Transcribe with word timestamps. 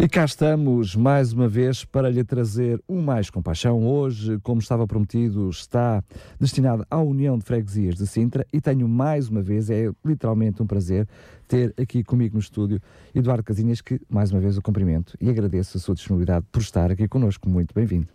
E 0.00 0.08
cá 0.08 0.24
estamos 0.24 0.94
mais 0.94 1.32
uma 1.32 1.48
vez 1.48 1.84
para 1.84 2.08
lhe 2.08 2.22
trazer 2.22 2.80
um 2.88 3.02
Mais 3.02 3.30
Compaixão. 3.30 3.84
Hoje, 3.84 4.38
como 4.44 4.60
estava 4.60 4.86
prometido, 4.86 5.50
está 5.50 6.04
destinado 6.38 6.86
à 6.88 7.00
União 7.00 7.36
de 7.36 7.44
Freguesias 7.44 7.96
de 7.96 8.06
Sintra 8.06 8.46
e 8.52 8.60
tenho 8.60 8.86
mais 8.86 9.28
uma 9.28 9.42
vez, 9.42 9.68
é 9.70 9.90
literalmente 10.04 10.62
um 10.62 10.66
prazer, 10.68 11.08
ter 11.48 11.74
aqui 11.76 12.04
comigo 12.04 12.34
no 12.34 12.40
estúdio 12.40 12.80
Eduardo 13.12 13.42
Casinhas, 13.42 13.80
que 13.80 14.00
mais 14.08 14.30
uma 14.30 14.38
vez 14.38 14.56
o 14.56 14.62
cumprimento 14.62 15.16
e 15.20 15.28
agradeço 15.28 15.76
a 15.76 15.80
sua 15.80 15.96
disponibilidade 15.96 16.46
por 16.52 16.62
estar 16.62 16.92
aqui 16.92 17.08
connosco. 17.08 17.48
Muito 17.48 17.74
bem-vindo. 17.74 18.06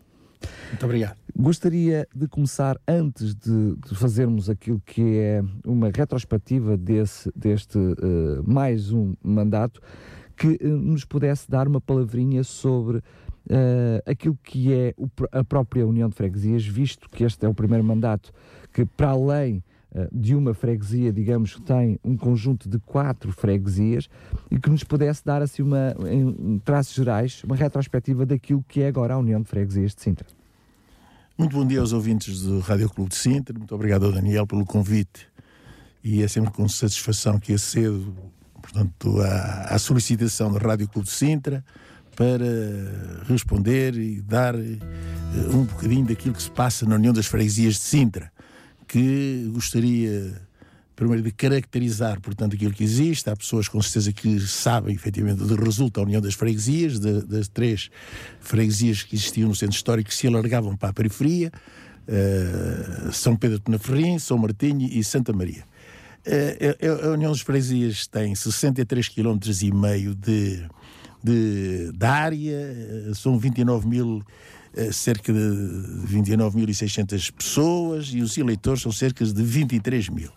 Muito 0.69 0.86
obrigado. 0.86 1.17
Gostaria 1.36 2.08
de 2.15 2.27
começar, 2.27 2.80
antes 2.88 3.36
de, 3.36 3.75
de, 3.75 3.95
fazermos 3.95 4.49
aquilo 4.49 4.81
que 4.86 5.17
é 5.17 5.43
uma 5.65 5.89
retrospectiva 5.93 6.77
desse, 6.77 7.30
deste 7.36 7.77
uh, 7.77 8.43
mais 8.45 8.91
um 8.91 9.13
mandato, 9.21 9.81
que 10.36 10.59
uh, 10.62 10.67
nos 10.67 11.06
pudesse 11.06 11.50
dar 11.50 11.67
uma 11.67 11.81
palavrinha 11.81 12.44
sobre 12.44 12.98
uh, 12.98 13.03
aquilo 14.06 14.38
que 14.44 14.73
é 14.73 14.94
o, 14.98 15.09
a 15.31 15.44
própria 15.44 15.86
União 15.86 16.09
de 16.09 16.16
Freguesias, 16.16 16.66
visto 16.66 17.09
que 17.09 17.23
este 17.23 17.45
é 17.45 17.50
o 17.50 17.53
primeiro 17.53 17.84
mandato 17.84 18.31
que, 18.72 18.86
para 18.86 19.09
além 19.09 19.64
uh, 19.94 20.08
de 20.11 20.36
uma 20.36 20.54
freguesia, 20.54 21.11
digamos, 21.11 21.59
tem 21.66 22.00
um 22.04 22.17
conjunto 22.17 22.70
de 22.70 22.80
quatro 22.80 23.31
freguesias 23.31 24.09
e 24.50 24.59
que 24.59 24.70
nos 24.70 24.84
pudesse 24.84 25.23
dar, 25.23 25.42
assim, 25.42 25.61
uma, 25.61 25.95
em 26.09 26.59
traços 26.59 26.94
gerais, 26.94 27.44
uma 27.44 27.56
retrospectiva 27.56 28.26
daquilo 28.26 28.64
que 28.67 28.81
é 28.81 28.88
agora 28.88 29.14
a 29.14 29.17
União 29.17 29.42
de 29.42 29.48
Freguesias 29.48 29.94
de 29.95 30.02
Sintra. 30.02 30.28
Muito 31.38 31.58
bom 31.58 31.66
dia 31.66 31.80
aos 31.80 31.94
ouvintes 31.94 32.44
do 32.44 32.59
Rádio 32.59 32.89
Clube 32.89 33.09
de 33.09 33.16
Sintra, 33.16 33.58
muito 33.58 33.73
obrigado 33.73 34.06
ao 34.06 34.11
Daniel 34.11 34.45
pelo 34.45 34.66
convite 34.66 35.28
e 36.04 36.22
é 36.22 36.28
sempre 36.28 36.52
com 36.52 36.67
satisfação 36.67 37.39
que 37.39 37.54
acedo 37.54 38.14
portanto, 38.64 39.22
à, 39.22 39.75
à 39.75 39.78
solicitação 39.78 40.52
do 40.52 40.58
Rádio 40.58 40.88
Clube 40.88 41.08
de 41.08 41.14
Sintra 41.14 41.64
para 42.16 42.45
responder 43.28 43.95
e 43.95 44.22
dar 44.22 44.55
uh, 44.55 44.59
um 45.53 45.66
bocadinho 45.66 46.05
daquilo 46.05 46.33
que 46.33 46.42
se 46.42 46.50
passa 46.50 46.86
na 46.86 46.95
União 46.95 47.14
das 47.14 47.25
Freguesias 47.25 47.75
de 47.75 47.81
Sintra, 47.81 48.31
que 48.88 49.50
gostaria 49.53 50.42
primeiro 50.95 51.23
de 51.23 51.31
caracterizar, 51.31 52.22
portanto, 52.22 52.55
aquilo 52.55 52.72
que 52.72 52.83
existe. 52.83 53.30
Há 53.30 53.36
pessoas 53.36 53.67
com 53.67 53.81
certeza 53.81 54.14
que 54.14 54.39
sabem 54.39 54.95
efetivamente 54.95 55.43
do 55.43 55.55
resulta 55.55 55.99
a 55.99 56.04
União 56.04 56.21
das 56.21 56.36
Freguesias, 56.36 56.99
de, 56.99 57.21
das 57.23 57.48
três 57.48 57.89
freguesias 58.39 59.04
que 59.04 59.16
existiam 59.16 59.49
no 59.49 59.55
centro 59.55 59.76
histórico 59.76 60.10
que 60.10 60.16
se 60.16 60.27
alargavam 60.27 60.77
para 60.77 60.89
a 60.89 60.93
periferia, 60.93 61.52
uh, 62.08 63.11
São 63.11 63.36
Pedro 63.36 63.58
de 63.58 63.64
Penaferrim, 63.64 64.20
São 64.20 64.37
Martinho 64.37 64.87
e 64.87 65.04
Santa 65.04 65.33
Maria. 65.33 65.64
Uh, 66.26 67.06
a 67.06 67.10
União 67.10 67.32
das 67.32 67.42
Freguesias 67.42 68.08
tem 68.08 68.34
63 68.34 69.10
km 69.10 69.38
e 69.61 69.72
meio 69.73 70.16
de, 70.16 70.66
de, 71.23 71.92
de 71.92 72.06
área, 72.06 73.14
são 73.14 73.38
29 73.38 73.88
mil 73.88 74.23
cerca 74.92 75.32
de 75.32 75.39
29.600 75.39 77.32
pessoas 77.32 78.08
e 78.11 78.22
os 78.22 78.38
eleitores 78.38 78.82
são 78.82 78.92
cerca 78.92 79.23
de 79.23 79.44
23 79.44 80.10
mil. 80.10 80.32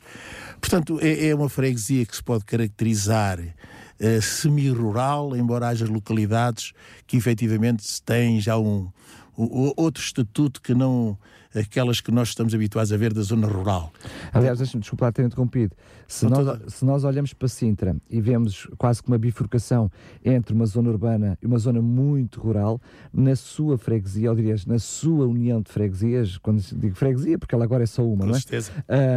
Portanto, 0.60 0.98
é, 1.00 1.28
é 1.28 1.34
uma 1.34 1.48
freguesia 1.48 2.04
que 2.04 2.16
se 2.16 2.22
pode 2.22 2.44
caracterizar 2.44 3.38
uh, 3.40 4.22
semi-rural, 4.22 5.36
embora 5.36 5.68
haja 5.68 5.86
localidades 5.86 6.72
que 7.06 7.16
efetivamente 7.16 8.02
têm 8.02 8.40
já 8.40 8.58
um, 8.58 8.88
outro 9.36 10.02
estatuto 10.02 10.60
que 10.60 10.74
não 10.74 11.18
aquelas 11.54 12.00
que 12.00 12.10
nós 12.10 12.28
estamos 12.28 12.54
habituados 12.54 12.92
a 12.92 12.96
ver 12.96 13.12
da 13.12 13.22
zona 13.22 13.46
rural. 13.46 13.92
Aliás, 14.32 14.58
deixa-me 14.58 14.80
desculpar 14.80 15.12
ter 15.12 15.24
interrompido. 15.24 15.74
Se 16.06 16.26
nós, 16.26 16.44
toda... 16.44 16.70
se 16.70 16.84
nós 16.84 17.04
olhamos 17.04 17.32
para 17.32 17.48
Sintra 17.48 17.96
e 18.10 18.20
vemos 18.20 18.68
quase 18.76 19.02
que 19.02 19.08
uma 19.08 19.18
bifurcação 19.18 19.90
entre 20.24 20.54
uma 20.54 20.66
zona 20.66 20.90
urbana 20.90 21.38
e 21.42 21.46
uma 21.46 21.58
zona 21.58 21.80
muito 21.80 22.40
rural, 22.40 22.80
na 23.12 23.34
sua 23.34 23.78
freguesia, 23.78 24.30
ou 24.30 24.36
dirias, 24.36 24.66
na 24.66 24.78
sua 24.78 25.26
união 25.26 25.60
de 25.62 25.70
freguesias, 25.70 26.36
quando 26.38 26.60
digo 26.60 26.94
freguesia, 26.94 27.38
porque 27.38 27.54
ela 27.54 27.64
agora 27.64 27.84
é 27.84 27.86
só 27.86 28.04
uma, 28.06 28.24
Com 28.24 28.26
não 28.26 28.36
é? 28.36 28.40
certeza. 28.40 28.72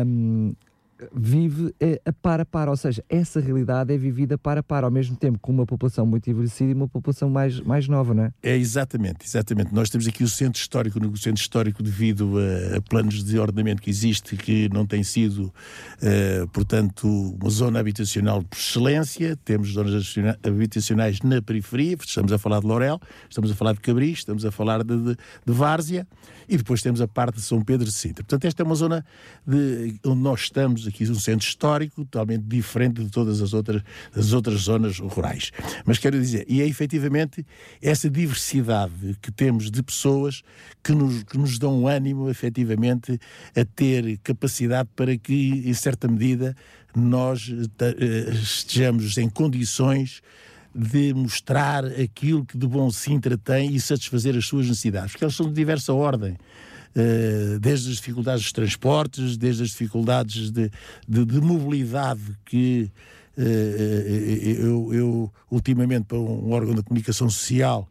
Um, 0.05 0.53
vive 1.13 1.73
a 2.05 2.11
par 2.13 2.39
a 2.39 2.45
par, 2.45 2.67
ou 2.67 2.75
seja, 2.75 3.03
essa 3.09 3.39
realidade 3.39 3.93
é 3.93 3.97
vivida 3.97 4.37
par 4.37 4.57
a 4.57 4.63
par, 4.63 4.83
ao 4.83 4.91
mesmo 4.91 5.15
tempo 5.15 5.39
com 5.39 5.51
uma 5.51 5.65
população 5.65 6.05
muito 6.05 6.29
envelhecida 6.29 6.71
e 6.71 6.73
uma 6.73 6.87
população 6.87 7.29
mais, 7.29 7.59
mais 7.61 7.87
nova, 7.87 8.13
não 8.13 8.23
é? 8.23 8.33
É 8.43 8.55
exatamente, 8.55 9.25
exatamente. 9.25 9.73
Nós 9.73 9.89
temos 9.89 10.07
aqui 10.07 10.23
o 10.23 10.27
centro 10.27 10.59
histórico, 10.59 10.99
o 10.99 11.17
centro 11.17 11.41
histórico 11.41 11.81
devido 11.81 12.35
a, 12.37 12.77
a 12.77 12.81
planos 12.81 13.23
de 13.23 13.39
ordenamento 13.39 13.81
que 13.81 13.89
existe, 13.89 14.35
que 14.35 14.69
não 14.73 14.85
tem 14.85 15.03
sido, 15.03 15.45
uh, 15.45 16.47
portanto, 16.51 17.07
uma 17.07 17.49
zona 17.49 17.79
habitacional 17.79 18.43
por 18.43 18.57
excelência, 18.57 19.37
temos 19.43 19.71
zonas 19.73 20.15
habitacionais 20.43 21.21
na 21.21 21.41
periferia, 21.41 21.97
estamos 21.99 22.31
a 22.31 22.37
falar 22.37 22.59
de 22.59 22.67
Laurel, 22.67 22.99
estamos 23.29 23.51
a 23.51 23.55
falar 23.55 23.73
de 23.73 23.79
Cabris, 23.79 24.19
estamos 24.19 24.45
a 24.45 24.51
falar 24.51 24.83
de, 24.83 24.97
de, 24.97 25.15
de 25.45 25.53
Várzea, 25.53 26.07
e 26.47 26.57
depois 26.57 26.81
temos 26.81 26.99
a 26.99 27.07
parte 27.07 27.35
de 27.35 27.41
São 27.41 27.61
Pedro 27.61 27.85
de 27.85 27.93
Sintra. 27.93 28.23
Portanto, 28.23 28.45
esta 28.45 28.63
é 28.63 28.65
uma 28.65 28.75
zona 28.75 29.05
de, 29.45 29.95
onde 30.03 30.21
nós 30.21 30.41
estamos 30.41 30.87
aqui 30.89 31.09
um 31.09 31.15
centro 31.15 31.47
histórico 31.47 32.03
totalmente 32.03 32.43
diferente 32.43 33.03
de 33.03 33.09
todas 33.09 33.41
as 33.41 33.53
outras, 33.53 33.81
as 34.15 34.33
outras 34.33 34.61
zonas 34.61 34.99
rurais. 34.99 35.51
Mas 35.85 35.97
quero 35.97 36.19
dizer, 36.19 36.45
e 36.47 36.61
é 36.61 36.67
efetivamente 36.67 37.45
essa 37.81 38.09
diversidade 38.09 39.17
que 39.21 39.31
temos 39.31 39.71
de 39.71 39.81
pessoas 39.81 40.41
que 40.83 40.91
nos, 40.91 41.23
que 41.23 41.37
nos 41.37 41.57
dão 41.57 41.87
ânimo, 41.87 42.29
efetivamente, 42.29 43.19
a 43.55 43.63
ter 43.63 44.17
capacidade 44.23 44.89
para 44.95 45.17
que, 45.17 45.63
em 45.65 45.73
certa 45.73 46.07
medida, 46.07 46.55
nós 46.95 47.51
eh, 47.79 48.29
estejamos 48.31 49.17
em 49.17 49.29
condições 49.29 50.21
de 50.73 51.13
mostrar 51.13 51.85
aquilo 51.85 52.45
que 52.45 52.57
de 52.57 52.67
bom 52.67 52.89
Sintra 52.91 53.37
tem 53.37 53.73
e 53.73 53.79
satisfazer 53.79 54.35
as 54.35 54.45
suas 54.45 54.67
necessidades, 54.67 55.11
porque 55.11 55.23
elas 55.23 55.35
são 55.35 55.47
de 55.47 55.53
diversa 55.53 55.93
ordem. 55.93 56.37
Eh, 56.95 57.59
desde 57.59 57.89
as 57.89 57.97
dificuldades 57.97 58.43
dos 58.43 58.51
transportes, 58.51 59.37
desde 59.37 59.63
as 59.63 59.69
dificuldades 59.69 60.49
de, 60.49 60.71
de, 61.07 61.25
de 61.25 61.39
mobilidade 61.39 62.21
que 62.43 62.91
uh, 63.37 63.41
eu, 63.41 64.93
eu, 64.93 65.33
ultimamente, 65.51 66.05
para 66.05 66.17
um 66.17 66.51
órgão 66.51 66.73
de 66.73 66.81
comunicação 66.81 67.29
social, 67.29 67.87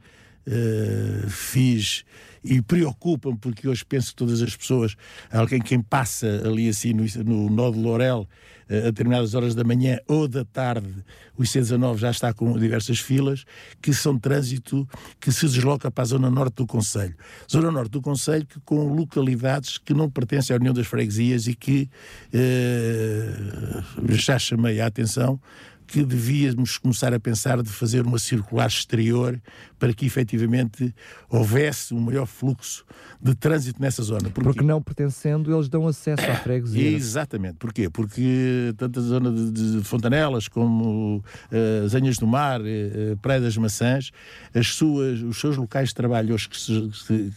fiz 1.28 2.04
e 2.44 2.62
preocupa-me 2.62 3.36
porque 3.38 3.68
hoje 3.68 3.84
penso 3.84 4.10
que 4.10 4.16
todas 4.16 4.42
as 4.42 4.56
pessoas, 4.56 4.96
alguém 5.30 5.60
quem 5.60 5.80
passa 5.80 6.42
ali 6.44 6.68
assim 6.68 6.92
no, 6.92 7.04
no 7.24 7.50
nó 7.50 7.70
de 7.70 7.78
Laurel 7.78 8.28
a 8.70 8.90
determinadas 8.90 9.34
horas 9.34 9.54
da 9.54 9.64
manhã 9.64 9.98
ou 10.06 10.28
da 10.28 10.44
tarde, 10.44 11.02
o 11.36 11.42
IC19 11.42 11.96
já 11.96 12.10
está 12.10 12.34
com 12.34 12.58
diversas 12.58 12.98
filas, 12.98 13.44
que 13.80 13.94
são 13.94 14.18
trânsito 14.18 14.86
que 15.18 15.32
se 15.32 15.46
desloca 15.46 15.90
para 15.90 16.02
a 16.02 16.06
zona 16.06 16.30
norte 16.30 16.56
do 16.56 16.66
Conselho. 16.66 17.14
Zona 17.50 17.70
norte 17.70 17.92
do 17.92 18.02
Conselho 18.02 18.46
que 18.46 18.60
com 18.60 18.92
localidades 18.92 19.78
que 19.78 19.94
não 19.94 20.10
pertencem 20.10 20.54
à 20.54 20.58
União 20.58 20.74
das 20.74 20.86
Freguesias 20.86 21.46
e 21.46 21.54
que 21.54 21.88
eh, 22.32 23.82
já 24.10 24.38
chamei 24.38 24.80
a 24.80 24.86
atenção 24.86 25.40
que 25.88 26.04
devíamos 26.04 26.76
começar 26.76 27.14
a 27.14 27.18
pensar 27.18 27.62
de 27.62 27.70
fazer 27.70 28.06
uma 28.06 28.18
circular 28.18 28.68
exterior 28.68 29.40
para 29.78 29.94
que 29.94 30.04
efetivamente 30.04 30.94
houvesse 31.30 31.94
um 31.94 32.00
maior 32.00 32.26
fluxo 32.26 32.84
de 33.20 33.34
trânsito 33.34 33.80
nessa 33.80 34.02
zona. 34.02 34.28
Porque, 34.30 34.42
Porque 34.42 34.62
não 34.62 34.82
pertencendo, 34.82 35.54
eles 35.54 35.68
dão 35.68 35.86
acesso 35.86 36.22
à 36.30 36.34
freguesia. 36.36 36.90
Exatamente. 36.90 37.54
Porquê? 37.54 37.88
Porque 37.88 38.74
tanto 38.76 39.00
a 39.00 39.02
zona 39.02 39.32
de, 39.32 39.82
Fontanelas 39.82 40.46
como 40.46 41.16
uh, 41.16 41.86
as 41.86 41.94
Anhas 41.94 42.18
do 42.18 42.26
Mar, 42.26 42.60
uh, 42.60 43.16
Praia 43.22 43.40
das 43.40 43.56
Maçãs, 43.56 44.10
as 44.54 44.68
suas, 44.68 45.22
os 45.22 45.40
seus 45.40 45.56
locais 45.56 45.88
de 45.88 45.94
trabalho 45.94 46.34
hoje 46.34 46.48
que 46.48 46.60
se, 46.60 46.90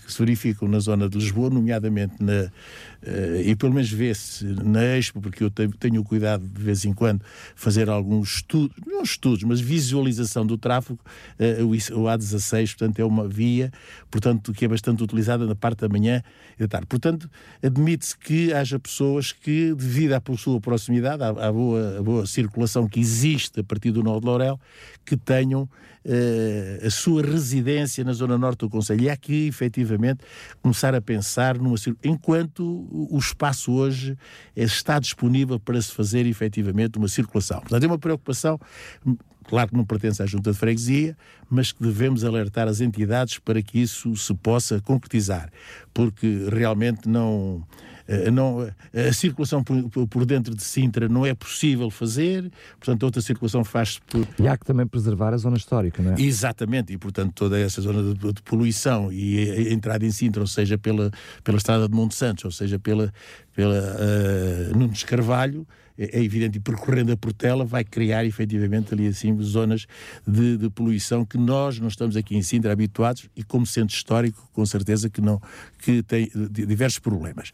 que 0.06 0.12
se 0.12 0.20
verificam 0.20 0.68
na 0.68 0.80
zona 0.80 1.08
de 1.08 1.18
Lisboa, 1.18 1.50
nomeadamente 1.50 2.16
na, 2.20 2.52
e 3.44 3.56
pelo 3.56 3.74
menos 3.74 3.92
vê-se 3.92 4.46
na 4.46 4.98
Expo, 4.98 5.20
porque 5.20 5.44
eu 5.44 5.50
tenho, 5.50 6.02
o 6.02 6.04
cuidado 6.04 6.48
de 6.48 6.62
vez 6.62 6.86
em 6.86 6.94
quando 6.94 7.24
fazer 7.56 7.90
alguns 7.90 8.36
estudos, 8.36 8.76
não 8.86 9.02
estudos, 9.02 9.44
mas 9.44 9.60
visualização 9.60 10.46
do 10.46 10.58
tráfego, 10.58 11.00
uh, 11.40 11.66
o, 11.66 11.72
o 11.72 12.06
A16, 12.06 12.78
portanto, 12.78 13.00
é 13.00 13.06
uma 13.06 13.28
via, 13.28 13.72
portanto, 14.10 14.54
que 14.54 14.66
é 14.66 14.68
bastante 14.68 15.04
utilizada 15.04 15.46
na 15.46 15.56
parte 15.56 15.80
da 15.80 15.90
manhã 15.90 16.22
e 16.58 16.62
da 16.62 16.68
tarde. 16.68 16.88
Portanto, 16.88 17.30
admite-se 17.64 18.18
que 18.18 18.54
haja 18.54 18.80
pessoas 18.80 19.32
que, 19.32 19.74
devido 19.74 20.14
à 20.14 20.22
sua 20.38 20.62
proximidade, 20.62 21.24
à, 21.24 21.52
boa, 21.52 22.00
à 22.00 22.02
boa 22.02 22.26
circulação 22.26 22.88
que 22.88 23.00
existe 23.00 23.60
a 23.60 23.64
partir 23.64 23.92
do 23.92 24.04
Nó 24.04 24.20
de 24.20 24.26
Laurel, 24.26 24.60
que 25.06 25.18
tenham 25.18 25.64
uh, 25.64 26.86
a 26.86 26.90
sua 26.90 27.22
residência 27.22 28.04
na 28.04 28.14
zona 28.14 28.38
norte 28.38 28.60
do 28.60 28.70
Conselho. 28.70 29.02
E 29.02 29.10
há 29.10 29.18
que, 29.18 29.48
efetivamente, 29.48 30.24
começar 30.62 30.94
a 30.96 31.02
pensar 31.02 31.58
numa 31.58 31.76
enquanto 32.04 32.88
o 32.92 33.18
espaço 33.18 33.72
hoje 33.72 34.18
está 34.56 35.00
disponível 35.00 35.60
para 35.60 35.82
se 35.82 35.92
fazer, 35.92 36.26
efetivamente, 36.26 36.98
uma 36.98 37.08
circulação. 37.08 37.60
Portanto, 37.62 37.84
é 37.84 37.88
uma 37.88 38.00
preocupação 38.00 38.60
claro 39.44 39.70
que 39.70 39.76
não 39.76 39.86
pertence 39.86 40.22
à 40.22 40.26
junta 40.26 40.52
de 40.52 40.58
freguesia, 40.58 41.18
mas 41.50 41.72
que 41.72 41.82
devemos 41.82 42.24
alertar 42.24 42.68
as 42.68 42.80
entidades 42.80 43.38
para 43.40 43.62
que 43.62 43.80
isso 43.80 44.16
se 44.16 44.34
possa 44.36 44.80
concretizar, 44.80 45.52
porque 45.94 46.48
realmente 46.50 47.10
não 47.10 47.66
não, 48.32 48.64
eh, 48.94 49.10
a 49.10 49.14
circulação 49.14 49.64
por, 49.64 50.08
por, 50.08 50.26
dentro 50.26 50.56
de 50.56 50.64
Sintra 50.64 51.08
não 51.08 51.26
é 51.26 51.34
possível 51.34 51.90
fazer, 51.90 52.52
portanto, 52.80 53.04
outra 53.04 53.22
circulação 53.22 53.64
faz-se 53.64 54.02
por. 54.02 54.28
E 54.40 54.48
há 54.48 54.58
que 54.58 54.66
também 54.66 54.86
preservar 54.86 55.34
a 55.34 55.38
zona 55.38 55.58
histórica, 55.58 56.02
não 56.02 56.14
é? 56.14 56.22
Exatamente, 56.22 56.94
e 56.94 56.98
portanto, 56.98 57.34
toda 57.34 57.60
essa 57.60 57.82
zona 57.82 58.14
de, 58.14 58.34
de 58.34 58.42
poluição 58.44 59.12
e 59.12 59.50
a, 59.50 59.74
entrada 59.74 60.06
em 60.06 60.12
Sintra, 60.12 60.42
ou 60.42 60.48
seja, 60.48 60.78
pela, 60.78 61.12
pela 61.44 61.58
estrada 61.58 61.88
de 61.88 61.96
Monte 61.96 62.16
Santos, 62.16 62.46
ou 62.46 62.52
seja, 62.52 62.78
pela, 62.78 63.14
pela 63.56 63.80
uh, 63.80 64.78
Nunes 64.78 65.04
Carvalho, 65.04 65.66
é, 66.02 66.18
é 66.18 66.24
evidente, 66.24 66.58
e 66.58 66.60
percorrendo 66.60 67.12
a 67.12 67.18
Portela 67.18 67.64
vai 67.64 67.84
criar 67.84 68.26
efetivamente 68.26 68.92
ali 68.92 69.08
assim 69.08 69.40
zonas 69.44 69.86
de, 70.28 70.58
de, 70.58 70.70
poluição 70.72 71.24
que 71.24 71.38
nós 71.38 71.80
não 71.80 71.88
estamos 71.88 72.18
aqui 72.18 72.36
em 72.36 72.42
Sintra 72.42 72.72
habituados 72.72 73.30
e 73.36 73.44
como 73.44 73.68
centro 73.68 73.96
histórico 73.96 74.50
com 74.52 74.66
certeza 74.66 75.12
que 75.12 75.22
não 75.22 75.40
que 75.78 76.02
tem 76.02 76.32
diversos 76.50 76.98
problemas. 76.98 77.52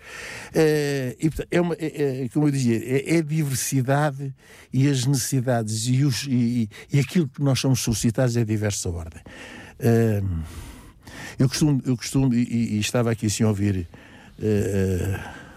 É, 0.54 1.18
é, 1.52 1.60
uma, 1.60 1.76
é, 1.76 2.24
é, 2.24 2.30
como 2.30 2.48
eu 2.48 2.52
dizia 2.52 2.78
é, 2.78 3.18
é, 3.18 3.22
diversidade 3.22 4.34
e 4.72 4.88
as 4.88 5.06
necessidades 5.06 5.88
e, 5.88 6.06
os, 6.06 6.26
e, 6.26 6.70
e, 6.92 7.00
aquilo 7.00 7.28
que 7.28 7.42
nós 7.42 7.60
somos 7.60 7.82
solicitados 7.82 8.38
é 8.38 8.40
de 8.40 8.46
diversa 8.46 8.90
ordem. 8.90 9.22
É, 9.78 10.24
eu 11.38 11.50
costumo, 11.50 11.82
eu 11.86 11.98
costumo 11.98 12.34
e, 12.34 12.76
e, 12.76 12.80
estava 12.80 13.12
aqui 13.12 13.26
assim 13.26 13.44
a 13.44 13.50
ouvir 13.50 13.88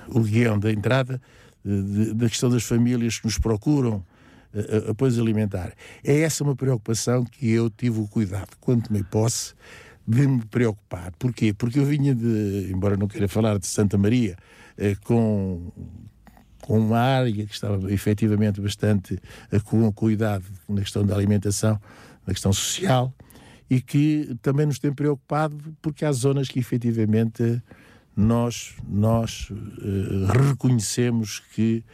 o 0.09 0.21
guião 0.21 0.59
da 0.59 0.73
entrada 0.73 1.21
da 1.65 2.29
questão 2.29 2.49
das 2.51 2.63
famílias 2.63 3.19
que 3.19 3.27
nos 3.27 3.39
procuram 3.39 4.05
uh, 4.55 4.91
apoio 4.91 5.21
alimentar. 5.21 5.73
É 6.03 6.21
essa 6.21 6.43
uma 6.43 6.57
preocupação 6.57 7.25
que 7.25 7.51
eu 7.51 7.69
tive 7.71 8.01
o 8.01 8.09
cuidado, 8.09 8.57
quando 8.61 8.89
tomei 8.89 9.03
posse, 9.03 9.55
de 10.07 10.27
me 10.27 10.45
preocupar. 10.47 11.13
Porquê? 11.19 11.53
Porque 11.53 11.79
eu 11.79 11.85
vinha 11.85 12.15
de, 12.15 12.71
embora 12.73 12.97
não 12.97 13.07
queira 13.07 13.29
falar 13.29 13.59
de 13.59 13.67
Santa 13.67 13.97
Maria, 13.97 14.37
com, 15.05 15.71
com 16.63 16.79
uma 16.79 16.99
área 16.99 17.33
que 17.33 17.43
estava 17.43 17.93
efetivamente 17.93 18.61
bastante 18.61 19.19
com 19.65 19.91
cuidado 19.93 20.45
na 20.69 20.81
questão 20.81 21.05
da 21.05 21.15
alimentação, 21.15 21.81
na 22.27 22.33
questão 22.33 22.53
social, 22.53 23.15
e 23.69 23.81
que 23.81 24.37
também 24.43 24.67
nos 24.67 24.79
tem 24.79 24.93
preocupado 24.93 25.57
porque 25.81 26.05
há 26.05 26.11
zonas 26.11 26.49
que 26.49 26.59
efetivamente 26.59 27.63
nós, 28.17 28.75
nós 28.89 29.51
uh, 29.51 30.27
reconhecemos 30.49 31.41
que 31.55 31.85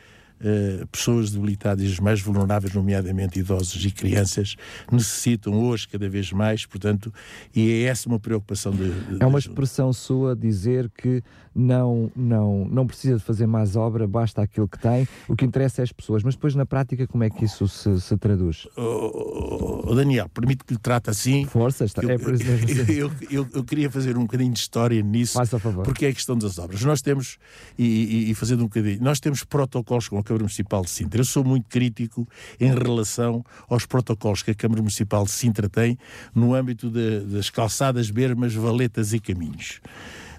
uh, 0.41 0.87
pessoas 0.89 1.31
debilitadas 1.31 1.99
mais 1.99 2.21
vulneráveis, 2.21 2.75
nomeadamente 2.75 3.39
idosos 3.39 3.85
e 3.85 3.91
crianças, 3.91 4.57
necessitam 4.91 5.55
hoje 5.55 5.89
cada 5.89 6.09
vez 6.09 6.33
mais, 6.33 6.67
portanto, 6.67 7.13
e 7.55 7.71
é 7.71 7.83
essa 7.83 8.09
uma 8.09 8.19
preocupação 8.19 8.73
de, 8.73 8.91
de 8.91 9.23
É 9.23 9.27
uma 9.27 9.39
expressão 9.39 9.93
sua 9.93 10.35
dizer 10.35 10.91
que 10.91 11.23
não, 11.57 12.13
não, 12.15 12.69
não 12.71 12.87
precisa 12.87 13.17
de 13.17 13.23
fazer 13.23 13.47
mais 13.47 13.77
obra, 13.77 14.07
basta 14.07 14.43
aquilo 14.43 14.69
que 14.69 14.79
tem, 14.79 15.09
o 15.27 15.35
que 15.35 15.45
interessa 15.45 15.81
é 15.81 15.85
as 15.85 15.91
pessoas, 15.91 16.23
mas 16.23 16.35
depois 16.35 16.55
na 16.55 16.67
prática 16.67 17.07
como 17.07 17.25
é 17.25 17.31
que 17.31 17.47
isso 17.47 17.67
se, 17.67 17.99
se 17.99 18.17
traduz? 18.19 18.69
Oh, 18.77 19.83
oh, 19.87 19.95
Daniel, 19.95 20.29
permite 20.29 20.65
que 20.65 20.75
lhe 20.75 20.79
trate 20.79 21.09
assim. 21.09 21.47
Força, 21.47 21.87
está, 21.87 22.03
eu, 22.03 22.11
é 22.11 22.19
por 22.19 22.35
isso 22.35 22.45
mesmo. 22.45 22.67
Eu, 22.97 23.11
eu, 23.31 23.47
eu, 23.55 23.65
queria 23.65 23.91
fazer 23.91 24.17
um 24.17 24.23
bocadinho 24.23 24.53
de 24.53 24.59
história 24.59 25.01
nisso, 25.03 25.35
Faça 25.35 25.57
a 25.57 25.61
favor. 25.61 25.85
porque 25.85 26.07
é 26.07 26.09
a 26.09 26.13
questão 26.13 26.37
das 26.37 26.59
obras. 26.59 26.83
Nós 26.83 27.01
temos, 27.01 27.39
e, 27.79 27.85
e, 27.85 28.31
e 28.31 28.35
fazendo 28.35 28.61
um 28.61 28.65
bocadinho, 28.65 28.99
nós 29.03 29.21
temos 29.21 29.45
protocolos 29.45 30.09
com 30.09 30.19
a 30.19 30.23
Câmara 30.23 30.43
Municipal 30.43 30.83
de 30.83 30.91
Sintra. 30.91 31.21
Eu 31.21 31.25
sou 31.25 31.45
muito 31.45 31.69
crítico 31.69 32.27
em 32.61 32.73
relação 32.73 33.45
aos 33.69 33.87
protocolos 33.87 34.43
que 34.43 34.51
a 34.51 34.55
Câmara 34.55 34.81
Municipal 34.81 35.25
de 35.25 35.31
Sintra 35.31 35.69
tem 35.69 35.99
no 36.35 36.55
âmbito 36.55 36.91
de, 36.91 37.21
das 37.21 37.51
calçadas, 37.51 38.11
bermas, 38.11 38.55
valetas 38.55 39.13
e 39.13 39.21
caminhos. 39.21 39.81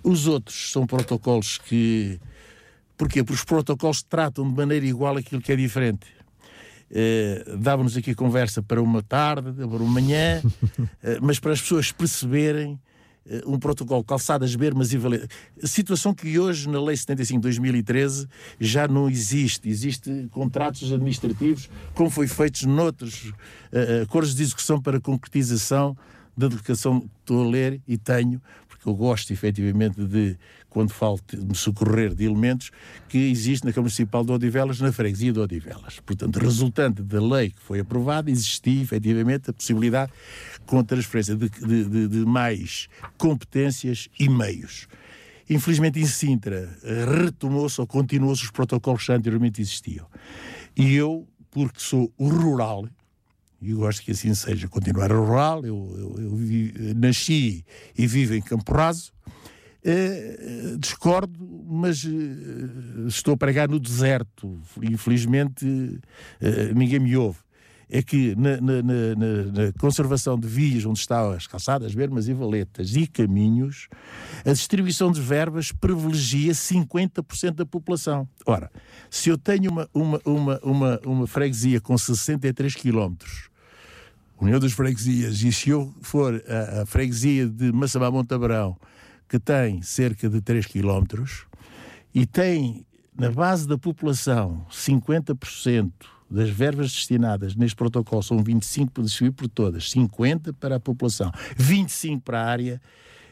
Os 0.04 0.28
outros 0.28 0.72
são 0.72 0.86
protocolos 0.86 1.58
que. 1.58 2.20
Porquê? 2.98 3.24
Porque 3.24 3.40
os 3.40 3.44
protocolos 3.44 4.02
tratam 4.02 4.48
de 4.48 4.56
maneira 4.56 4.86
igual 4.86 5.18
aquilo 5.18 5.42
que 5.42 5.52
é 5.52 5.56
diferente. 5.56 6.18
Uh, 6.90 7.58
Dava-nos 7.58 7.98
aqui 7.98 8.16
conversa 8.16 8.64
para 8.64 8.82
uma 8.82 9.04
tarde, 9.04 9.52
para 9.52 9.66
uma 9.66 9.92
manhã, 9.92 10.42
uh, 10.44 10.90
mas 11.22 11.38
para 11.38 11.52
as 11.52 11.62
pessoas 11.62 11.92
perceberem 11.92 12.80
uh, 13.26 13.54
um 13.54 13.60
protocolo 13.60 14.04
calçadas, 14.06 14.56
bermas 14.56 14.94
e 14.94 14.98
valetas. 14.98 15.28
Situação 15.64 16.14
que 16.14 16.40
hoje 16.40 16.70
na 16.70 16.82
Lei 16.82 16.96
75 16.96 17.42
de 17.42 17.44
2013 17.44 18.28
já 18.58 18.88
não 18.88 19.10
existe. 19.10 19.68
Existe 19.68 20.30
contratos 20.32 20.92
administrativos, 20.92 21.70
como 21.94 22.10
foi 22.10 22.28
feitos 22.28 22.64
noutros 22.64 23.34
acordos 24.02 24.34
de 24.34 24.44
execução 24.44 24.82
para 24.82 25.00
concretização 25.00 25.96
da 26.38 26.48
delegação 26.48 27.02
que 27.02 27.08
estou 27.22 27.44
a 27.44 27.50
ler 27.50 27.82
e 27.88 27.98
tenho, 27.98 28.40
porque 28.78 28.90
eu 28.90 28.96
gosto 28.96 29.32
efetivamente 29.34 30.04
de, 30.04 30.38
quando 30.70 30.92
falo 30.92 31.20
de 31.28 31.38
me 31.38 31.56
socorrer 31.56 32.14
de 32.14 32.26
elementos, 32.26 32.72
que 33.10 33.18
existe 33.18 33.66
na 33.66 33.72
Câmara 33.72 33.88
Municipal 33.88 34.24
de 34.24 34.32
Odivelas, 34.32 34.80
na 34.80 34.92
freguesia 34.92 35.34
de 35.34 35.40
Odivelas. 35.40 36.00
Portanto, 36.00 36.38
resultante 36.38 37.02
da 37.02 37.20
lei 37.20 37.50
que 37.50 37.62
foi 37.62 37.80
aprovada, 37.80 38.30
existia 38.30 38.84
efetivamente 38.84 39.50
a 39.50 39.54
possibilidade, 39.54 40.12
com 40.66 40.80
a 40.80 40.84
transferência 40.84 41.36
de, 41.36 41.50
de, 41.50 42.08
de, 42.08 42.26
mais 42.26 42.88
competências 43.18 44.08
e 44.20 44.30
meios. 44.30 44.88
Infelizmente, 45.50 46.00
em 46.00 46.06
Sintra, 46.06 46.70
retomou-se 47.24 47.80
ou 47.80 47.88
continuou-se 47.88 48.44
os 48.44 48.52
protocolos 48.52 49.06
que 49.06 49.12
anteriormente 49.12 49.62
existiam. 49.62 50.06
E 50.76 50.94
eu, 50.94 51.26
porque 51.50 51.80
sou 51.80 52.14
rural, 52.20 52.88
e 53.62 53.74
gosto 53.74 54.02
que 54.04 54.12
assim 54.12 54.34
seja, 54.34 54.68
continuar 54.68 55.12
rural. 55.12 55.66
Eu, 55.66 55.94
eu, 55.98 56.16
eu 56.20 56.96
nasci 56.96 57.66
e 57.98 58.06
vivo 58.08 58.34
em 58.34 58.42
Campo 58.42 58.72
Raso. 58.74 59.12
Uh, 59.84 60.78
discordo, 60.78 61.40
mas 61.66 62.04
uh, 62.04 63.08
estou 63.08 63.36
a 63.36 63.38
pregar 63.38 63.70
no 63.70 63.80
deserto. 63.80 64.60
Infelizmente, 64.82 65.66
uh, 65.66 66.76
ninguém 66.76 67.00
me 67.00 67.16
ouve. 67.16 67.40
É 67.90 68.02
que 68.02 68.36
na, 68.36 68.60
na, 68.60 68.84
na, 68.84 69.16
na, 69.16 69.74
conservação 69.80 70.38
de 70.38 70.48
vias, 70.48 70.86
onde 70.86 71.00
estão 71.00 71.32
as 71.32 71.48
calçadas, 71.48 71.96
bermas 71.96 72.28
e 72.28 72.34
valetas 72.34 72.96
e 72.96 73.08
caminhos, 73.08 73.88
a 74.46 74.52
distribuição 74.52 75.12
de 75.12 75.22
verbas 75.22 75.72
privilegia 75.72 76.52
50% 76.52 77.52
da 77.52 77.66
população. 77.66 78.28
Ora, 78.46 78.70
se 79.10 79.30
eu 79.30 79.38
tenho 79.38 79.72
uma, 79.72 79.90
uma, 79.94 80.22
uma, 80.26 80.60
uma, 80.64 81.00
uma 81.06 81.28
freguesia 81.28 81.80
com 81.80 81.98
63 81.98 82.76
quilómetros, 82.76 83.50
União 84.40 84.60
das 84.60 84.74
Freguesias, 84.74 85.42
e 85.42 85.52
se 85.52 85.70
eu 85.70 85.94
for 86.02 86.44
a, 86.48 86.82
a 86.82 86.86
freguesia 86.86 87.48
de 87.48 87.72
Massabá 87.72 88.12
Montabrão, 88.12 88.78
que 89.28 89.40
tem 89.40 89.82
cerca 89.82 90.30
de 90.30 90.42
3 90.42 90.66
quilómetros, 90.66 91.46
e 92.14 92.26
tem 92.26 92.86
na 93.18 93.32
base 93.32 93.68
da 93.68 93.78
população 93.78 94.66
50% 94.70 95.92
das 96.30 96.50
verbas 96.50 96.92
destinadas 96.92 97.56
neste 97.56 97.76
protocolo 97.76 98.22
são 98.22 98.44
25 98.44 98.92
para 98.92 99.04
distribuir 99.04 99.34
por 99.34 99.48
todas, 99.48 99.90
50 99.92 100.54
para 100.54 100.76
a 100.76 100.80
população, 100.80 101.32
25 101.56 102.22
para 102.22 102.42
a 102.42 102.46
área, 102.46 102.82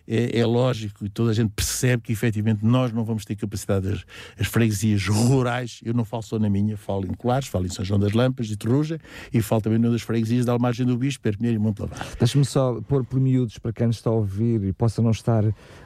é, 0.08 0.40
é, 0.40 0.46
lógico 0.46 1.06
e 1.06 1.10
toda 1.10 1.32
a 1.32 1.34
gente 1.34 1.52
percebe 1.56 2.04
que 2.04 2.12
efetivamente 2.12 2.64
nós 2.64 2.92
não 2.92 3.04
vamos 3.04 3.26
ter 3.26 3.36
capacidade, 3.36 3.88
as, 3.88 4.06
as 4.40 4.48
freguesias 4.48 5.08
rurais, 5.08 5.80
eu 5.84 5.94
não 5.94 6.06
falo 6.06 6.24
só 6.24 6.40
na 6.40 6.50
minha, 6.50 6.78
falo 6.78 7.06
em 7.06 7.14
Colares, 7.14 7.48
falo 7.48 7.66
em 7.66 7.70
São 7.70 7.84
João 7.84 8.00
das 8.00 8.14
Lampas 8.14 8.50
e 8.50 8.56
Terruja 8.56 9.00
e 9.34 9.42
falo 9.42 9.62
também 9.62 9.80
nas 9.80 10.02
freguesias 10.02 10.46
da 10.46 10.54
Almagem 10.54 10.86
do 10.86 10.98
Bispo, 10.98 11.24
Perpinheiro 11.24 11.60
e 11.60 11.62
Montelavar. 11.62 12.06
Deixe-me 12.20 12.46
só 12.46 12.80
pôr 12.82 13.04
por 13.04 13.20
miúdos 13.20 13.58
para 13.58 13.74
quem 13.74 13.90
está 13.90 14.10
a 14.10 14.14
ouvir 14.14 14.64
e 14.64 14.74
possa 14.74 15.02
não 15.02 15.12
estar 15.12 15.44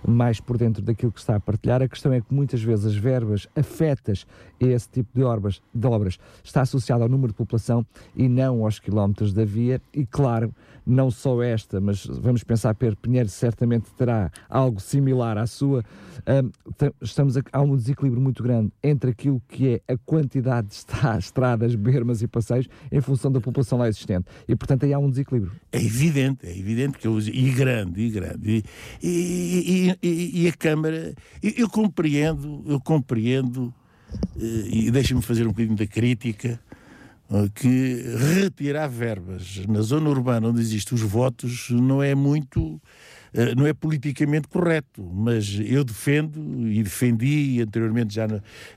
mais 0.07 0.39
por 0.39 0.57
dentro 0.57 0.81
daquilo 0.81 1.11
que 1.11 1.19
está 1.19 1.35
a 1.35 1.39
partilhar. 1.39 1.81
A 1.81 1.87
questão 1.87 2.11
é 2.11 2.21
que 2.21 2.33
muitas 2.33 2.61
vezes 2.61 2.85
as 2.85 2.95
verbas 2.95 3.47
afetas 3.55 4.25
a 4.61 4.65
esse 4.65 4.89
tipo 4.89 5.09
de 5.13 5.23
obras, 5.23 5.61
de 5.73 5.87
obras 5.87 6.17
está 6.43 6.61
associado 6.61 7.03
ao 7.03 7.09
número 7.09 7.31
de 7.31 7.37
população 7.37 7.85
e 8.15 8.27
não 8.27 8.63
aos 8.63 8.79
quilómetros 8.79 9.33
da 9.33 9.45
via 9.45 9.81
e 9.93 10.05
claro, 10.05 10.53
não 10.89 11.11
só 11.11 11.41
esta, 11.41 11.79
mas 11.79 12.05
vamos 12.05 12.43
pensar 12.43 12.73
Perpinheiro 12.73 13.29
certamente 13.29 13.91
terá 13.97 14.31
algo 14.49 14.79
similar 14.79 15.37
à 15.37 15.45
sua. 15.45 15.83
Estamos 17.01 17.37
a, 17.37 17.41
há 17.53 17.61
um 17.61 17.75
desequilíbrio 17.75 18.21
muito 18.21 18.41
grande 18.41 18.71
entre 18.83 19.11
aquilo 19.11 19.41
que 19.47 19.81
é 19.87 19.93
a 19.93 19.97
quantidade 19.97 20.67
de 20.67 20.75
estradas, 21.19 21.75
bermas 21.75 22.21
e 22.21 22.27
passeios 22.27 22.67
em 22.91 22.99
função 22.99 23.31
da 23.31 23.39
população 23.39 23.77
lá 23.77 23.87
existente. 23.87 24.25
E 24.47 24.55
portanto 24.55 24.85
aí 24.85 24.93
há 24.93 24.99
um 24.99 25.09
desequilíbrio. 25.09 25.51
É 25.71 25.77
evidente, 25.77 26.47
é 26.47 26.57
evidente 26.57 26.97
que 26.97 27.07
eu 27.07 27.19
e 27.19 27.51
grande, 27.51 28.01
e 28.01 28.09
grande. 28.09 28.63
E, 29.01 29.95
e, 29.97 29.97
e, 30.01 30.43
e 30.43 30.47
a 30.47 30.53
Câmara, 30.53 31.13
eu, 31.43 31.51
eu 31.57 31.69
compreendo, 31.69 32.63
eu 32.65 32.79
compreendo, 32.79 33.73
eh, 34.37 34.69
e 34.71 34.91
deixa-me 34.91 35.21
fazer 35.21 35.45
um 35.45 35.49
bocadinho 35.49 35.75
da 35.75 35.85
crítica 35.85 36.59
que 37.53 38.03
retirar 38.41 38.87
verbas 38.87 39.61
na 39.67 39.81
zona 39.81 40.09
urbana 40.09 40.47
onde 40.47 40.61
existem 40.61 40.95
os 40.95 41.01
votos 41.01 41.69
não 41.69 42.01
é 42.01 42.15
muito 42.15 42.81
eh, 43.33 43.53
não 43.53 43.67
é 43.67 43.73
politicamente 43.73 44.47
correto, 44.47 45.03
mas 45.03 45.59
eu 45.63 45.83
defendo 45.83 46.67
e 46.67 46.81
defendi 46.81 47.61
anteriormente 47.61 48.15
já, 48.15 48.25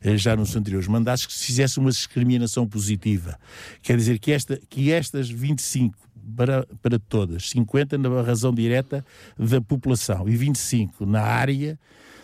eh, 0.02 0.16
já 0.16 0.36
nos 0.36 0.54
anteriores 0.54 0.88
mandatos 0.88 1.26
que 1.26 1.32
se 1.32 1.46
fizesse 1.46 1.78
uma 1.78 1.90
discriminação 1.90 2.66
positiva. 2.66 3.38
Quer 3.80 3.96
dizer 3.96 4.18
que, 4.18 4.32
esta, 4.32 4.60
que 4.68 4.92
estas 4.92 5.30
25 5.30 5.96
para, 6.36 6.66
para 6.80 6.98
todas, 6.98 7.48
50 7.50 7.98
na 7.98 8.22
razão 8.22 8.52
direta 8.52 9.04
da 9.38 9.60
população 9.60 10.28
e 10.28 10.36
25 10.36 11.06
na 11.06 11.22
área, 11.22 11.78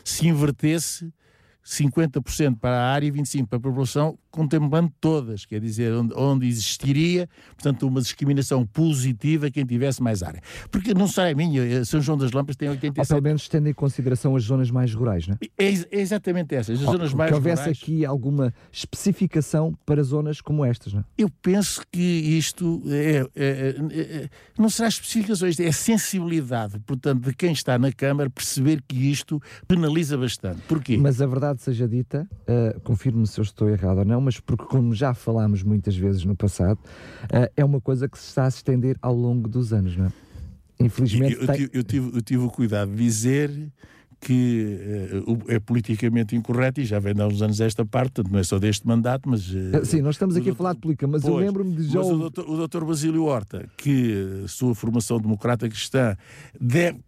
se 0.04 0.28
invertesse 0.28 1.12
50% 1.64 2.58
para 2.58 2.80
a 2.80 2.92
área 2.92 3.06
e 3.06 3.12
25% 3.12 3.46
para 3.46 3.58
a 3.58 3.60
população, 3.60 4.18
contemplando 4.38 4.92
todas, 5.00 5.44
quer 5.44 5.60
dizer, 5.60 5.92
onde, 5.92 6.14
onde, 6.14 6.46
existiria, 6.46 7.28
portanto, 7.56 7.88
uma 7.88 8.00
discriminação 8.00 8.64
positiva 8.64 9.50
quem 9.50 9.66
tivesse 9.66 10.00
mais 10.00 10.22
área. 10.22 10.40
Porque 10.70 10.94
não 10.94 11.08
sei 11.08 11.32
a 11.32 11.34
minha, 11.34 11.60
eh, 11.60 11.84
São 11.84 12.00
João 12.00 12.16
das 12.16 12.30
Lampas 12.30 12.54
tem 12.54 12.68
87... 12.68 13.00
Ou 13.00 13.16
pelo 13.16 13.24
menos 13.24 13.48
tendo 13.48 13.68
em 13.68 13.72
consideração 13.72 14.36
as 14.36 14.44
zonas 14.44 14.70
mais 14.70 14.94
rurais, 14.94 15.26
não 15.26 15.34
é? 15.34 15.46
É, 15.58 15.72
é 15.72 16.00
exatamente 16.00 16.54
essas, 16.54 16.78
as 16.80 16.86
Ou, 16.86 16.92
zonas 16.92 17.12
mais 17.12 17.30
rurais... 17.30 17.30
Que 17.30 17.34
houvesse 17.34 17.62
rurais... 17.62 17.78
aqui 17.82 18.06
alguma 18.06 18.54
especificação 18.70 19.76
para 19.84 20.00
zonas 20.04 20.40
como 20.40 20.64
estas, 20.64 20.92
não 20.92 21.00
é? 21.00 21.04
Eu 21.18 21.28
penso 21.42 21.82
que 21.90 22.00
isto 22.00 22.80
é, 22.86 23.26
é, 23.34 23.44
é, 23.44 24.00
é 24.00 24.28
não 24.56 24.70
será 24.70 24.86
especificações, 24.86 25.58
é 25.58 25.72
sensibilidade, 25.72 26.78
portanto, 26.86 27.24
de 27.24 27.34
quem 27.34 27.50
está 27.50 27.76
na 27.76 27.90
Câmara 27.90 28.30
perceber 28.30 28.84
que 28.86 29.10
isto 29.10 29.42
penaliza 29.66 30.16
bastante. 30.16 30.60
Porquê? 30.68 30.96
Mas 30.96 31.20
a 31.20 31.26
verdade 31.26 31.60
seja 31.60 31.88
dita, 31.88 32.28
uh, 32.42 32.80
confirme-me 32.82 33.26
se 33.26 33.40
eu 33.40 33.42
estou 33.42 33.68
errado 33.68 33.98
ou 33.98 34.04
não, 34.04 34.27
porque, 34.38 34.64
como 34.64 34.94
já 34.94 35.14
falámos 35.14 35.62
muitas 35.62 35.96
vezes 35.96 36.24
no 36.24 36.36
passado, 36.36 36.78
uh, 37.24 37.50
é 37.56 37.64
uma 37.64 37.80
coisa 37.80 38.08
que 38.08 38.18
se 38.18 38.26
está 38.26 38.44
a 38.44 38.48
estender 38.48 38.96
ao 39.00 39.14
longo 39.14 39.48
dos 39.48 39.72
anos, 39.72 39.96
não 39.96 40.06
é? 40.06 40.12
Infelizmente. 40.80 41.38
Eu, 41.40 41.46
tem... 41.46 41.68
eu, 41.72 41.82
tive, 41.82 42.16
eu 42.16 42.22
tive 42.22 42.44
o 42.44 42.50
cuidado 42.50 42.90
de 42.90 42.96
dizer 42.96 43.72
que 44.20 45.22
uh, 45.26 45.38
é 45.48 45.58
politicamente 45.60 46.34
incorreto 46.34 46.80
e 46.80 46.84
já 46.84 46.98
vem 46.98 47.14
há 47.20 47.26
uns 47.26 47.40
anos 47.40 47.60
esta 47.60 47.84
parte, 47.84 48.14
portanto 48.14 48.32
não 48.32 48.40
é 48.40 48.42
só 48.42 48.58
deste 48.58 48.86
mandato, 48.86 49.28
mas... 49.28 49.48
Uh, 49.48 49.84
Sim, 49.84 50.02
nós 50.02 50.16
estamos 50.16 50.36
aqui 50.36 50.50
a 50.50 50.54
falar 50.54 50.74
de 50.74 50.80
política, 50.80 51.06
mas 51.06 51.22
pois, 51.22 51.34
eu 51.34 51.40
lembro-me 51.40 51.74
de 51.74 51.84
já... 51.84 52.00
Mas 52.00 52.08
o 52.08 52.18
doutor, 52.18 52.48
o 52.48 52.56
doutor 52.56 52.84
Basílio 52.84 53.24
Horta, 53.24 53.68
que 53.76 54.44
sua 54.48 54.74
formação 54.74 55.20
democrata 55.20 55.68
cristã 55.68 56.16
deve 56.60 56.98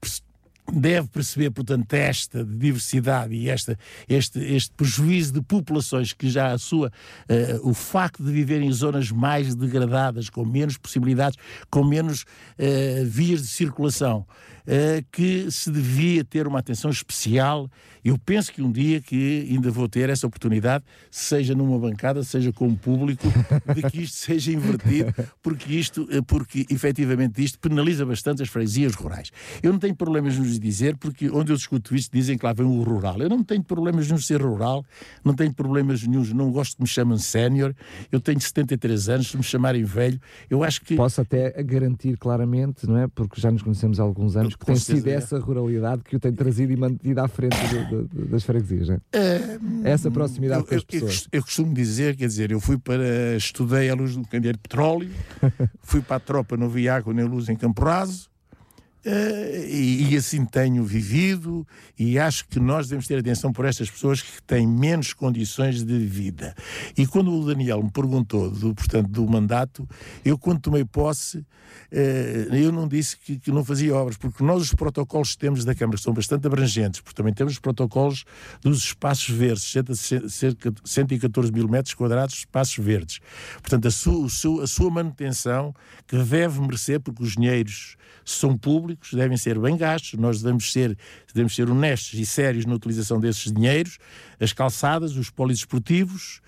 deve 0.72 1.08
perceber, 1.08 1.50
portanto, 1.50 1.92
esta 1.94 2.44
diversidade 2.44 3.34
e 3.34 3.48
esta, 3.48 3.78
este, 4.08 4.38
este 4.38 4.70
prejuízo 4.74 5.32
de 5.34 5.42
populações 5.42 6.12
que 6.12 6.28
já 6.28 6.52
a 6.52 6.58
sua, 6.58 6.88
uh, 6.88 7.68
o 7.68 7.74
facto 7.74 8.22
de 8.22 8.32
viver 8.32 8.60
em 8.62 8.72
zonas 8.72 9.10
mais 9.10 9.54
degradadas, 9.54 10.28
com 10.28 10.44
menos 10.44 10.76
possibilidades, 10.76 11.38
com 11.70 11.84
menos 11.84 12.22
uh, 12.22 13.04
vias 13.04 13.42
de 13.42 13.48
circulação, 13.48 14.26
uh, 14.67 15.05
que 15.11 15.50
se 15.50 15.71
devia 15.71 16.25
ter 16.25 16.47
uma 16.47 16.59
atenção 16.59 16.90
especial. 16.90 17.69
Eu 18.05 18.17
penso 18.19 18.52
que 18.52 18.62
um 18.62 18.73
dia 18.73 19.00
que 19.00 19.47
ainda 19.50 19.71
vou 19.71 19.88
ter 19.88 20.09
essa 20.09 20.26
oportunidade, 20.26 20.85
seja 21.11 21.55
numa 21.55 21.79
bancada, 21.79 22.23
seja 22.23 22.52
com 22.52 22.69
o 22.69 22.76
público, 22.76 23.26
de 23.75 23.83
que 23.90 24.02
isto 24.02 24.17
seja 24.17 24.52
invertido, 24.52 25.12
porque 25.43 25.75
isto, 25.75 26.09
porque 26.26 26.67
efetivamente 26.71 27.43
isto 27.45 27.59
penaliza 27.59 28.07
bastante 28.07 28.43
as 28.43 28.49
freguesias 28.49 28.95
rurais. 28.95 29.31
Eu 29.62 29.73
não 29.73 29.79
tenho 29.79 29.95
problemas 29.95 30.38
nos 30.38 30.59
dizer, 30.59 30.97
porque 30.97 31.29
onde 31.29 31.52
eu 31.52 31.57
discuto 31.57 31.95
isto 31.95 32.11
dizem 32.12 32.38
que 32.38 32.47
lá 32.47 32.52
vem 32.52 32.67
o 32.67 32.83
rural. 32.83 33.21
Eu 33.21 33.29
não 33.29 33.45
tenho 33.45 33.62
problemas 33.62 34.07
nenhum 34.07 34.19
ser 34.19 34.40
rural, 34.40 34.85
não 35.25 35.35
tenho 35.35 35.52
problemas 35.52 36.02
nenhum, 36.07 36.25
não 36.35 36.50
gosto 36.50 36.76
que 36.76 36.83
me 36.83 36.88
chamem 36.88 37.19
sénior, 37.19 37.75
eu 38.11 38.21
tenho 38.21 38.40
73 38.40 39.09
anos, 39.09 39.31
se 39.31 39.37
me 39.37 39.43
chamarem 39.43 39.85
velho, 39.85 40.21
eu 40.49 40.64
acho 40.64 40.81
que... 40.81 40.97
Posso 40.97 41.21
até 41.21 41.50
garantir 41.62 42.17
claramente, 42.17 42.87
não 42.87 42.97
é, 42.97 43.07
porque 43.09 43.40
já 43.40 43.50
nos 43.50 43.62
conhecemos 43.62 44.00
há 44.00 44.02
alguns 44.02 44.37
anos, 44.37 44.50
que 44.57 44.66
tem 44.66 44.76
sido 44.76 45.07
essa 45.09 45.38
ruralidade 45.38 46.02
que 46.02 46.16
o 46.16 46.21
tem 46.21 46.33
trazido 46.33 46.73
e 46.73 46.76
mantido 46.76 47.21
à 47.21 47.28
frente 47.28 47.57
de, 47.69 48.07
de, 48.07 48.25
das 48.26 48.45
freguesias, 48.45 48.90
é? 48.90 48.97
Uh, 48.97 49.87
essa 49.87 50.11
proximidade 50.11 50.62
eu, 50.62 50.66
com 50.66 50.75
as 50.75 50.85
pessoas. 50.85 51.28
Eu, 51.33 51.38
eu, 51.38 51.42
costumo 51.42 51.75
dizer, 51.75 52.16
quer 52.16 52.26
dizer, 52.26 52.50
eu 52.50 52.61
fui 52.61 52.78
para, 52.78 53.37
estudei 53.37 53.90
a 53.90 53.95
luz 53.95 54.16
do 54.16 54.26
candeeiro 54.26 54.59
de 54.59 54.62
petróleo, 54.62 55.11
fui 55.83 56.00
para 56.00 56.16
a 56.16 56.21
tropa, 56.21 56.57
não 56.57 56.69
vi 56.69 56.88
água 56.88 57.12
nem 57.12 57.25
luz 57.25 57.49
em 57.49 57.57
Campo 57.57 57.83
Raso, 57.83 58.30
Uh, 59.04 59.64
e, 59.66 60.12
e, 60.12 60.16
assim 60.16 60.45
tenho 60.45 60.85
vivido, 60.85 61.66
e 61.99 62.19
acho 62.19 62.47
que 62.47 62.61
nós 62.61 62.87
devemos 62.87 63.07
ter 63.07 63.19
atenção 63.19 63.50
por 63.50 63.64
estas 63.64 63.90
pessoas 63.90 64.21
que 64.21 64.42
têm 64.42 64.66
menos 64.66 65.14
condições 65.14 65.83
de 65.83 65.99
vida. 66.00 66.54
E 66.99 67.07
quando 67.07 67.33
o 67.33 67.47
Daniel 67.47 67.83
me 67.83 67.90
perguntou, 67.90 68.50
do, 68.50 68.75
portanto, 68.75 69.09
do 69.09 69.26
mandato, 69.26 69.88
eu, 70.23 70.37
quando 70.37 70.61
tomei 70.61 70.85
posse, 70.85 71.38
uh, 71.38 72.54
eu 72.54 72.71
não 72.71 72.87
disse 72.87 73.16
que, 73.16 73.38
que, 73.38 73.50
não 73.50 73.64
fazia 73.64 73.95
obras, 73.95 74.19
porque 74.19 74.45
nós 74.45 74.61
os 74.61 74.75
protocolos 74.75 75.30
que 75.30 75.38
temos 75.38 75.64
da 75.64 75.75
Câmara 75.75 75.97
são 75.97 76.12
bastante 76.12 76.47
abrangentes, 76.47 77.00
porque 77.00 77.16
também 77.16 77.33
temos 77.33 77.54
os 77.54 77.59
protocolos 77.59 78.25
dos 78.61 78.85
espaços 78.85 79.30
verdes, 79.30 79.64
cerca 80.28 80.71
de 80.71 80.80
114 80.85 81.50
mil 81.50 81.66
metros 81.69 81.95
quadrados 81.95 82.35
de 82.35 82.40
espaços 82.40 82.76
verdes. 82.76 83.21
Portanto, 83.62 83.88
a 83.88 83.90
sua, 83.90 84.62
a 84.62 84.66
sua 84.66 84.90
manutenção, 84.90 85.75
que 86.07 86.23
deve 86.23 86.61
merecer, 86.61 87.00
porque 87.00 87.23
os 87.23 87.33
dinheiros 87.33 87.97
são 88.25 88.57
públicos, 88.57 88.89
devem 89.12 89.37
ser 89.37 89.59
bem 89.59 89.76
gastos, 89.76 90.18
nós 90.18 90.42
devemos 90.42 90.73
ser, 90.73 90.97
devemos 91.32 91.54
ser 91.54 91.68
honestos 91.68 92.18
e 92.18 92.26
sérios 92.26 92.64
na 92.64 92.75
utilização 92.75 93.20
desses 93.20 93.52
dinheiros, 93.52 93.99
as 94.38 94.52
calçadas, 94.52 95.16
os 95.16 95.30
polidesportivos, 95.30 96.40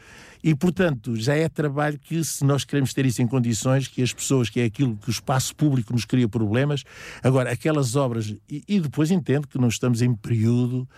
e, 0.45 0.57
portanto, 0.57 1.15
já 1.15 1.37
é 1.37 1.49
trabalho 1.49 1.97
que, 1.99 2.23
se 2.25 2.45
nós 2.45 2.65
queremos 2.65 2.93
ter 2.93 3.07
isso 3.07 3.23
em 3.23 3.27
condições, 3.29 3.87
que 3.87 4.03
as 4.03 4.13
pessoas, 4.13 4.51
que 4.51 4.61
é 4.61 4.65
aquilo 4.65 4.97
que 4.97 5.09
o 5.09 5.11
espaço 5.11 5.55
público 5.55 5.93
nos 5.93 6.05
cria 6.05 6.29
problemas, 6.29 6.83
agora, 7.23 7.53
aquelas 7.53 7.95
obras, 7.95 8.35
e, 8.51 8.65
e 8.67 8.81
depois 8.81 9.13
entendo 9.13 9.47
que 9.47 9.57
não 9.57 9.69
estamos 9.69 10.03
em 10.03 10.13
período 10.15 10.89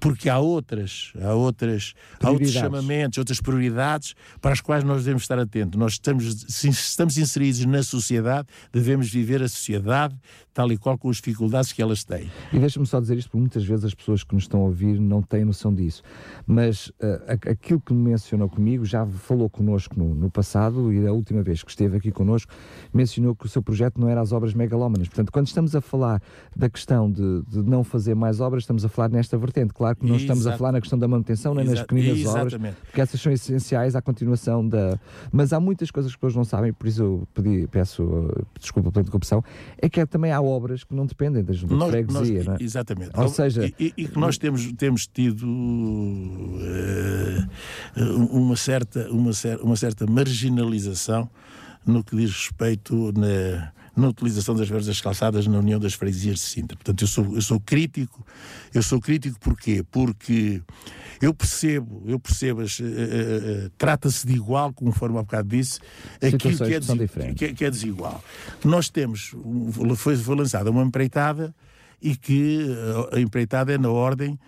porque 0.00 0.28
há 0.28 0.38
outras, 0.38 1.12
há 1.20 1.34
outras, 1.34 1.94
há 2.22 2.30
outros 2.30 2.52
chamamentos, 2.52 3.18
outras 3.18 3.40
prioridades 3.40 4.14
para 4.40 4.52
as 4.52 4.60
quais 4.60 4.84
nós 4.84 5.04
devemos 5.04 5.22
estar 5.22 5.38
atentos. 5.38 5.78
Nós 5.78 5.92
estamos, 5.92 6.44
se 6.48 6.68
estamos 6.68 7.16
inseridos 7.18 7.64
na 7.64 7.82
sociedade, 7.82 8.48
devemos 8.72 9.10
viver 9.10 9.42
a 9.42 9.48
sociedade 9.48 10.16
tal 10.58 10.72
e 10.72 10.76
qual 10.76 10.98
com 10.98 11.08
as 11.08 11.18
dificuldades 11.18 11.72
que 11.72 11.80
elas 11.80 12.02
têm. 12.02 12.28
E 12.52 12.58
deixa-me 12.58 12.84
só 12.84 12.98
dizer 12.98 13.16
isto, 13.16 13.30
porque 13.30 13.38
muitas 13.38 13.64
vezes 13.64 13.84
as 13.84 13.94
pessoas 13.94 14.24
que 14.24 14.34
nos 14.34 14.42
estão 14.42 14.62
a 14.62 14.64
ouvir 14.64 14.98
não 14.98 15.22
têm 15.22 15.44
noção 15.44 15.72
disso. 15.72 16.02
Mas 16.44 16.88
uh, 16.88 17.48
aquilo 17.48 17.80
que 17.80 17.94
mencionou 17.94 18.48
comigo, 18.48 18.84
já 18.84 19.06
falou 19.06 19.48
connosco 19.48 19.96
no, 19.96 20.16
no, 20.16 20.28
passado 20.28 20.92
e 20.92 21.06
a 21.06 21.12
última 21.12 21.42
vez 21.42 21.62
que 21.62 21.70
esteve 21.70 21.96
aqui 21.96 22.10
connosco, 22.10 22.52
mencionou 22.92 23.36
que 23.36 23.46
o 23.46 23.48
seu 23.48 23.62
projeto 23.62 24.00
não 24.00 24.08
era 24.08 24.20
as 24.20 24.32
obras 24.32 24.52
megalómanas. 24.52 25.06
Portanto, 25.06 25.30
quando 25.30 25.46
estamos 25.46 25.76
a 25.76 25.80
falar 25.80 26.20
da 26.56 26.68
questão 26.68 27.08
de, 27.08 27.42
de 27.42 27.62
não 27.62 27.84
fazer 27.84 28.16
mais 28.16 28.40
obras, 28.40 28.64
estamos 28.64 28.84
a 28.84 28.88
falar 28.88 29.10
nesta 29.10 29.38
vertente. 29.38 29.72
Claro 29.72 29.87
que 29.94 30.02
não 30.02 30.16
Exato. 30.16 30.22
estamos 30.22 30.46
a 30.46 30.56
falar 30.56 30.72
na 30.72 30.80
questão 30.80 30.98
da 30.98 31.06
manutenção, 31.06 31.54
nem 31.54 31.64
nas 31.64 31.82
pequenas 31.82 32.26
obras, 32.26 32.54
porque 32.84 33.00
essas 33.00 33.20
são 33.20 33.32
essenciais 33.32 33.96
à 33.96 34.02
continuação 34.02 34.66
da. 34.66 34.98
Mas 35.32 35.52
há 35.52 35.60
muitas 35.60 35.90
coisas 35.90 36.12
que 36.12 36.16
as 36.16 36.20
pessoas 36.20 36.36
não 36.36 36.44
sabem, 36.44 36.72
por 36.72 36.86
isso 36.86 37.02
eu 37.02 37.28
pedi, 37.34 37.66
peço 37.68 38.02
uh, 38.02 38.46
desculpa 38.58 38.90
pela 38.90 39.02
interrupção, 39.02 39.42
é 39.78 39.88
que 39.88 40.04
também 40.06 40.32
há 40.32 40.40
obras 40.40 40.84
que 40.84 40.94
não 40.94 41.06
dependem 41.06 41.42
da 41.42 41.52
junta 41.52 41.74
nós, 41.74 41.90
freguesia, 41.90 42.44
nós, 42.44 42.60
é? 42.60 42.64
Exatamente. 42.64 43.10
Ou 43.14 43.28
seja... 43.28 43.72
E, 43.78 43.92
e, 43.96 44.08
que 44.08 44.18
nós 44.18 44.38
temos, 44.38 44.72
temos 44.72 45.06
tido 45.06 45.46
uh, 45.46 47.48
uma, 48.30 48.56
certa, 48.56 49.08
uma, 49.10 49.32
cer 49.32 49.58
uma 49.60 49.76
certa 49.76 50.06
marginalização 50.06 51.28
no 51.86 52.04
que 52.04 52.16
diz 52.16 52.30
respeito 52.30 53.12
na, 53.12 53.72
na 53.98 54.08
utilização 54.08 54.54
das 54.54 54.68
verbas 54.68 54.86
das 54.86 55.00
calçadas 55.00 55.46
na 55.46 55.58
União 55.58 55.78
das 55.80 55.94
Freguesias 55.94 56.36
de 56.36 56.44
Sintra. 56.44 56.76
Portanto, 56.76 57.02
eu 57.02 57.08
sou, 57.08 57.34
eu 57.34 57.42
sou 57.42 57.60
crítico, 57.60 58.24
eu 58.72 58.82
sou 58.82 59.00
crítico 59.00 59.38
porquê? 59.40 59.84
Porque 59.90 60.62
eu 61.20 61.34
percebo, 61.34 62.02
eu 62.06 62.20
percebo, 62.20 62.60
uh, 62.60 62.64
uh, 62.64 63.70
trata-se 63.76 64.26
de 64.26 64.34
igual, 64.34 64.72
conforme 64.72 65.18
há 65.18 65.22
bocado 65.22 65.48
disse, 65.48 65.80
aquilo 66.22 66.56
que 66.56 66.74
é, 66.74 66.80
des, 66.80 66.88
que, 67.36 67.54
que 67.54 67.64
é, 67.64 67.70
desigual. 67.70 68.22
Nós 68.64 68.88
temos, 68.88 69.32
foi, 69.96 70.16
foi 70.16 70.36
lançada 70.36 70.70
uma 70.70 70.82
empreitada 70.82 71.54
e 72.00 72.14
que 72.14 72.64
a 73.12 73.18
empreitada 73.18 73.72
é 73.72 73.78
na 73.78 73.90
ordem 73.90 74.38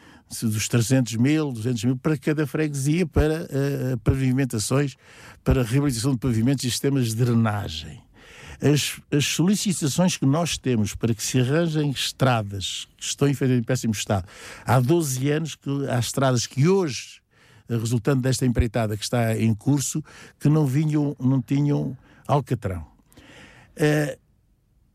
dos 0.42 0.68
300 0.68 1.16
mil, 1.16 1.50
200 1.50 1.84
mil 1.84 1.96
para 1.96 2.16
cada 2.16 2.46
freguesia 2.46 3.04
para 3.04 3.42
uh, 3.42 3.98
pavimentações, 4.04 4.94
para 5.42 5.64
reabilitação 5.64 6.12
de 6.12 6.18
pavimentos 6.18 6.64
e 6.64 6.70
sistemas 6.70 7.08
de 7.08 7.16
drenagem. 7.16 8.00
As, 8.62 9.00
as, 9.10 9.24
solicitações 9.24 10.16
que 10.16 10.26
nós 10.26 10.58
temos 10.58 10.94
para 10.94 11.14
que 11.14 11.22
se 11.22 11.40
arranjem 11.40 11.90
estradas 11.90 12.86
que 12.96 13.04
estão 13.04 13.26
em 13.26 13.62
péssimo 13.62 13.94
estado, 13.94 14.28
há 14.66 14.78
12 14.78 15.30
anos 15.30 15.54
que 15.54 15.70
há 15.88 15.98
estradas 15.98 16.46
que 16.46 16.68
hoje, 16.68 17.22
resultando 17.68 18.20
desta 18.20 18.44
empreitada 18.44 18.96
que 18.96 19.02
está 19.02 19.34
em 19.38 19.54
curso, 19.54 20.04
que 20.38 20.48
não 20.48 20.66
vinham, 20.66 21.16
não 21.18 21.40
tinham 21.40 21.96
alcatrão. 22.26 22.86
Uh, 23.76 24.19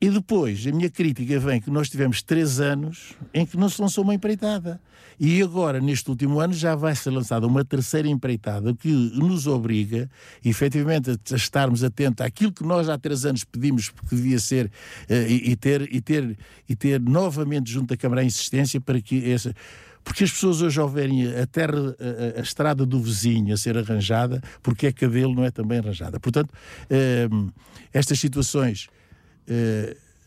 e 0.06 0.10
depois, 0.12 0.68
a 0.68 0.72
minha 0.72 0.88
crítica 0.88 1.40
vem 1.40 1.60
que 1.60 1.72
nós 1.72 1.90
tivemos 1.90 2.22
três 2.22 2.60
anos 2.60 3.14
em 3.34 3.44
que 3.44 3.58
não 3.58 3.68
se 3.68 3.82
lançou 3.82 4.04
uma 4.04 4.14
empreitada. 4.14 4.80
E 5.20 5.42
agora, 5.42 5.82
neste 5.82 6.08
último 6.08 6.40
ano, 6.40 6.54
já 6.54 6.76
vai 6.76 6.96
ser 6.96 7.10
lançada 7.10 7.48
uma 7.48 7.66
terceira 7.66 8.08
empreitada 8.08 8.76
que 8.76 8.88
nos 8.88 9.48
obriga, 9.48 10.08
efetivamente, 10.44 11.10
a 11.10 11.36
estarmos 11.36 11.84
atentos 11.84 12.24
àquilo 12.24 12.52
que 12.52 12.64
nós 12.64 12.88
há 12.88 13.00
três 13.00 13.26
anos 13.26 13.44
pedimos 13.44 13.90
que 13.90 14.16
devia 14.16 14.38
ser 14.38 14.68
uh, 14.68 15.14
e, 15.28 15.50
e, 15.50 15.56
ter, 15.56 15.92
e, 15.92 16.00
ter, 16.00 16.38
e 16.70 16.76
ter 16.76 17.02
novamente 17.02 17.72
junto 17.72 17.92
à 17.92 17.98
Câmara 17.98 18.22
a 18.22 18.26
insistência 18.26 18.80
para 18.80 19.02
que 19.02 19.32
essa 19.32 19.56
porque 20.04 20.24
as 20.24 20.32
pessoas 20.32 20.62
hoje 20.62 20.80
ao 20.80 20.88
a 20.88 21.48
terra, 21.48 21.96
a, 22.36 22.40
a, 22.40 22.44
estrada 22.44 22.86
do 22.86 23.02
vizinho 23.02 23.52
a 23.52 23.58
ser 23.58 23.76
arranjada, 23.76 24.40
porque 24.62 24.86
é 24.86 24.92
dele 24.92 25.34
não 25.34 25.44
é 25.44 25.50
também 25.50 25.80
arranjada. 25.80 26.20
Portanto, 26.20 26.52
uh, 26.52 27.52
estas 27.92 28.20
situações 28.20 28.88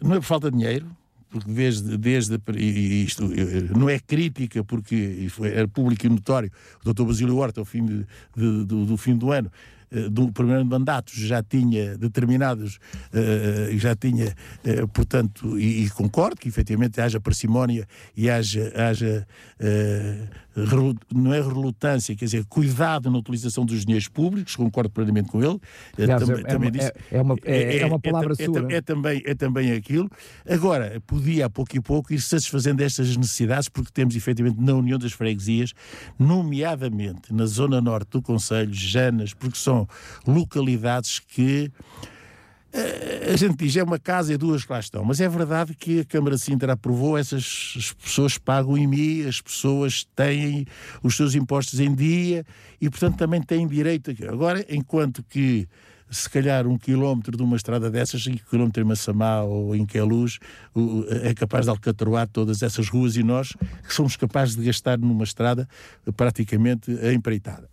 não 0.01 0.15
é 0.15 0.19
por 0.19 0.25
falta 0.25 0.51
de 0.51 0.57
dinheiro, 0.57 0.87
porque 1.31 1.51
desde, 1.51 1.97
desde 1.97 2.39
isto 3.05 3.29
não 3.77 3.89
é 3.89 3.99
crítica, 3.99 4.65
porque 4.65 5.29
era 5.43 5.69
público 5.69 6.07
e 6.07 6.09
notório, 6.09 6.51
o 6.81 6.85
doutor 6.85 7.07
Basílio 7.07 7.37
Horta, 7.37 7.61
ao 7.61 7.65
fim 7.65 7.85
de, 7.85 8.07
de, 8.37 8.65
do, 8.65 8.87
do 8.87 8.97
fim 8.97 9.17
do 9.17 9.31
ano, 9.31 9.51
eh, 9.91 10.09
do 10.09 10.31
primeiro 10.33 10.65
mandato 10.65 11.13
já 11.15 11.43
tinha 11.43 11.97
determinados, 11.97 12.79
uh, 13.13 13.77
já 13.79 13.97
tinha, 13.97 14.35
portanto, 14.93 15.59
e, 15.59 15.85
e, 15.85 15.91
concordo 15.91 16.37
que 16.37 16.49
efetivamente 16.49 17.01
haja 17.01 17.19
parcimónia 17.19 17.87
e 18.17 18.29
haja, 18.29 18.73
haja 18.75 19.27
não 21.15 21.33
é 21.33 21.41
relutância, 21.41 22.15
quer 22.17 22.25
dizer, 22.25 22.45
cuidado 22.47 23.11
na 23.11 23.19
utilização 23.19 23.65
dos 23.65 23.85
dinheiros 23.85 24.09
públicos, 24.09 24.57
concordo 24.57 24.91
plenamente 24.91 25.29
com 25.29 25.43
ele. 25.43 25.61
Aliás, 25.97 26.25
também, 26.25 26.45
é, 26.45 26.49
também 26.49 26.71
disse, 26.71 26.93
é, 27.11 27.23
uma, 27.23 27.37
é, 27.45 27.63
é, 27.63 27.79
é 27.79 27.87
uma 27.87 28.01
palavra 28.01 28.35
é, 28.39 28.45
sua. 28.45 28.73
É, 28.73 28.81
também, 28.81 29.23
é 29.25 29.35
também 29.35 29.73
aquilo. 29.73 30.11
Agora, 30.49 31.01
podia 31.07 31.47
a 31.47 31.51
pouco 31.51 31.77
e 31.77 31.81
pouco 31.81 32.13
ir 32.13 32.21
satisfazendo 32.21 32.81
estas 32.81 33.17
necessidades, 33.17 33.69
porque 33.69 33.91
temos 33.93 34.17
efetivamente 34.17 34.61
na 34.61 34.75
União 34.75 34.99
das 34.99 35.13
Freguesias, 35.13 35.73
nomeadamente 36.19 37.33
na 37.33 37.47
zona 37.47 37.81
norte 37.81 38.11
do 38.11 38.23
Conselho, 38.23 38.73
Janas, 38.73 39.35
porque 39.35 39.59
são 39.59 39.89
localidades 40.27 41.19
que 41.19 41.71
eh, 42.07 42.09
a 42.73 43.37
gente 43.37 43.57
diz 43.57 43.77
é 43.77 43.83
uma 43.83 43.99
casa 43.99 44.33
e 44.33 44.37
duas 44.37 44.65
que 44.65 44.73
lá 44.73 44.81
estão, 44.81 45.05
mas 45.05 45.21
é 45.21 45.29
verdade 45.29 45.75
que 45.75 46.01
a 46.01 46.05
Câmara 46.05 46.37
de 46.37 46.43
Sintra 46.43 46.73
aprovou, 46.75 47.17
essas 47.17 47.95
pessoas 48.03 48.39
pagam 48.39 48.75
mim, 48.75 49.27
as 49.27 49.41
pessoas 49.41 50.07
têm 50.15 50.67
os 51.03 51.17
seus 51.17 51.35
impostos 51.35 51.81
em 51.81 51.95
dia 51.95 52.45
e, 52.81 52.89
portanto, 52.89 53.17
também 53.17 53.43
têm 53.43 53.67
direito. 53.67 54.11
A... 54.11 54.33
Agora, 54.33 54.65
enquanto 54.69 55.23
que 55.23 55.69
se 56.11 56.29
calhar 56.29 56.67
um 56.67 56.79
quilómetro 56.79 57.37
de 57.37 57.43
uma 57.43 57.57
estrada 57.57 57.91
dessas, 57.91 58.27
um 58.27 58.37
quilómetro 58.37 58.83
em 58.83 58.87
Massamá 58.87 59.43
ou 59.43 59.75
em 59.77 59.85
Queluz, 59.85 60.39
é 61.23 61.35
capaz 61.35 61.67
de 61.67 61.71
alcatroar 61.71 62.29
todas 62.29 62.63
essas 62.63 62.89
ruas 62.89 63.17
e 63.17 63.23
nós 63.23 63.55
que 63.87 63.93
somos 63.93 64.17
capazes 64.17 64.57
de 64.57 64.65
gastar 64.65 64.99
numa 64.99 65.25
estrada 65.25 65.69
praticamente 66.17 66.91
a 67.01 67.13
empreitada. 67.13 67.69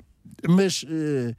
Mas 0.47 0.83
uh, 0.83 1.35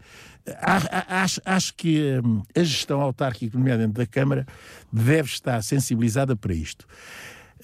acho, 1.08 1.40
acho 1.44 1.75
que 1.75 2.20
um, 2.25 2.42
a 2.54 2.62
gestão 2.62 3.00
autárquica, 3.00 3.56
nomeadamente 3.58 3.94
da 3.94 4.06
Câmara, 4.06 4.46
deve 4.92 5.28
estar 5.28 5.62
sensibilizada 5.62 6.36
para 6.36 6.54
isto. 6.54 6.86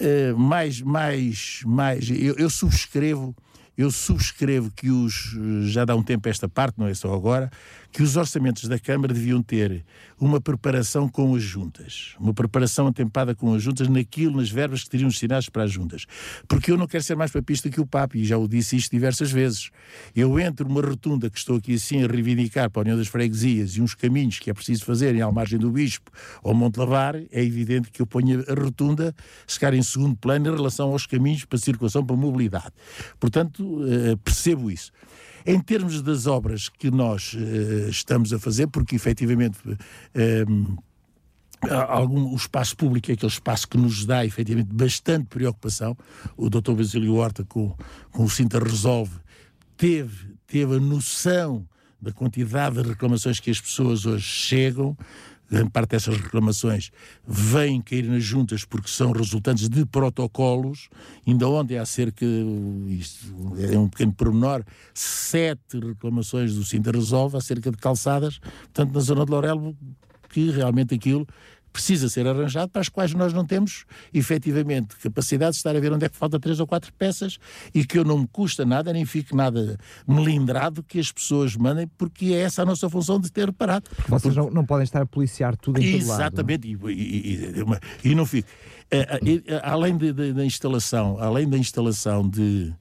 Uh, 0.00 0.36
mais, 0.38 0.80
mais, 0.80 1.60
mais, 1.64 2.10
eu, 2.10 2.34
eu 2.36 2.50
subscrevo 2.50 3.34
eu 3.76 3.90
subscrevo 3.90 4.70
que 4.70 4.90
os, 4.90 5.36
já 5.64 5.84
dá 5.84 5.96
um 5.96 6.02
tempo 6.02 6.28
esta 6.28 6.48
parte, 6.48 6.78
não 6.78 6.86
é 6.86 6.94
só 6.94 7.12
agora, 7.12 7.50
que 7.92 8.02
os 8.02 8.16
orçamentos 8.16 8.68
da 8.68 8.78
Câmara 8.78 9.12
deviam 9.12 9.42
ter 9.42 9.84
uma 10.18 10.40
preparação 10.40 11.08
com 11.08 11.34
as 11.34 11.42
juntas, 11.42 12.14
uma 12.18 12.32
preparação 12.32 12.86
atempada 12.86 13.34
com 13.34 13.52
as 13.54 13.62
juntas 13.62 13.88
naquilo, 13.88 14.38
nas 14.38 14.50
verbas 14.50 14.84
que 14.84 14.90
teriam 14.90 15.08
destinadas 15.08 15.48
para 15.48 15.64
as 15.64 15.70
juntas. 15.70 16.06
Porque 16.48 16.70
eu 16.70 16.78
não 16.78 16.86
quero 16.86 17.04
ser 17.04 17.16
mais 17.16 17.30
papista 17.30 17.68
que 17.68 17.80
o 17.80 17.86
Papa, 17.86 18.16
e 18.16 18.24
já 18.24 18.38
o 18.38 18.48
disse 18.48 18.76
isto 18.76 18.90
diversas 18.90 19.30
vezes. 19.30 19.70
Eu 20.16 20.38
entro 20.40 20.66
uma 20.66 20.80
rotunda 20.80 21.28
que 21.28 21.38
estou 21.38 21.56
aqui 21.56 21.74
assim 21.74 22.02
a 22.02 22.06
reivindicar 22.06 22.70
para 22.70 22.80
a 22.80 22.84
União 22.84 22.96
das 22.96 23.08
Freguesias 23.08 23.76
e 23.76 23.82
uns 23.82 23.94
caminhos 23.94 24.38
que 24.38 24.48
é 24.48 24.54
preciso 24.54 24.84
fazer 24.84 25.14
em 25.14 25.20
Almargem 25.20 25.58
do 25.58 25.70
Bispo 25.70 26.10
ou 26.42 26.54
Monte 26.54 26.78
Lavar, 26.78 27.16
é 27.16 27.42
evidente 27.42 27.90
que 27.90 28.00
eu 28.00 28.06
ponho 28.06 28.42
a 28.48 28.54
rotunda, 28.54 29.14
se 29.46 29.58
calhar 29.58 29.78
em 29.78 29.82
segundo 29.82 30.16
plano, 30.16 30.48
em 30.48 30.56
relação 30.56 30.92
aos 30.92 31.04
caminhos 31.04 31.44
para 31.44 31.58
circulação, 31.58 32.04
para 32.04 32.16
mobilidade. 32.16 32.72
Portanto, 33.20 33.61
eh, 33.84 34.16
percebo 34.22 34.70
isso. 34.70 34.90
Em 35.44 35.60
termos 35.60 36.02
das 36.02 36.26
obras 36.26 36.68
que 36.68 36.90
nós 36.90 37.34
uh, 37.34 37.88
estamos 37.88 38.32
a 38.32 38.38
fazer, 38.38 38.68
porque 38.68 38.94
efetivamente. 38.94 39.58
Um, 40.48 40.76
eh, 41.64 41.86
algum, 41.88 42.32
o 42.32 42.36
espaço 42.36 42.76
público 42.76 43.10
é 43.10 43.14
aquele 43.14 43.30
espaço 43.30 43.68
que 43.68 43.78
nos 43.78 44.04
dá 44.04 44.24
efetivamente 44.24 44.72
bastante 44.72 45.26
preocupação. 45.26 45.96
O 46.36 46.50
Dr. 46.50 46.72
Basílio 46.72 47.14
Horta, 47.14 47.44
com, 47.44 47.76
com 48.10 48.24
o 48.24 48.30
Cinta 48.30 48.58
Resolve, 48.58 49.16
teve, 49.76 50.34
teve 50.46 50.76
a 50.76 50.80
noção 50.80 51.66
da 52.00 52.12
quantidade 52.12 52.82
de 52.82 52.88
reclamações 52.88 53.38
que 53.38 53.50
as 53.50 53.60
pessoas 53.60 54.06
hoje 54.06 54.24
chegam, 54.24 54.96
grande 55.52 55.70
parte 55.70 55.90
dessas 55.90 56.16
reclamações 56.16 56.90
vêm 57.26 57.80
cair 57.80 58.04
nas 58.04 58.24
juntas 58.24 58.64
porque 58.64 58.88
são 58.88 59.12
resultantes 59.12 59.68
de 59.68 59.84
protocolos. 59.84 60.88
Ainda 61.26 61.48
ontem, 61.48 61.78
há 61.78 61.84
cerca, 61.84 62.24
isto 62.88 63.26
é 63.58 63.78
um 63.78 63.88
pequeno 63.88 64.12
pormenor, 64.12 64.64
sete 64.94 65.78
reclamações 65.78 66.54
do 66.54 66.64
Cinta 66.64 66.90
Resolve 66.90 67.36
acerca 67.36 67.70
de 67.70 67.76
calçadas, 67.76 68.38
portanto, 68.38 68.94
na 68.94 69.00
zona 69.00 69.24
de 69.26 69.30
Laurel, 69.30 69.76
que 70.30 70.50
realmente 70.50 70.94
aquilo 70.94 71.26
precisa 71.72 72.08
ser 72.08 72.26
arranjado, 72.26 72.70
para 72.70 72.82
as 72.82 72.88
quais 72.88 73.14
nós 73.14 73.32
não 73.32 73.46
temos 73.46 73.84
efetivamente 74.12 74.96
capacidade 74.96 75.52
de 75.52 75.56
estar 75.56 75.74
a 75.74 75.80
ver 75.80 75.92
onde 75.92 76.04
é 76.04 76.08
que 76.08 76.16
falta 76.16 76.38
três 76.38 76.60
ou 76.60 76.66
quatro 76.66 76.92
peças 76.92 77.38
e 77.74 77.84
que 77.84 77.98
eu 77.98 78.04
não 78.04 78.18
me 78.18 78.28
custa 78.30 78.64
nada, 78.64 78.92
nem 78.92 79.04
fico 79.04 79.34
nada 79.34 79.78
melindrado 80.06 80.82
que 80.82 80.98
as 80.98 81.10
pessoas 81.10 81.56
mandem, 81.56 81.88
porque 81.96 82.26
é 82.26 82.40
essa 82.42 82.62
a 82.62 82.66
nossa 82.66 82.88
função 82.90 83.18
de 83.18 83.30
ter 83.30 83.46
reparado. 83.46 83.90
Vocês 84.08 84.36
não, 84.36 84.50
não 84.50 84.64
podem 84.64 84.84
estar 84.84 85.02
a 85.02 85.06
policiar 85.06 85.56
tudo 85.56 85.80
em 85.80 85.96
Exatamente, 85.96 86.76
todo 86.76 86.86
lado, 86.86 86.90
e, 86.90 87.02
e, 87.02 87.64
e, 88.04 88.10
e, 88.10 88.14
não 88.14 88.26
fico. 88.26 88.48
Eh, 88.90 89.20
eh, 89.46 89.60
além 89.62 89.96
da 89.96 90.44
instalação, 90.44 91.16
além 91.18 91.48
da 91.48 91.56
instalação 91.56 92.28
de 92.28 92.72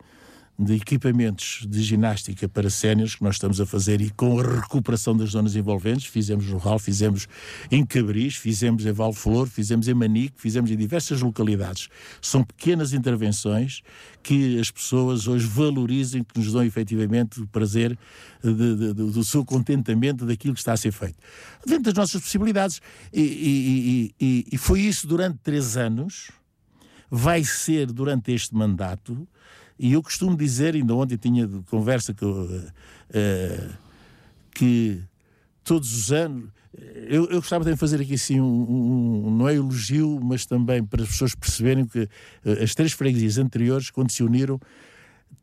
de 0.62 0.76
equipamentos 0.76 1.66
de 1.68 1.82
ginástica 1.82 2.48
para 2.48 2.70
séniores 2.70 3.16
que 3.16 3.24
nós 3.24 3.36
estamos 3.36 3.60
a 3.60 3.66
fazer 3.66 4.00
e 4.00 4.12
com 4.12 4.40
a 4.40 4.44
recuperação 4.44 5.18
das 5.18 5.32
zonas 5.32 5.56
envolventes, 5.56 6.06
fizemos 6.06 6.46
no 6.46 6.58
RAL, 6.60 6.78
fizemos 6.78 7.28
em 7.72 7.84
Cabris, 7.84 8.36
fizemos 8.36 8.86
em 8.86 8.92
Valflor, 8.92 9.48
fizemos 9.48 9.88
em 9.88 9.94
Manique, 9.96 10.40
fizemos 10.40 10.70
em 10.70 10.78
diversas 10.78 11.20
localidades. 11.20 11.90
São 12.22 12.44
pequenas 12.44 12.94
intervenções 12.94 13.82
que 14.22 14.60
as 14.60 14.70
pessoas 14.70 15.28
hoje 15.28 15.48
valorizem, 15.48 16.24
que 16.24 16.38
nos 16.38 16.54
dão 16.54 16.64
efetivamente 16.64 17.42
o 17.42 17.48
prazer 17.48 17.98
de, 18.44 18.76
de, 18.76 18.94
do 18.94 19.24
seu 19.24 19.44
contentamento 19.44 20.28
daquilo 20.28 20.54
que 20.54 20.60
está 20.60 20.74
a 20.74 20.78
ser 20.78 20.92
feito. 20.92 21.18
Dentro 21.66 21.86
das 21.86 21.96
nossas 21.96 22.22
possibilidades. 22.22 22.80
E, 23.12 23.22
e, 23.22 24.16
e, 24.22 24.48
e 24.52 24.58
foi 24.60 24.82
isso 24.82 25.08
durante 25.08 25.40
três 25.40 25.76
anos, 25.76 26.30
vai 27.10 27.44
ser 27.44 27.88
durante 27.92 28.32
este 28.32 28.54
mandato 28.54 29.28
e 29.78 29.94
eu 29.94 30.04
costumo 30.04 30.36
dizer, 30.38 30.76
ainda 30.76 30.94
ontem 30.96 31.18
tinha 31.18 31.48
conversa 31.70 32.14
que, 32.14 32.26
uh, 32.26 32.58
que 34.54 35.02
todos 35.64 35.94
os 35.94 36.12
anos. 36.12 36.50
Eu, 37.10 37.26
eu 37.26 37.42
gostava 37.42 37.66
de 37.66 37.76
fazer 37.76 38.00
aqui 38.00 38.14
assim 38.14 38.40
um, 38.40 39.26
um, 39.26 39.36
não 39.36 39.50
é 39.50 39.56
elogio, 39.56 40.20
mas 40.22 40.46
também 40.46 40.84
para 40.84 41.04
as 41.04 41.10
pessoas 41.10 41.36
perceberem 41.36 41.86
que 41.86 42.04
uh, 42.04 42.64
as 42.64 42.74
três 42.74 42.94
freguesias 42.94 43.38
anteriores, 43.38 43.90
quando 43.90 44.12
se 44.12 44.24
uniram, 44.24 44.60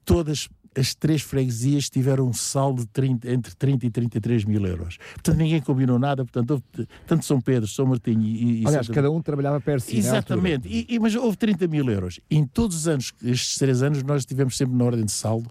todas 0.04 0.48
as 0.78 0.94
três 0.94 1.22
freguesias 1.22 1.90
tiveram 1.90 2.28
um 2.28 2.32
saldo 2.32 2.82
de 2.82 2.88
30, 2.88 3.30
entre 3.30 3.54
30 3.54 3.86
e 3.86 3.90
33 3.90 4.44
mil 4.44 4.64
euros. 4.64 4.98
Portanto, 5.14 5.36
ninguém 5.36 5.60
combinou 5.60 5.98
nada, 5.98 6.24
portanto, 6.24 6.50
houve, 6.52 6.88
tanto 7.06 7.24
São 7.24 7.40
Pedro, 7.40 7.68
São 7.68 7.86
Martinho 7.86 8.22
e, 8.22 8.62
e 8.62 8.66
Aliás, 8.66 8.86
Santa... 8.86 8.94
cada 8.94 9.10
um 9.10 9.20
trabalhava 9.20 9.60
perto 9.60 9.84
si, 9.84 9.96
Exatamente, 9.96 10.68
e, 10.68 10.86
e, 10.88 10.98
mas 10.98 11.14
houve 11.14 11.36
30 11.36 11.66
mil 11.66 11.88
euros. 11.90 12.20
Em 12.30 12.44
todos 12.44 12.76
os 12.76 12.88
anos, 12.88 13.12
estes 13.22 13.56
três 13.56 13.82
anos, 13.82 14.02
nós 14.02 14.24
tivemos 14.24 14.56
sempre 14.56 14.76
na 14.76 14.84
ordem 14.84 15.04
de 15.04 15.12
saldo 15.12 15.50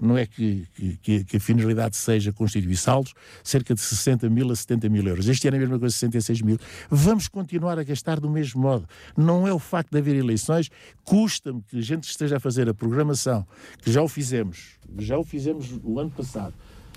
não 0.00 0.16
é 0.16 0.26
que, 0.26 0.66
que, 1.02 1.24
que, 1.24 1.36
a 1.36 1.40
finalidade 1.40 1.96
seja 1.96 2.32
constituir 2.32 2.76
saldos, 2.76 3.14
cerca 3.42 3.74
de 3.74 3.80
60 3.80 4.28
mil 4.30 4.50
a 4.50 4.56
70 4.56 4.88
mil 4.88 5.06
euros. 5.06 5.28
Este 5.28 5.48
ano 5.48 5.56
é 5.56 5.58
a 5.58 5.60
mesma 5.60 5.78
coisa, 5.78 5.94
66 5.94 6.42
mil. 6.42 6.58
Vamos 6.90 7.28
continuar 7.28 7.78
a 7.78 7.82
gastar 7.82 8.20
do 8.20 8.30
mesmo 8.30 8.60
modo. 8.60 8.88
Não 9.16 9.46
é 9.46 9.52
o 9.52 9.58
facto 9.58 9.90
de 9.90 9.98
haver 9.98 10.16
eleições, 10.16 10.70
custa-me 11.04 11.62
que 11.62 11.78
a 11.78 11.82
gente 11.82 12.04
esteja 12.04 12.36
a 12.36 12.40
fazer 12.40 12.68
a 12.68 12.74
programação, 12.74 13.46
que 13.82 13.90
já 13.90 14.02
o 14.02 14.08
fizemos, 14.08 14.78
já 14.98 15.18
o 15.18 15.24
fizemos 15.24 15.78
o 15.82 15.98
ano 15.98 16.10
passado, 16.10 16.54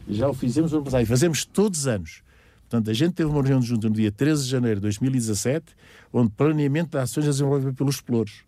já 0.08 0.30
o 0.30 0.34
fizemos 0.34 0.74
o 0.74 0.78
ano 0.78 0.86
passado, 0.86 1.04
e 1.04 1.06
fazemos 1.06 1.46
todos 1.46 1.82
os 1.82 1.88
anos. 1.88 2.22
Portanto, 2.70 2.90
a 2.90 2.94
gente 2.94 3.14
teve 3.14 3.30
uma 3.30 3.42
reunião 3.42 3.60
de 3.60 3.68
junta 3.68 3.90
no 3.90 3.96
dia 3.96 4.12
13 4.12 4.44
de 4.44 4.50
janeiro 4.50 4.76
de 4.78 4.84
2017, 4.84 5.76
onde 6.14 6.32
planeamento 6.32 6.92
de 6.92 6.98
ações 7.00 7.26
a 7.26 7.32
desenvolver 7.32 7.74
pelos 7.74 8.00
pelouros 8.00 8.46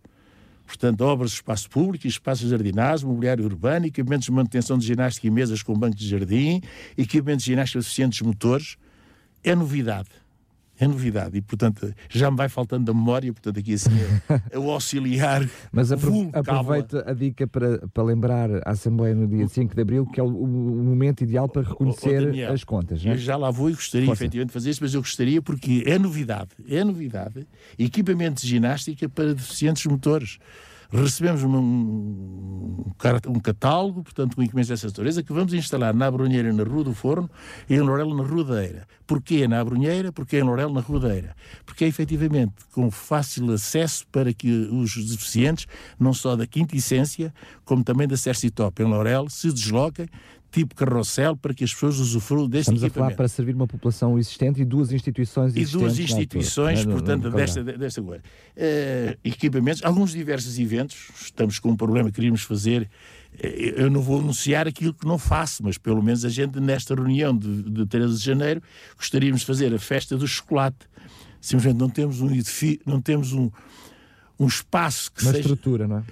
portanto, 0.65 1.01
obras 1.01 1.31
de 1.31 1.35
espaço 1.37 1.69
público, 1.69 2.07
espaços 2.07 2.49
jardinados, 2.49 3.03
mobiliário 3.03 3.45
urbano, 3.45 3.85
equipamentos 3.85 4.25
de 4.25 4.31
manutenção 4.31 4.77
de 4.77 4.85
ginástica 4.85 5.27
e 5.27 5.31
mesas 5.31 5.61
com 5.61 5.73
banco 5.73 5.95
de 5.95 6.07
jardim, 6.07 6.61
equipamentos 6.97 7.45
de 7.45 7.51
ginástica 7.51 7.81
suficientes 7.81 8.21
motores, 8.21 8.77
é 9.43 9.53
novidade. 9.55 10.22
É 10.83 10.87
novidade 10.87 11.37
e, 11.37 11.41
portanto, 11.41 11.93
já 12.09 12.29
me 12.29 12.37
vai 12.37 12.49
faltando 12.49 12.85
da 12.85 12.93
memória, 12.93 13.31
portanto, 13.31 13.59
aqui 13.59 13.73
assim 13.73 13.91
é, 14.51 14.57
o 14.57 14.69
auxiliar. 14.69 15.47
Mas 15.71 15.91
apro 15.91 16.29
aproveita 16.33 17.09
a 17.09 17.13
dica 17.13 17.47
para, 17.47 17.87
para 17.87 18.03
lembrar 18.03 18.49
a 18.65 18.71
Assembleia 18.71 19.15
no 19.15 19.27
dia 19.27 19.47
5 19.47 19.73
de 19.73 19.81
Abril 19.81 20.05
que 20.05 20.19
é 20.19 20.23
o, 20.23 20.27
o 20.27 20.47
momento 20.47 21.21
ideal 21.21 21.47
para 21.47 21.61
reconhecer 21.61 22.21
o, 22.21 22.25
Daniel, 22.25 22.53
as 22.53 22.63
contas. 22.63 23.03
Eu 23.03 23.17
já 23.17 23.35
lá 23.37 23.49
vou 23.49 23.69
e 23.69 23.73
gostaria 23.73 24.07
Força. 24.07 24.23
efetivamente 24.23 24.49
de 24.49 24.53
fazer 24.53 24.69
isso, 24.69 24.83
mas 24.83 24.93
eu 24.93 25.01
gostaria 25.01 25.41
porque 25.41 25.83
é 25.85 25.97
novidade, 25.97 26.51
é 26.67 26.83
novidade. 26.83 27.47
Equipamento 27.77 28.41
de 28.41 28.47
ginástica 28.47 29.07
para 29.07 29.33
deficientes 29.33 29.85
motores 29.85 30.39
recebemos 30.91 31.43
um, 31.43 31.55
um, 31.55 33.39
catálogo, 33.41 34.03
portanto, 34.03 34.35
com 34.35 34.43
equipamentos 34.43 34.69
dessa 34.69 34.87
natureza, 34.87 35.23
que 35.23 35.33
vamos 35.33 35.53
instalar 35.53 35.93
na 35.93 36.07
Abrunheira, 36.07 36.51
na 36.53 36.63
Rua 36.63 36.83
do 36.83 36.93
Forno, 36.93 37.29
e 37.69 37.75
em 37.75 37.79
Lorel, 37.79 38.13
na 38.13 38.23
Rodeira. 38.23 38.87
Porquê 39.05 39.47
na 39.47 39.59
Abrunheira? 39.59 40.11
Porque 40.11 40.37
em 40.37 40.43
Lorel, 40.43 40.71
na 40.71 40.81
Rodeira. 40.81 41.35
Porque 41.65 41.85
é 41.85 41.87
efetivamente 41.87 42.53
com 42.71 42.89
fácil 42.89 43.51
acesso 43.51 44.05
para 44.11 44.33
que 44.33 44.49
os 44.49 44.95
deficientes, 44.95 45.67
não 45.99 46.13
só 46.13 46.35
da 46.35 46.47
Quinta 46.47 46.75
Essência, 46.75 47.33
como 47.65 47.83
também 47.83 48.07
da 48.07 48.17
Cercitop 48.17 48.81
em 48.81 48.85
Lorel, 48.85 49.29
se 49.29 49.51
desloquem, 49.51 50.07
tipo 50.53 50.75
carrossel 50.75 51.35
para 51.35 51.51
que 51.51 51.63
as 51.63 51.73
pessoas 51.73 51.97
usufruam 51.97 52.47
deste 52.47 52.71
Estamos 52.71 52.83
a 52.83 52.89
falar 52.89 53.15
para 53.15 53.27
servir 53.27 53.55
uma 53.55 53.65
população 53.65 54.19
existente 54.19 54.61
e 54.61 54.65
duas 54.65 54.91
instituições 54.91 55.55
existentes. 55.55 55.73
E 55.73 55.77
duas 55.77 55.99
instituições, 55.99 56.79
altura, 56.79 56.95
portanto, 56.95 57.23
no, 57.23 57.35
desta, 57.35 57.63
desta 57.63 58.01
coisa. 58.03 58.23
Uh, 58.55 59.17
equipamentos, 59.23 59.83
alguns 59.83 60.11
diversos 60.11 60.59
eventos, 60.59 61.09
estamos 61.19 61.57
com 61.57 61.69
um 61.69 61.75
problema 61.75 62.09
que 62.09 62.15
queríamos 62.15 62.43
fazer, 62.43 62.87
eh, 63.39 63.73
eu 63.77 63.89
não 63.89 63.99
vou 63.99 64.19
anunciar 64.19 64.67
aquilo 64.67 64.93
que 64.93 65.07
não 65.07 65.17
faço, 65.17 65.63
mas 65.63 65.79
pelo 65.79 66.03
menos 66.03 66.23
a 66.23 66.29
gente 66.29 66.59
nesta 66.59 66.93
reunião 66.93 67.35
de, 67.35 67.63
de 67.63 67.85
13 67.87 68.19
de 68.19 68.23
janeiro 68.23 68.61
gostaríamos 68.95 69.41
de 69.41 69.47
fazer 69.47 69.73
a 69.73 69.79
festa 69.79 70.15
do 70.15 70.27
chocolate. 70.27 70.87
Simplesmente 71.41 71.79
não 71.79 71.89
temos 71.89 72.21
um 72.21 72.29
edifício, 72.29 72.79
não 72.85 73.01
temos 73.01 73.33
um, 73.33 73.49
um 74.39 74.45
espaço 74.45 75.11
que 75.11 75.23
Uma 75.23 75.31
seja... 75.31 75.41
estrutura, 75.41 75.87
não 75.87 75.97
é? 75.97 76.03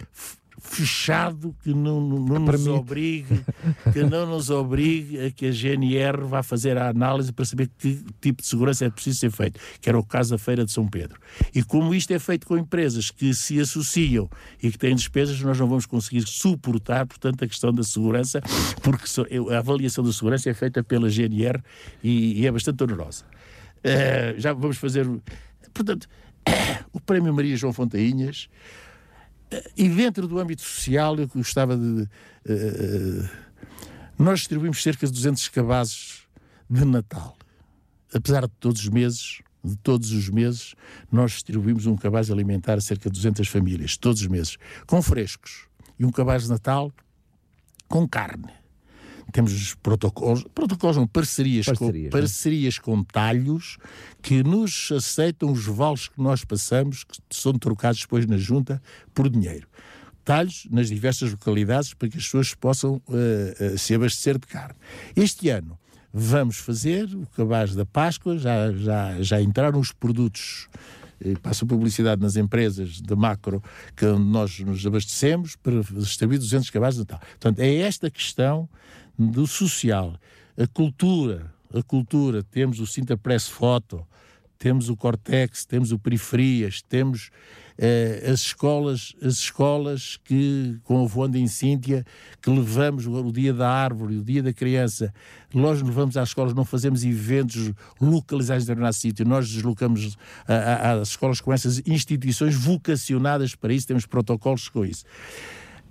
Fechado 0.61 1.55
que 1.63 1.73
não, 1.73 1.99
não 1.99 2.39
nos 2.39 2.67
obrigue 2.67 3.43
que 3.91 4.03
não 4.03 4.27
nos 4.27 4.51
obrigue 4.51 5.25
a 5.25 5.31
que 5.31 5.47
a 5.47 5.51
GNR 5.51 6.23
vá 6.23 6.43
fazer 6.43 6.77
a 6.77 6.87
análise 6.87 7.33
para 7.33 7.43
saber 7.43 7.69
que 7.79 8.05
tipo 8.21 8.41
de 8.43 8.47
segurança 8.47 8.85
é 8.85 8.89
preciso 8.89 9.19
ser 9.19 9.31
feito, 9.31 9.59
que 9.81 9.89
era 9.89 9.97
o 9.97 10.05
caso 10.05 10.29
da 10.29 10.37
Feira 10.37 10.63
de 10.63 10.71
São 10.71 10.87
Pedro. 10.87 11.19
E 11.53 11.63
como 11.63 11.93
isto 11.95 12.11
é 12.11 12.19
feito 12.19 12.45
com 12.45 12.57
empresas 12.57 13.09
que 13.09 13.33
se 13.33 13.59
associam 13.59 14.29
e 14.61 14.71
que 14.71 14.77
têm 14.77 14.95
despesas, 14.95 15.41
nós 15.41 15.59
não 15.59 15.67
vamos 15.67 15.87
conseguir 15.87 16.25
suportar, 16.27 17.07
portanto, 17.07 17.43
a 17.43 17.47
questão 17.47 17.73
da 17.73 17.83
segurança, 17.83 18.39
porque 18.83 19.05
a 19.51 19.57
avaliação 19.57 20.03
da 20.03 20.13
segurança 20.13 20.49
é 20.49 20.53
feita 20.53 20.83
pela 20.83 21.09
GNR 21.09 21.59
e, 22.03 22.41
e 22.41 22.47
é 22.47 22.51
bastante 22.51 22.83
onerosa. 22.83 23.25
Uh, 23.79 24.39
já 24.39 24.53
vamos 24.53 24.77
fazer. 24.77 25.09
Portanto, 25.73 26.07
o 26.93 26.99
Prémio 26.99 27.33
Maria 27.33 27.57
João 27.57 27.73
Fontainhas 27.73 28.47
e 29.75 29.89
dentro 29.89 30.27
do 30.27 30.39
âmbito 30.39 30.61
social, 30.61 31.17
eu 31.17 31.27
gostava 31.27 31.75
de. 31.75 32.07
Uh, 32.45 33.29
nós 34.17 34.39
distribuímos 34.39 34.81
cerca 34.81 35.05
de 35.05 35.13
200 35.13 35.47
cabazes 35.49 36.21
de 36.69 36.85
Natal. 36.85 37.35
Apesar 38.13 38.41
de 38.41 38.53
todos 38.59 38.81
os 38.81 38.89
meses, 38.89 39.41
de 39.63 39.75
todos 39.77 40.11
os 40.11 40.29
meses, 40.29 40.75
nós 41.11 41.31
distribuímos 41.31 41.85
um 41.85 41.95
cabaz 41.95 42.29
alimentar 42.29 42.77
a 42.77 42.81
cerca 42.81 43.09
de 43.09 43.15
200 43.15 43.47
famílias, 43.47 43.97
todos 43.97 44.21
os 44.21 44.27
meses, 44.27 44.57
com 44.85 45.01
frescos. 45.01 45.67
E 45.99 46.05
um 46.05 46.11
cabaz 46.11 46.43
de 46.43 46.49
Natal 46.49 46.91
com 47.87 48.07
carne 48.07 48.60
temos 49.31 49.75
protocolos, 49.75 50.45
protocolos 50.53 50.97
não, 50.97 51.07
parcerias, 51.07 51.65
parcerias, 51.65 52.03
com, 52.03 52.09
parcerias 52.09 52.79
com 52.79 53.03
talhos 53.03 53.77
que 54.21 54.43
nos 54.43 54.91
aceitam 54.91 55.51
os 55.51 55.65
vales 55.65 56.07
que 56.07 56.21
nós 56.21 56.43
passamos, 56.43 57.03
que 57.03 57.17
são 57.29 57.53
trocados 57.53 58.01
depois 58.01 58.25
na 58.25 58.37
junta, 58.37 58.81
por 59.13 59.29
dinheiro. 59.29 59.67
Talhos 60.23 60.67
nas 60.69 60.89
diversas 60.89 61.31
localidades 61.31 61.93
para 61.93 62.09
que 62.09 62.17
as 62.17 62.23
pessoas 62.23 62.53
possam 62.53 63.01
uh, 63.07 63.73
uh, 63.73 63.77
se 63.77 63.95
abastecer 63.95 64.37
de 64.37 64.45
carne. 64.45 64.75
Este 65.15 65.49
ano 65.49 65.77
vamos 66.13 66.57
fazer 66.57 67.05
o 67.05 67.25
cabaz 67.35 67.73
da 67.73 67.85
Páscoa, 67.85 68.37
já, 68.37 68.71
já, 68.73 69.21
já 69.21 69.41
entraram 69.41 69.79
os 69.79 69.91
produtos 69.91 70.67
passa 71.41 71.65
publicidade 71.65 72.21
nas 72.21 72.35
empresas 72.35 73.01
de 73.01 73.15
macro 73.15 73.63
que 73.95 74.05
nós 74.05 74.59
nos 74.59 74.85
abastecemos 74.85 75.55
para 75.55 75.81
distribuir 75.81 76.39
200 76.39 76.69
cabazes 76.69 76.95
de 76.95 77.01
Natal. 77.01 77.19
Portanto, 77.19 77.59
é 77.59 77.75
esta 77.75 78.09
questão 78.09 78.67
do 79.29 79.45
social, 79.45 80.15
a 80.57 80.65
cultura, 80.67 81.53
a 81.73 81.83
cultura, 81.83 82.43
temos 82.43 82.79
o 82.79 82.87
Sinta 82.87 83.15
Press 83.15 83.47
Foto, 83.47 84.05
temos 84.57 84.89
o 84.89 84.95
Cortex, 84.95 85.65
temos 85.65 85.91
o 85.91 85.97
Periferias, 85.97 86.81
temos 86.81 87.31
eh, 87.77 88.29
as 88.31 88.41
escolas, 88.41 89.15
as 89.19 89.33
escolas 89.33 90.19
que, 90.23 90.77
com 90.83 91.03
a 91.03 91.07
Voanda 91.07 91.39
em 91.39 91.47
Cíntia, 91.47 92.05
que 92.39 92.49
levamos 92.49 93.07
o 93.07 93.31
dia 93.31 93.53
da 93.53 93.67
árvore, 93.67 94.17
o 94.17 94.23
dia 94.23 94.43
da 94.43 94.53
criança, 94.53 95.11
nós 95.51 95.81
levamos 95.81 96.15
às 96.15 96.29
escolas, 96.29 96.53
não 96.53 96.63
fazemos 96.63 97.03
eventos 97.03 97.71
localizados 97.99 98.63
em 98.63 98.67
determinado 98.67 98.95
sítio, 98.95 99.25
nós 99.25 99.49
deslocamos 99.49 100.15
às 100.47 101.09
escolas 101.09 101.41
com 101.41 101.51
essas 101.51 101.81
instituições 101.87 102.53
vocacionadas 102.53 103.55
para 103.55 103.73
isso, 103.73 103.87
temos 103.87 104.05
protocolos 104.05 104.69
com 104.69 104.85
isso. 104.85 105.05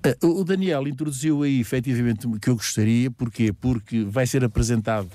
Eh, 0.02 0.16
o 0.22 0.44
Daniel 0.44 0.88
introduziu 0.88 1.42
aí 1.42 1.60
efetivamente 1.60 2.26
o 2.26 2.38
que 2.38 2.48
eu 2.48 2.56
gostaria, 2.56 3.10
porquê? 3.10 3.52
Porque 3.52 4.04
vai 4.04 4.26
ser 4.26 4.42
apresentado 4.44 5.10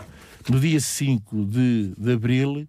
no 0.50 0.60
dia 0.60 0.80
5 0.80 1.45
de, 1.45 1.93
de 1.98 2.12
abril, 2.12 2.67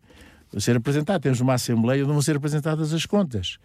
vai 0.51 0.61
ser 0.61 0.77
apresentado, 0.77 1.21
temos 1.21 1.41
uma 1.41 1.55
Assembleia 1.55 2.03
onde 2.03 2.13
vão 2.13 2.23
ser 2.23 2.37
apresentadas 2.37 2.95
as 2.95 3.05
contas. 3.05 3.59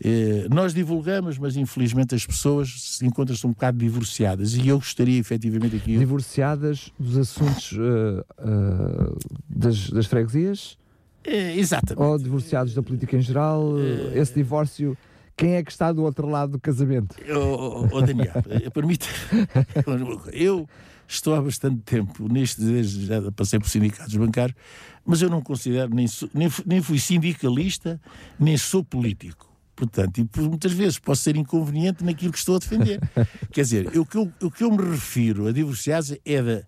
Eh, 0.00 0.46
nós 0.50 0.72
divulgamos, 0.72 1.36
mas 1.36 1.56
infelizmente 1.56 2.14
as 2.14 2.24
pessoas 2.24 3.00
encontram-se 3.02 3.44
um 3.44 3.50
bocado 3.50 3.78
divorciadas 3.78 4.54
e 4.54 4.68
eu 4.68 4.78
gostaria 4.78 5.18
efetivamente 5.18 5.74
aqui. 5.74 5.98
Divorciadas 5.98 6.92
dos 6.98 7.16
assuntos 7.16 7.72
uh, 7.72 8.24
uh, 8.38 9.18
das, 9.48 9.90
das 9.90 10.06
freguesias? 10.06 10.78
exatamente. 11.28 12.00
Ou 12.00 12.16
divorciados 12.16 12.72
da 12.72 12.80
política 12.80 13.16
em 13.16 13.20
geral? 13.20 13.74
esse 14.14 14.32
divórcio 14.32 14.96
quem 15.36 15.54
é 15.54 15.62
que 15.62 15.70
está 15.70 15.92
do 15.92 16.02
outro 16.02 16.28
lado 16.28 16.52
do 16.52 16.60
casamento? 16.60 17.14
Oh, 17.30 17.86
oh, 17.92 18.00
Daniel, 18.00 18.42
eh, 18.48 18.70
permita. 18.70 19.06
eu 20.32 20.68
estou 21.06 21.34
há 21.34 21.42
bastante 21.42 21.82
tempo 21.82 22.26
neste, 22.32 22.82
já 22.84 23.30
passei 23.32 23.58
por 23.58 23.68
sindicatos 23.68 24.16
bancários, 24.16 24.56
mas 25.04 25.20
eu 25.20 25.28
não 25.28 25.42
considero, 25.42 25.94
nem, 25.94 26.06
sou, 26.06 26.28
nem, 26.32 26.50
nem 26.64 26.80
fui 26.80 26.98
sindicalista, 26.98 28.00
nem 28.38 28.56
sou 28.56 28.82
político. 28.82 29.46
Portanto, 29.76 30.18
e 30.18 30.24
por 30.24 30.42
muitas 30.42 30.72
vezes 30.72 30.98
posso 30.98 31.22
ser 31.22 31.36
inconveniente 31.36 32.02
naquilo 32.02 32.32
que 32.32 32.38
estou 32.38 32.56
a 32.56 32.58
defender. 32.58 32.98
Quer 33.52 33.60
dizer, 33.60 33.98
o 33.98 34.06
que 34.06 34.16
eu, 34.16 34.32
o 34.40 34.50
que 34.50 34.64
eu 34.64 34.70
me 34.70 34.82
refiro 34.90 35.48
a 35.48 35.52
divorciados 35.52 36.16
é 36.24 36.42
da 36.42 36.62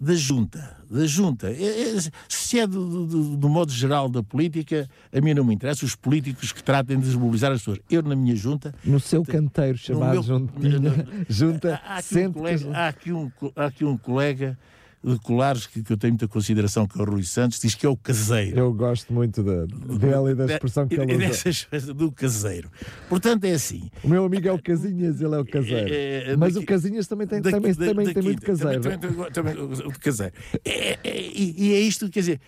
da 0.00 0.14
junta. 0.14 0.76
Da 0.90 1.06
junta. 1.06 1.50
É, 1.50 1.96
é, 1.96 1.96
se 2.28 2.58
é 2.58 2.66
do, 2.66 3.06
do, 3.06 3.36
do, 3.36 3.48
modo 3.48 3.72
geral 3.72 4.08
da 4.08 4.22
política, 4.22 4.88
a 5.12 5.20
mim 5.20 5.34
não 5.34 5.44
me 5.44 5.54
interessa 5.54 5.84
os 5.84 5.94
políticos 5.94 6.52
que 6.52 6.62
tratem 6.62 6.98
de 6.98 7.06
desmobilizar 7.06 7.52
as 7.52 7.60
pessoas. 7.60 7.78
Eu, 7.90 8.02
na 8.02 8.14
minha 8.14 8.36
junta. 8.36 8.74
No 8.84 9.00
seu 9.00 9.24
canteiro 9.24 9.76
chamado 9.76 10.12
meu, 10.12 10.22
junta, 10.22 10.52
junta 11.28 11.82
há, 11.84 11.98
aqui 11.98 12.26
um 12.26 12.32
colega, 12.32 12.70
há, 12.72 12.88
aqui 12.88 13.12
um, 13.12 13.30
há 13.56 13.64
aqui 13.66 13.84
um 13.84 13.96
colega 13.96 14.58
de 15.02 15.16
colares 15.20 15.66
que, 15.66 15.82
que 15.82 15.92
eu 15.92 15.96
tenho 15.96 16.12
muita 16.14 16.26
consideração, 16.26 16.86
que 16.86 16.98
é 16.98 17.02
o 17.02 17.04
Rui 17.04 17.22
Santos, 17.22 17.60
diz 17.60 17.74
que 17.74 17.86
é 17.86 17.88
o 17.88 17.96
caseiro. 17.96 18.58
Eu 18.58 18.72
gosto 18.74 19.12
muito 19.12 19.42
da, 19.44 19.64
dela 19.96 20.32
e 20.32 20.34
da 20.34 20.46
expressão 20.46 20.88
que 20.88 20.96
ele 20.96 21.14
usa. 21.28 21.94
do 21.94 22.10
caseiro. 22.10 22.70
Portanto, 23.08 23.44
é 23.44 23.52
assim. 23.52 23.90
O 24.02 24.08
meu 24.08 24.24
amigo 24.24 24.48
é 24.48 24.52
o 24.52 24.60
Casinhas, 24.60 25.20
ele 25.20 25.34
é 25.34 25.38
o 25.38 25.44
caseiro. 25.46 25.88
É, 25.94 26.32
é, 26.32 26.36
Mas 26.36 26.54
daqui- 26.54 26.64
o 26.64 26.66
Casinhas 26.66 27.06
também 27.06 27.26
tem, 27.26 27.40
daqui- 27.40 27.56
também, 27.56 27.72
da- 27.74 27.86
também 27.86 28.04
tem 28.06 28.14
daqui- 28.14 28.26
muito 28.26 28.42
caseiro. 28.42 28.80
Também, 28.80 28.98
também, 28.98 29.30
também, 29.30 29.54
o- 29.86 29.92
caseiro. 30.00 30.32
É- 30.64 30.98
é- 31.04 31.30
e, 31.32 31.72
é 31.74 31.80
isto, 31.80 32.08
quer 32.10 32.20
dizer, 32.20 32.40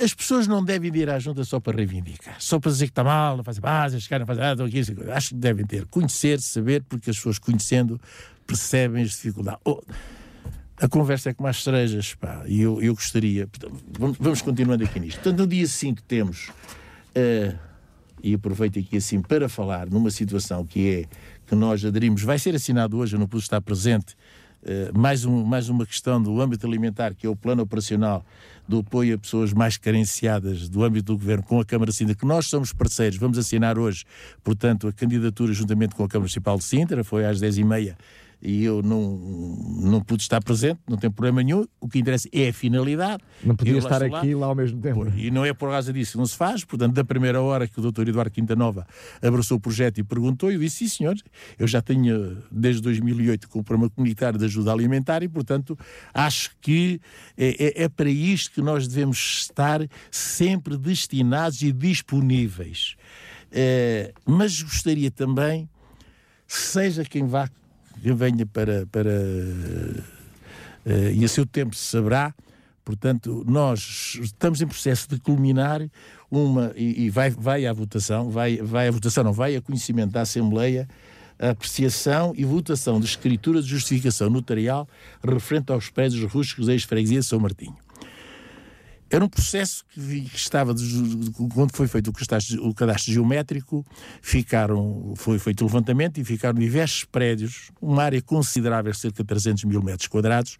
as 0.00 0.12
pessoas 0.14 0.46
não 0.48 0.64
devem 0.64 0.90
ir 0.96 1.08
à 1.10 1.18
junta 1.18 1.44
só 1.44 1.60
para 1.60 1.76
reivindicar, 1.76 2.36
só 2.40 2.58
para 2.58 2.70
dizer 2.72 2.86
que 2.86 2.92
está 2.92 3.04
mal, 3.04 3.36
não 3.36 3.44
fazem 3.44 3.60
base, 3.60 4.00
chegar, 4.00 4.18
não 4.18 4.26
fazem 4.26 4.42
nada, 4.42 4.64
estão 4.64 4.66
aqui, 4.66 5.10
acho 5.12 5.28
que 5.28 5.34
devem 5.36 5.64
ter, 5.66 5.86
conhecer, 5.86 6.40
saber, 6.40 6.82
porque 6.88 7.10
as 7.10 7.16
pessoas 7.16 7.38
conhecendo 7.38 8.00
percebem 8.46 9.02
as 9.04 9.10
dificuldades. 9.10 9.60
Oh, 9.64 9.80
a 10.76 10.88
conversa 10.88 11.30
é 11.30 11.34
com 11.34 11.42
mais 11.42 11.62
cerejas, 11.62 12.14
pá, 12.14 12.42
e 12.46 12.60
eu, 12.60 12.82
eu 12.82 12.94
gostaria. 12.94 13.48
Vamos, 13.98 14.16
vamos 14.18 14.42
continuando 14.42 14.82
aqui 14.84 14.98
nisto. 14.98 15.20
Portanto, 15.20 15.38
no 15.38 15.46
dia 15.46 15.66
5 15.66 16.02
temos, 16.02 16.50
eh, 17.14 17.54
e 18.22 18.34
aproveito 18.34 18.78
aqui 18.78 18.96
assim 18.96 19.20
para 19.20 19.48
falar 19.48 19.88
numa 19.88 20.10
situação 20.10 20.64
que 20.64 20.88
é 20.88 21.04
que 21.46 21.54
nós 21.54 21.84
aderimos, 21.84 22.22
vai 22.22 22.38
ser 22.38 22.54
assinado 22.54 22.98
hoje, 22.98 23.14
eu 23.14 23.20
não 23.20 23.28
pude 23.28 23.44
estar 23.44 23.60
presente, 23.60 24.16
eh, 24.64 24.90
mais, 24.92 25.24
um, 25.24 25.44
mais 25.44 25.68
uma 25.68 25.86
questão 25.86 26.20
do 26.20 26.40
âmbito 26.40 26.66
alimentar, 26.66 27.14
que 27.14 27.26
é 27.26 27.30
o 27.30 27.36
plano 27.36 27.62
operacional 27.62 28.24
do 28.66 28.78
apoio 28.78 29.14
a 29.14 29.18
pessoas 29.18 29.52
mais 29.52 29.76
carenciadas 29.76 30.68
do 30.68 30.82
âmbito 30.82 31.12
do 31.12 31.18
governo 31.18 31.44
com 31.44 31.60
a 31.60 31.64
Câmara 31.64 31.92
de 31.92 31.96
Sintra, 31.96 32.16
que 32.16 32.26
nós 32.26 32.46
somos 32.46 32.72
parceiros, 32.72 33.16
vamos 33.16 33.38
assinar 33.38 33.78
hoje, 33.78 34.04
portanto, 34.42 34.88
a 34.88 34.92
candidatura 34.92 35.52
juntamente 35.52 35.94
com 35.94 36.02
a 36.02 36.08
Câmara 36.08 36.24
Municipal 36.24 36.56
de 36.58 36.64
Sintra, 36.64 37.04
foi 37.04 37.24
às 37.24 37.40
10h30 37.40 37.94
e 38.44 38.62
eu 38.62 38.82
não, 38.82 39.16
não 39.80 40.00
pude 40.02 40.22
estar 40.22 40.42
presente, 40.42 40.78
não 40.86 40.98
tem 40.98 41.10
problema 41.10 41.42
nenhum. 41.42 41.64
O 41.80 41.88
que 41.88 41.98
interessa 41.98 42.28
é 42.30 42.48
a 42.48 42.52
finalidade. 42.52 43.22
Não 43.42 43.56
podia 43.56 43.78
estar 43.78 44.08
lá. 44.10 44.18
aqui 44.18 44.34
lá 44.34 44.46
ao 44.48 44.54
mesmo 44.54 44.80
tempo. 44.82 45.08
E 45.16 45.30
não 45.30 45.44
é 45.46 45.54
por 45.54 45.70
causa 45.70 45.90
disso 45.92 46.12
que 46.12 46.18
não 46.18 46.26
se 46.26 46.36
faz. 46.36 46.62
Portanto, 46.64 46.92
da 46.92 47.02
primeira 47.02 47.40
hora 47.40 47.66
que 47.66 47.80
o 47.80 47.90
Dr. 47.90 48.08
Eduardo 48.08 48.30
Quintanova 48.30 48.86
abraçou 49.22 49.56
o 49.56 49.60
projeto 49.60 49.98
e 49.98 50.04
perguntou, 50.04 50.52
eu 50.52 50.58
disse, 50.58 50.86
sim, 50.86 50.88
senhor, 50.88 51.16
eu 51.58 51.66
já 51.66 51.80
tenho 51.80 52.36
desde 52.52 52.82
2008 52.82 53.48
com 53.48 53.60
o 53.60 53.64
programa 53.64 53.88
comunitário 53.88 54.38
de 54.38 54.44
ajuda 54.44 54.70
alimentar 54.72 55.22
e, 55.22 55.28
portanto, 55.28 55.78
acho 56.12 56.50
que 56.60 57.00
é, 57.38 57.80
é- 57.80 57.84
é 57.84 57.88
para 57.88 58.10
isto 58.10 58.52
que 58.52 58.60
nós 58.60 58.86
devemos 58.86 59.16
estar 59.48 59.80
sempre 60.10 60.76
destinados 60.76 61.62
e 61.62 61.72
disponíveis. 61.72 62.94
Eh, 63.50 64.12
mas 64.26 64.60
gostaria 64.60 65.10
também, 65.10 65.68
seja 66.46 67.04
quem 67.04 67.26
vá, 67.26 67.48
quem 68.04 68.14
venha 68.14 68.44
para, 68.44 68.86
para 68.92 69.10
eh, 70.84 71.12
e 71.14 71.24
a 71.24 71.28
seu 71.28 71.46
tempo 71.46 71.74
se 71.74 71.84
saberá. 71.84 72.34
Portanto, 72.84 73.42
nós 73.48 74.18
estamos 74.20 74.60
em 74.60 74.66
processo 74.66 75.08
de 75.08 75.18
culminar 75.18 75.80
uma, 76.30 76.70
e, 76.76 77.06
e 77.06 77.10
vai, 77.10 77.30
vai 77.30 77.64
à 77.64 77.72
votação, 77.72 78.28
vai, 78.28 78.58
vai 78.58 78.88
à 78.88 78.90
votação, 78.90 79.24
não 79.24 79.32
vai 79.32 79.56
a 79.56 79.62
conhecimento 79.62 80.12
da 80.12 80.20
Assembleia, 80.20 80.86
a 81.38 81.50
apreciação 81.50 82.34
e 82.36 82.44
votação 82.44 83.00
de 83.00 83.06
escritura 83.06 83.62
de 83.62 83.68
justificação 83.68 84.28
notarial 84.28 84.86
referente 85.26 85.72
aos 85.72 85.88
prédios 85.88 86.30
rústicos 86.30 86.66
da 86.66 86.74
ex-freguesia 86.74 87.20
de 87.20 87.26
São 87.26 87.40
Martinho. 87.40 87.76
Era 89.10 89.24
um 89.24 89.28
processo 89.28 89.84
que, 89.92 90.28
estava, 90.34 90.74
quando 91.54 91.76
foi 91.76 91.86
feito 91.86 92.08
o 92.08 92.12
cadastro, 92.12 92.66
o 92.66 92.74
cadastro 92.74 93.12
geométrico, 93.12 93.86
ficaram, 94.20 95.12
foi 95.16 95.38
feito 95.38 95.60
o 95.60 95.66
levantamento 95.66 96.18
e 96.18 96.24
ficaram 96.24 96.58
diversos 96.58 97.04
prédios, 97.04 97.70
uma 97.80 98.02
área 98.02 98.20
considerável, 98.20 98.92
cerca 98.94 99.22
de 99.22 99.26
300 99.28 99.64
mil 99.64 99.82
metros 99.82 100.08
quadrados, 100.08 100.58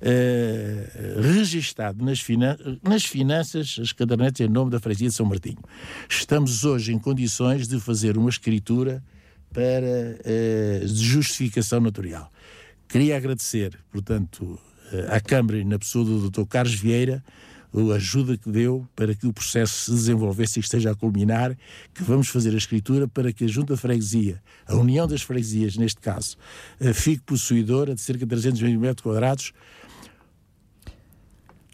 eh, 0.00 1.16
registado 1.20 2.04
nas, 2.04 2.20
finan- 2.20 2.56
nas 2.82 3.04
finanças, 3.04 3.76
as 3.80 3.92
cadernetas 3.92 4.40
em 4.46 4.48
nome 4.48 4.70
da 4.70 4.78
freguesia 4.78 5.08
de 5.08 5.14
São 5.14 5.26
Martinho. 5.26 5.58
Estamos 6.08 6.64
hoje 6.64 6.92
em 6.92 6.98
condições 6.98 7.66
de 7.66 7.80
fazer 7.80 8.16
uma 8.16 8.30
escritura 8.30 9.02
para 9.52 10.18
eh, 10.24 10.80
de 10.84 11.04
justificação 11.04 11.80
notarial. 11.80 12.30
Queria 12.88 13.16
agradecer, 13.16 13.76
portanto, 13.90 14.58
eh, 14.92 15.06
à 15.10 15.20
Câmara 15.20 15.58
e 15.58 15.64
na 15.64 15.78
pessoa 15.78 16.04
do 16.04 16.30
Dr. 16.30 16.46
Carlos 16.46 16.74
Vieira 16.74 17.24
a 17.72 17.96
ajuda 17.96 18.36
que 18.36 18.50
deu 18.50 18.86
para 18.94 19.14
que 19.14 19.26
o 19.26 19.32
processo 19.32 19.84
se 19.84 19.90
desenvolvesse 19.90 20.58
e 20.58 20.60
esteja 20.60 20.90
a 20.90 20.94
culminar, 20.94 21.56
que 21.94 22.02
vamos 22.02 22.28
fazer 22.28 22.54
a 22.54 22.56
escritura 22.56 23.06
para 23.06 23.32
que 23.32 23.44
a 23.44 23.48
Junta 23.48 23.74
de 23.74 23.80
Freguesia, 23.80 24.42
a 24.66 24.74
União 24.74 25.06
das 25.06 25.22
Freguesias, 25.22 25.76
neste 25.76 26.00
caso, 26.00 26.36
eh, 26.80 26.92
fique 26.92 27.22
possuidora 27.22 27.94
de 27.94 28.00
cerca 28.00 28.24
de 28.24 28.30
300 28.30 28.62
mil 28.62 28.80
metros 28.80 29.02
quadrados, 29.02 29.52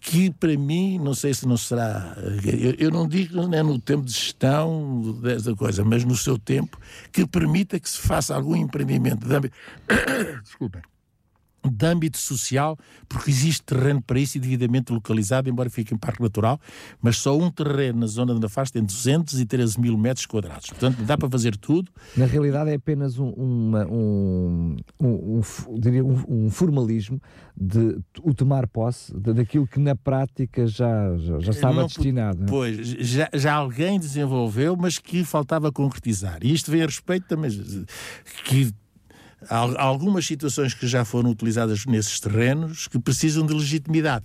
que 0.00 0.30
para 0.32 0.56
mim, 0.56 0.98
não 0.98 1.14
sei 1.14 1.32
se 1.32 1.46
não 1.46 1.56
será, 1.56 2.16
eu, 2.44 2.74
eu 2.76 2.90
não 2.90 3.06
digo 3.06 3.36
não 3.36 3.54
é 3.54 3.62
no 3.62 3.78
tempo 3.78 4.04
de 4.04 4.12
gestão 4.12 5.16
dessa 5.22 5.54
coisa, 5.54 5.84
mas 5.84 6.04
no 6.04 6.16
seu 6.16 6.36
tempo, 6.36 6.76
que 7.12 7.24
permita 7.24 7.78
que 7.78 7.88
se 7.88 7.98
faça 7.98 8.34
algum 8.34 8.56
empreendimento. 8.56 9.24
Desculpem, 10.42 10.82
de 11.70 11.86
âmbito 11.86 12.18
social, 12.18 12.76
porque 13.08 13.30
existe 13.30 13.62
terreno 13.62 14.02
para 14.02 14.18
isso 14.18 14.36
e 14.36 14.40
devidamente 14.40 14.92
localizado, 14.92 15.48
embora 15.48 15.70
fique 15.70 15.94
em 15.94 15.96
parque 15.98 16.20
natural, 16.22 16.60
mas 17.00 17.16
só 17.18 17.36
um 17.38 17.50
terreno 17.50 18.00
na 18.00 18.06
zona 18.06 18.38
de 18.38 18.44
Afasta 18.46 18.78
tem 18.78 18.84
213 18.84 19.80
mil 19.80 19.96
metros 19.96 20.26
quadrados. 20.26 20.66
Portanto, 20.70 21.02
dá 21.04 21.16
para 21.16 21.28
fazer 21.30 21.56
tudo. 21.56 21.90
Na 22.16 22.26
realidade 22.26 22.70
é 22.70 22.74
apenas 22.74 23.18
um, 23.18 23.30
uma- 23.30 23.86
um, 23.86 24.76
um, 25.00 25.40
um 25.40 25.42
um- 26.02 26.46
um 26.46 26.50
formalismo 26.50 27.20
de 27.56 27.98
o 28.22 28.34
tomar 28.34 28.66
posse 28.66 29.12
de- 29.18 29.32
daquilo 29.34 29.66
que 29.66 29.78
na 29.78 29.94
prática 29.94 30.66
já, 30.66 31.16
já, 31.18 31.38
já 31.40 31.50
estava 31.52 31.74
Não 31.80 31.86
destinado. 31.86 32.38
não 32.38 32.46
é? 32.46 32.48
Pois, 32.48 32.86
já, 32.88 33.28
já 33.34 33.54
alguém 33.54 33.98
desenvolveu, 34.00 34.76
mas 34.76 34.98
que 34.98 35.24
faltava 35.24 35.70
concretizar. 35.70 36.38
E 36.42 36.52
isto 36.52 36.70
vem 36.70 36.82
a 36.82 36.86
respeito 36.86 37.26
também 37.26 37.50
que 38.44 38.72
há 39.48 39.82
algumas 39.82 40.26
situações 40.26 40.74
que 40.74 40.86
já 40.86 41.04
foram 41.04 41.30
utilizadas 41.30 41.86
nesses 41.86 42.20
terrenos 42.20 42.88
que 42.88 42.98
precisam 42.98 43.44
de 43.46 43.52
legitimidade. 43.54 44.24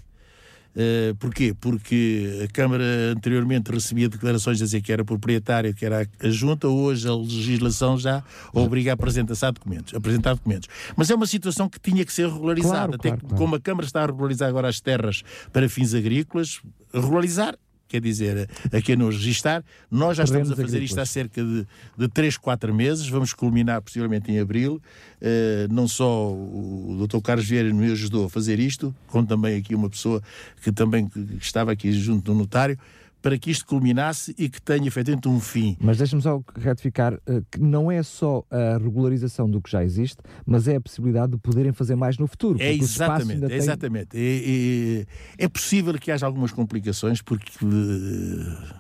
Uh, 0.78 1.16
porquê? 1.16 1.56
Porque 1.60 2.42
a 2.44 2.54
Câmara 2.54 2.84
anteriormente 3.12 3.72
recebia 3.72 4.08
declarações 4.08 4.62
a 4.62 4.66
dizer 4.66 4.80
que 4.82 4.92
era 4.92 5.04
proprietária, 5.04 5.74
que 5.74 5.84
era 5.84 6.08
a 6.20 6.30
junta, 6.30 6.68
hoje 6.68 7.08
a 7.08 7.16
legislação 7.16 7.98
já 7.98 8.24
obriga 8.54 8.92
a 8.92 8.94
apresentar 8.94 9.52
documentos, 9.52 9.96
apresentar 9.96 10.36
documentos. 10.36 10.70
Mas 10.96 11.10
é 11.10 11.16
uma 11.16 11.26
situação 11.26 11.68
que 11.68 11.80
tinha 11.80 12.06
que 12.06 12.14
ser 12.14 12.28
regularizada, 12.30 12.76
Claro, 12.76 12.94
até 12.94 13.10
claro, 13.10 13.22
que, 13.22 13.28
claro. 13.28 13.44
como 13.44 13.56
a 13.56 13.60
Câmara 13.60 13.88
está 13.88 14.04
a 14.04 14.06
regularizar 14.06 14.50
agora 14.50 14.68
as 14.68 14.80
terras 14.80 15.24
para 15.52 15.68
fins 15.68 15.96
agrícolas, 15.96 16.62
regularizar, 16.94 17.58
quer 17.88 18.02
dizer, 18.02 18.50
a 18.72 18.82
quem 18.82 18.96
não 18.96 19.10
registar, 19.10 19.64
nós 19.90 20.18
já 20.18 20.24
estamos 20.24 20.52
a 20.52 20.56
Terrenos 20.56 20.72
fazer 20.72 20.84
isto 20.84 21.00
há 21.00 21.04
agrícolas. 21.04 21.10
cerca 21.10 21.44
de, 21.44 21.68
de 21.98 22.08
3, 22.08 22.38
4 22.38 22.74
meses, 22.74 23.08
vamos 23.08 23.34
culminar 23.34 23.82
possivelmente 23.82 24.32
em 24.32 24.40
abril. 24.40 24.82
Eh, 25.22 25.68
não 25.70 25.88
só 25.88 26.32
o 26.32 27.08
Dr. 27.08 27.20
Carlos 27.22 27.48
Vieira 27.48 27.74
me 27.74 27.92
ajudou 27.92 28.26
a 28.26 28.30
fazer 28.30 28.60
isto, 28.60 28.94
como 29.08 29.26
também 29.26 29.58
aqui 29.58 29.74
uma 29.74 29.90
pessoa 29.90 30.22
que 30.62 30.72
também 30.72 31.08
que 31.08 31.20
estava 31.42 31.72
aqui 31.72 31.92
junto 31.92 32.32
do 32.32 32.38
notário, 32.38 32.78
para 33.28 33.38
que 33.38 33.52
isto 33.52 33.66
culminasse 33.66 34.34
e 34.38 34.48
que 34.48 34.62
tenha 34.62 34.88
efetivamente 34.88 35.28
um 35.28 35.38
fim. 35.42 35.76
Mas 35.82 35.98
deixa-me 35.98 36.22
só 36.22 36.42
retificar 36.58 37.14
eh, 37.28 37.42
que 37.52 37.60
não 37.60 37.92
é 37.92 38.02
só 38.02 38.46
a 38.50 38.78
regularização 38.82 39.50
do 39.50 39.62
que 39.62 39.70
já 39.70 39.84
existe, 39.84 40.20
mas 40.46 40.66
é 40.66 40.78
a 40.78 40.80
possibilidade 40.82 41.34
de 41.34 41.38
poderem 41.38 41.74
fazer 41.74 41.98
mais 41.98 42.18
no 42.18 42.26
futuro. 42.26 42.58
É 42.62 42.72
exatamente, 42.74 43.44
é 43.44 43.48
tem- 43.50 43.58
exatamente. 43.58 44.10
É, 44.16 45.02
é- 45.02 45.06
é 45.46 45.48
possível 45.50 45.94
que 45.96 46.10
haja 46.10 46.26
algumas 46.26 46.52
complicações 46.54 47.22
porque 47.22 47.52
eh, 47.66 48.74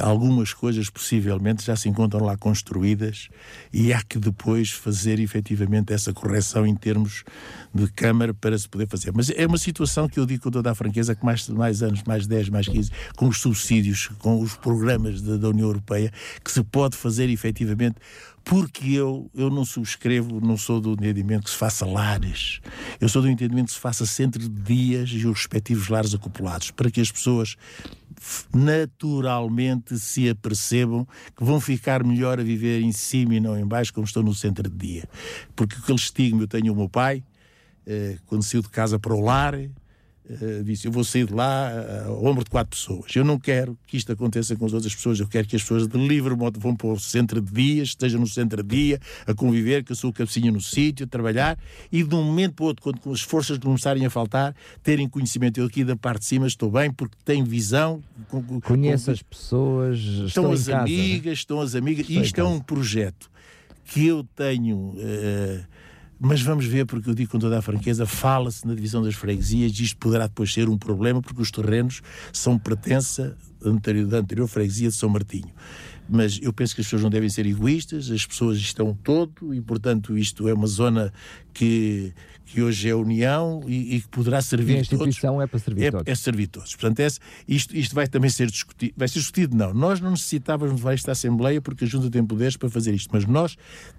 algumas 0.00 0.52
coisas 0.52 0.90
possivelmente 0.90 1.64
já 1.64 1.76
se 1.76 1.88
encontram 1.88 2.24
lá 2.24 2.36
construídas 2.36 3.28
e 3.72 3.92
há 3.92 4.02
que 4.02 4.18
depois 4.18 4.70
fazer 4.70 5.20
efetivamente 5.20 5.92
essa 5.92 6.12
correção 6.12 6.66
em 6.66 6.74
termos 6.74 7.22
de 7.72 7.86
Câmara 7.92 8.34
para 8.34 8.58
se 8.58 8.68
poder 8.68 8.88
fazer. 8.88 9.12
Mas 9.14 9.30
é 9.30 9.46
uma 9.46 9.58
situação 9.58 10.08
que 10.08 10.18
eu 10.18 10.26
digo 10.26 10.42
com 10.42 10.50
toda 10.50 10.70
a 10.70 10.74
franqueza 10.74 11.14
que 11.14 11.24
mais, 11.24 11.48
mais 11.48 11.82
anos, 11.82 12.02
mais 12.04 12.26
10, 12.26 12.48
mais 12.48 12.66
15, 12.66 12.90
com 13.16 13.28
os 13.28 13.40
subsídios, 13.40 14.08
com 14.18 14.40
os 14.40 14.56
programas 14.56 15.22
da, 15.22 15.36
da 15.36 15.48
União 15.48 15.68
Europeia, 15.68 16.12
que 16.44 16.50
se 16.50 16.62
pode 16.64 16.96
fazer 16.96 17.28
efetivamente 17.30 17.96
porque 18.48 18.92
eu, 18.92 19.30
eu 19.34 19.50
não 19.50 19.62
subscrevo, 19.62 20.40
não 20.40 20.56
sou 20.56 20.80
do 20.80 20.92
entendimento 20.92 21.44
que 21.44 21.50
se 21.50 21.56
faça 21.56 21.84
lares. 21.84 22.60
Eu 22.98 23.06
sou 23.06 23.20
do 23.20 23.28
entendimento 23.28 23.66
que 23.66 23.74
se 23.74 23.78
faça 23.78 24.06
centro 24.06 24.40
de 24.40 24.48
dias 24.48 25.10
e 25.10 25.26
os 25.26 25.36
respectivos 25.36 25.88
lares 25.88 26.14
acoplados, 26.14 26.70
para 26.70 26.90
que 26.90 26.98
as 26.98 27.12
pessoas 27.12 27.56
naturalmente 28.54 29.98
se 29.98 30.28
apercebam 30.28 31.06
que 31.36 31.44
vão 31.44 31.60
ficar 31.60 32.04
melhor 32.04 32.40
a 32.40 32.42
viver 32.42 32.80
em 32.80 32.92
cima 32.92 33.34
e 33.34 33.40
não 33.40 33.58
em 33.58 33.66
baixo, 33.66 33.92
como 33.92 34.06
estão 34.06 34.22
no 34.22 34.34
centro 34.34 34.68
de 34.68 34.76
dia. 34.76 35.08
Porque 35.54 35.76
aquele 35.76 35.98
estigma, 35.98 36.42
eu 36.42 36.48
tenho 36.48 36.72
o 36.72 36.76
meu 36.76 36.88
pai, 36.88 37.22
eh, 37.86 38.18
quando 38.26 38.42
saiu 38.42 38.62
de 38.62 38.68
casa 38.68 38.98
para 38.98 39.14
o 39.14 39.20
lar, 39.20 39.54
uh, 40.30 40.64
disse: 40.64 40.86
Eu 40.86 40.92
vou 40.92 41.04
sair 41.04 41.26
de 41.26 41.34
lá 41.34 41.70
uh, 41.70 42.10
ao 42.10 42.24
ombro 42.24 42.44
de 42.44 42.50
quatro 42.50 42.76
pessoas. 42.76 43.14
Eu 43.14 43.24
não 43.24 43.38
quero 43.38 43.76
que 43.86 43.96
isto 43.96 44.12
aconteça 44.12 44.56
com 44.56 44.66
as 44.66 44.72
outras 44.72 44.94
pessoas. 44.94 45.20
Eu 45.20 45.26
quero 45.26 45.46
que 45.46 45.56
as 45.56 45.62
pessoas 45.62 45.86
de 45.86 45.98
livre 45.98 46.36
modo 46.36 46.58
vão 46.58 46.74
para 46.74 46.88
o 46.88 46.98
centro 46.98 47.40
de 47.40 47.52
dia, 47.52 47.82
estejam 47.82 48.20
no 48.20 48.26
centro 48.26 48.62
de 48.62 48.76
dia, 48.76 49.00
a 49.26 49.34
conviver, 49.34 49.84
que 49.84 49.92
eu 49.92 49.96
sou 49.96 50.10
o 50.10 50.12
cabecinho 50.12 50.52
no 50.52 50.60
sítio, 50.60 51.04
a 51.04 51.08
trabalhar 51.08 51.58
e 51.90 52.02
de 52.02 52.14
um 52.14 52.22
momento 52.22 52.54
para 52.54 52.64
o 52.64 52.66
outro, 52.66 52.82
quando 52.82 53.12
as 53.12 53.20
forças 53.20 53.58
começarem 53.58 54.04
a 54.04 54.10
faltar, 54.10 54.54
terem 54.82 55.08
conhecimento. 55.08 55.60
Eu 55.60 55.66
aqui 55.66 55.84
da 55.84 55.96
parte 55.96 56.20
de 56.20 56.26
cima 56.26 56.46
estou 56.46 56.70
bem 56.70 56.92
porque 56.92 57.16
tenho 57.24 57.44
visão. 57.44 58.02
Conheço 58.64 59.10
as 59.10 59.22
pessoas, 59.22 59.98
estão, 59.98 60.26
estão 60.26 60.52
as 60.52 60.66
casa, 60.66 60.80
amigas, 60.80 61.24
né? 61.24 61.32
estão 61.32 61.60
as 61.60 61.74
amigas. 61.74 62.08
Estou 62.08 62.22
isto 62.22 62.40
é 62.40 62.44
um 62.44 62.60
projeto 62.60 63.30
que 63.84 64.06
eu 64.06 64.24
tenho. 64.36 64.76
Uh, 64.76 65.77
mas 66.20 66.42
vamos 66.42 66.66
ver, 66.66 66.84
porque 66.84 67.08
eu 67.08 67.14
digo 67.14 67.30
com 67.30 67.38
toda 67.38 67.58
a 67.58 67.62
franqueza, 67.62 68.04
fala-se 68.04 68.66
na 68.66 68.74
divisão 68.74 69.02
das 69.02 69.14
freguesias 69.14 69.72
e 69.78 69.84
isto 69.84 69.96
poderá 69.98 70.26
depois 70.26 70.52
ser 70.52 70.68
um 70.68 70.76
problema, 70.76 71.22
porque 71.22 71.40
os 71.40 71.50
terrenos 71.50 72.02
são 72.32 72.58
pertença 72.58 73.36
anterior, 73.64 74.06
da 74.06 74.18
anterior 74.18 74.48
freguesia 74.48 74.88
de 74.88 74.94
São 74.94 75.08
Martinho. 75.08 75.52
Mas 76.08 76.40
eu 76.42 76.52
penso 76.52 76.74
que 76.74 76.80
as 76.80 76.86
pessoas 76.86 77.02
não 77.02 77.10
devem 77.10 77.28
ser 77.28 77.46
egoístas, 77.46 78.10
as 78.10 78.24
pessoas 78.24 78.58
estão 78.58 78.98
todo 79.04 79.54
e, 79.54 79.60
portanto, 79.60 80.16
isto 80.16 80.48
é 80.48 80.54
uma 80.54 80.66
zona 80.66 81.12
que, 81.52 82.12
que 82.48 82.62
hoje 82.62 82.88
é 82.88 82.94
união 82.94 83.62
e, 83.66 83.96
e 83.96 84.00
que 84.00 84.08
poderá 84.08 84.40
servir 84.40 84.74
e 84.74 84.76
a 84.76 84.80
instituição 84.80 85.34
todos. 85.34 85.44
é 85.44 85.46
para 85.46 85.58
servir 85.58 85.84
é, 85.84 85.90
todos. 85.90 86.06
É 86.06 86.14
servir 86.14 86.46
todos. 86.46 86.74
Portanto, 86.74 87.00
é, 87.00 87.06
isto, 87.46 87.76
isto 87.76 87.94
vai 87.94 88.08
também 88.08 88.30
ser 88.30 88.50
discutido. 88.50 88.94
Vai 88.96 89.06
ser 89.06 89.18
discutido, 89.18 89.56
não. 89.56 89.74
Nós 89.74 90.00
não 90.00 90.12
necessitávamos 90.12 90.76
levar 90.76 90.94
esta 90.94 91.12
Assembleia 91.12 91.60
porque 91.60 91.84
a 91.84 91.86
Junta 91.86 92.10
tem 92.10 92.24
poderes 92.24 92.56
para 92.56 92.70
fazer 92.70 92.94
isto, 92.94 93.10
mas 93.12 93.26
nós, 93.26 93.56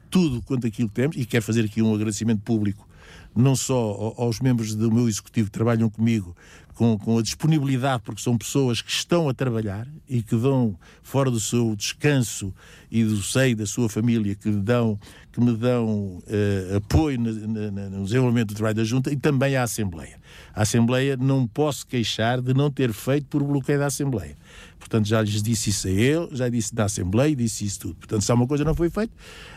tudo 0.10 0.42
quanto 0.42 0.66
aquilo 0.66 0.90
que 0.90 0.96
temos, 0.96 1.16
e 1.16 1.26
quero 1.26 1.44
fazer 1.44 1.66
aqui 1.66 1.82
um 1.82 1.94
agradecimento 1.94 2.42
público 2.42 2.90
não 3.36 3.56
só 3.56 4.14
aos 4.18 4.40
membros 4.40 4.76
do 4.76 4.92
meu 4.92 5.08
executivo 5.08 5.48
que 5.48 5.54
trabalham 5.54 5.90
comigo, 5.90 6.36
com, 6.80 6.98
com, 6.98 7.18
a 7.18 7.22
disponibilidade, 7.22 8.04
porque 8.04 8.22
são 8.22 8.38
pessoas 8.38 8.82
que 8.82 8.90
estão 8.90 9.28
a 9.28 9.34
trabalhar 9.34 9.86
e 10.08 10.24
que 10.24 10.34
dão, 10.38 10.78
fora 11.04 11.30
do 11.30 11.40
seu 11.40 11.76
descanso 11.76 12.54
e 12.90 13.04
do 13.04 13.22
seio 13.22 13.54
da 13.54 13.66
sua 13.66 13.90
família, 13.90 14.34
que, 14.34 14.50
dão, 14.50 14.98
que 15.30 15.42
me 15.42 15.58
dão 15.58 16.20
uh, 16.20 16.78
apoio 16.78 17.20
no, 17.20 17.34
no, 17.34 18.04
desenvolvimento 18.06 18.50
do 18.50 18.56
trabalho 18.56 18.78
da 18.78 18.86
Junta 18.86 19.12
e 19.12 19.18
também 19.18 19.58
à 19.58 19.64
Assembleia. 19.64 20.18
A 20.54 20.62
Assembleia 20.62 21.18
não 21.18 21.46
posso 21.46 21.86
queixar 21.86 22.42
de 22.42 22.54
não 22.54 22.72
ter 22.72 22.94
feito 22.94 23.28
por 23.28 23.44
bloqueio 23.44 23.80
da 23.80 23.88
Assembleia. 23.88 24.38
Portanto, 24.80 25.08
já 25.08 25.22
lhes 25.22 25.44
disse 25.44 25.70
isso 25.70 25.88
a 25.88 25.92
ele, 25.92 26.30
já 26.32 26.50
disse 26.50 26.74
na 26.74 26.86
Assembleia, 26.86 27.36
disse 27.36 27.66
isso 27.66 27.82
tudo. 27.82 27.96
Portanto, 27.96 28.24
se 28.24 28.32
há 28.32 28.36
uma 28.36 28.48
coisa 28.48 28.64
não 28.64 28.74
foi 28.74 28.90
feita, 28.90 29.14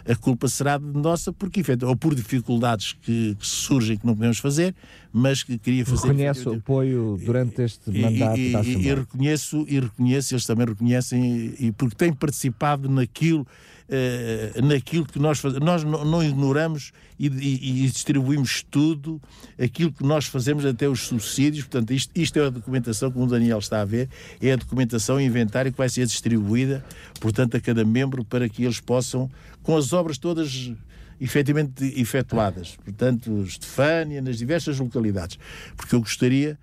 a 0.07 0.17
culpa 0.17 0.49
será 0.49 0.79
nossa, 0.79 1.33
porque, 1.33 1.63
ou 1.87 1.97
por 1.97 2.15
dificuldades 2.15 2.95
que, 3.01 3.37
que 3.39 3.47
surgem 3.47 3.97
que 3.97 4.05
não 4.05 4.15
podemos 4.15 4.39
fazer, 4.39 4.75
mas 5.13 5.43
que 5.43 5.57
queria 5.57 5.87
fazer. 5.87 6.09
Reconhece 6.09 6.49
o 6.49 6.55
apoio 6.55 7.19
durante 7.25 7.63
este 7.63 7.91
mandato 7.91 8.39
e, 8.39 8.53
da 8.53 8.61
Assembleia. 8.61 8.93
E, 8.93 8.95
reconheço, 8.95 9.67
e 9.69 9.81
reconheço, 9.81 10.35
eles 10.35 10.45
também 10.45 10.67
reconhecem, 10.67 11.55
e 11.59 11.73
porque 11.73 11.95
têm 11.95 12.13
participado 12.13 12.89
naquilo 12.91 13.47
Uh, 13.93 14.63
naquilo 14.65 15.05
que 15.05 15.19
nós 15.19 15.39
fazemos. 15.39 15.67
Nós 15.67 15.85
não, 15.85 16.03
não 16.03 16.25
ignoramos 16.25 16.93
e, 17.19 17.27
e, 17.27 17.85
e, 17.85 17.91
distribuímos 17.91 18.65
tudo, 18.71 19.21
aquilo 19.63 19.93
que 19.93 20.03
nós 20.03 20.25
fazemos, 20.25 20.65
até 20.65 20.89
os 20.89 21.01
subsídios. 21.01 21.65
Portanto, 21.67 21.93
isto, 21.93 22.11
isto 22.15 22.39
é 22.39 22.47
a 22.47 22.49
documentação, 22.49 23.13
como 23.13 23.27
o 23.27 23.29
Daniel 23.29 23.59
está 23.59 23.83
a 23.83 23.85
ver, 23.85 24.09
é 24.41 24.53
a 24.53 24.57
documentação 24.57 25.21
inventário 25.21 25.71
que 25.71 25.77
vai 25.77 25.91
ser 25.91 26.07
distribuída, 26.07 26.83
portanto, 27.21 27.55
a 27.59 27.61
cada 27.61 27.85
membro 27.85 28.25
para 28.25 28.49
que 28.49 28.65
eles 28.65 28.81
possam, 28.81 29.31
com 29.63 29.77
as 29.77 29.93
obras 29.93 30.17
todas 30.17 30.73
efetivamente 31.21 31.85
efetuadas. 32.01 32.77
Portanto, 32.83 33.43
Estefânia, 33.43 34.23
nas 34.23 34.39
diversas 34.39 34.79
localidades. 34.79 35.39
Porque 35.77 35.95
eu 35.95 36.01
gostaria 36.01 36.59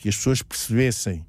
que 0.00 0.08
as 0.08 0.16
pessoas 0.16 0.42
percebessem 0.42 1.24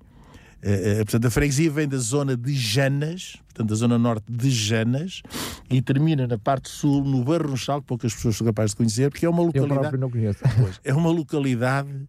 Uh, 0.57 0.97
portanto, 0.97 1.25
a 1.25 1.29
freguesia 1.29 1.69
vem 1.69 1.87
da 1.87 1.97
zona 1.97 2.35
de 2.35 2.53
Janas, 2.53 3.37
portanto, 3.45 3.69
da 3.69 3.75
zona 3.75 3.97
norte 3.97 4.25
de 4.29 4.49
Janas, 4.49 5.21
e 5.69 5.81
termina 5.81 6.25
na 6.25 6.37
parte 6.37 6.69
sul, 6.69 7.03
no 7.03 7.23
Barronchal, 7.23 7.81
que 7.81 7.87
poucas 7.87 8.13
pessoas 8.13 8.37
são 8.37 8.45
capazes 8.45 8.71
de 8.71 8.77
conhecer, 8.77 9.09
porque 9.11 9.25
é 9.25 9.29
uma 9.29 9.43
localidade. 9.43 9.93
Eu 9.93 9.99
não 9.99 10.09
conheço. 10.09 10.39
Pois, 10.59 10.79
é 10.83 10.93
uma 10.93 11.11
localidade 11.11 12.07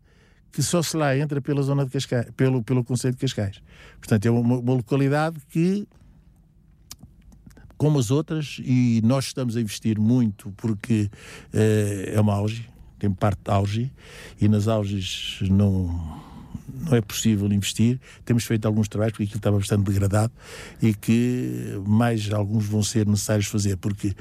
que 0.50 0.62
só 0.62 0.82
se 0.82 0.96
lá 0.96 1.16
entra 1.16 1.40
pela 1.40 1.62
zona 1.62 1.84
de 1.84 1.90
Cascais, 1.90 2.26
pelo, 2.36 2.62
pelo 2.62 2.82
Conselho 2.82 3.14
de 3.14 3.20
Cascais. 3.20 3.60
Portanto, 3.98 4.26
é 4.26 4.30
uma, 4.30 4.56
uma 4.58 4.72
localidade 4.74 5.36
que 5.50 5.86
como 7.78 7.98
as 8.00 8.10
outras, 8.10 8.60
e 8.64 9.00
nós 9.04 9.26
estamos 9.26 9.56
a 9.56 9.60
investir 9.60 10.00
muito 10.00 10.50
porque 10.56 11.08
uh, 11.54 12.12
é 12.12 12.20
uma 12.20 12.34
auge, 12.34 12.68
tem 12.98 13.08
parte 13.08 13.40
de 13.44 13.50
auge, 13.52 13.92
e 14.40 14.48
nas 14.48 14.66
auges 14.66 15.38
não 15.48 16.20
não 16.88 16.96
é 16.96 17.00
possível 17.00 17.50
investir. 17.52 18.00
Temos 18.24 18.44
feito 18.44 18.66
alguns 18.66 18.88
trabalhos 18.88 19.12
porque 19.12 19.24
aquilo 19.24 19.38
estava 19.38 19.56
bastante 19.58 19.84
degradado 19.84 20.32
e 20.80 20.94
que 20.94 21.80
mais 21.86 22.32
alguns 22.32 22.66
vão 22.66 22.82
ser 22.82 23.06
necessários 23.06 23.46
fazer, 23.46 23.76
porque 23.76 24.14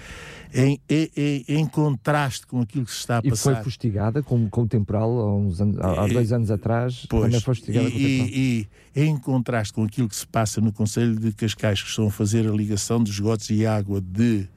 em, 0.54 0.80
em, 0.90 1.46
em 1.48 1.66
contraste 1.68 2.48
com 2.48 2.62
aquilo 2.62 2.86
que 2.86 2.92
se 2.92 3.00
está 3.00 3.18
a 3.18 3.22
passar. 3.22 3.52
E 3.52 3.56
foi 3.56 3.64
fustigada 3.64 4.24
com, 4.24 4.50
com 4.50 4.62
o 4.62 4.68
temporal 4.68 5.10
há, 5.20 5.36
uns 5.36 5.62
anos, 5.62 5.80
há 5.80 6.08
dois 6.08 6.32
anos 6.32 6.52
atrás. 6.52 7.06
Pois, 7.10 7.32
foi 7.32 7.56
fustigada 7.56 7.88
e, 7.88 7.92
com 7.92 7.98
o 7.98 8.02
temporal. 8.02 8.30
E, 8.30 8.68
e 8.96 9.02
em 9.02 9.18
contraste 9.18 9.74
com 9.74 9.84
aquilo 9.84 10.10
que 10.10 10.16
se 10.16 10.26
passa 10.26 10.60
no 10.60 10.72
Conselho 10.72 11.16
de 11.16 11.32
Cascais, 11.32 11.82
que 11.82 11.90
estão 11.90 12.08
a 12.08 12.12
fazer 12.12 12.48
a 12.48 12.52
ligação 12.52 13.04
de 13.04 13.12
esgotos 13.12 13.50
e 13.50 13.66
água 13.66 14.02
de 14.02 14.48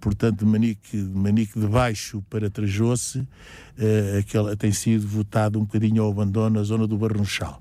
portanto, 0.00 0.38
de 0.38 0.44
Manique, 0.44 0.96
de 0.96 1.18
Manique 1.18 1.58
de 1.58 1.66
Baixo 1.66 2.22
para 2.28 2.50
Trajoce, 2.50 3.20
uh, 3.20 4.18
aquela 4.18 4.56
tem 4.56 4.72
sido 4.72 5.06
votado 5.06 5.58
um 5.58 5.64
bocadinho 5.64 6.02
ao 6.02 6.10
abandono 6.10 6.58
na 6.58 6.62
zona 6.62 6.86
do 6.86 6.96
Barronchal. 6.96 7.60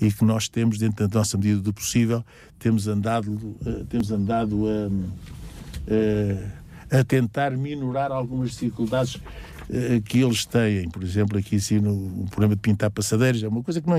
E 0.00 0.12
que 0.12 0.24
nós 0.24 0.48
temos, 0.48 0.78
dentro 0.78 1.06
da 1.06 1.18
nossa 1.18 1.36
medida 1.36 1.60
do 1.60 1.72
possível, 1.72 2.24
temos 2.58 2.88
andado, 2.88 3.32
uh, 3.32 3.84
temos 3.88 4.10
andado 4.10 4.66
a, 4.66 4.88
uh, 4.88 6.50
a 6.90 7.04
tentar 7.04 7.50
minorar 7.52 8.10
algumas 8.10 8.52
dificuldades 8.52 9.16
eh, 9.16 9.57
que 10.04 10.20
eles 10.20 10.46
têm, 10.46 10.88
por 10.88 11.02
exemplo, 11.02 11.38
aqui 11.38 11.56
assim 11.56 11.78
no 11.78 12.22
o 12.22 12.26
problema 12.30 12.54
de 12.54 12.60
pintar 12.60 12.90
passadeiras, 12.90 13.42
é 13.42 13.48
uma 13.48 13.62
coisa 13.62 13.80
que, 13.80 13.88
não, 13.88 13.96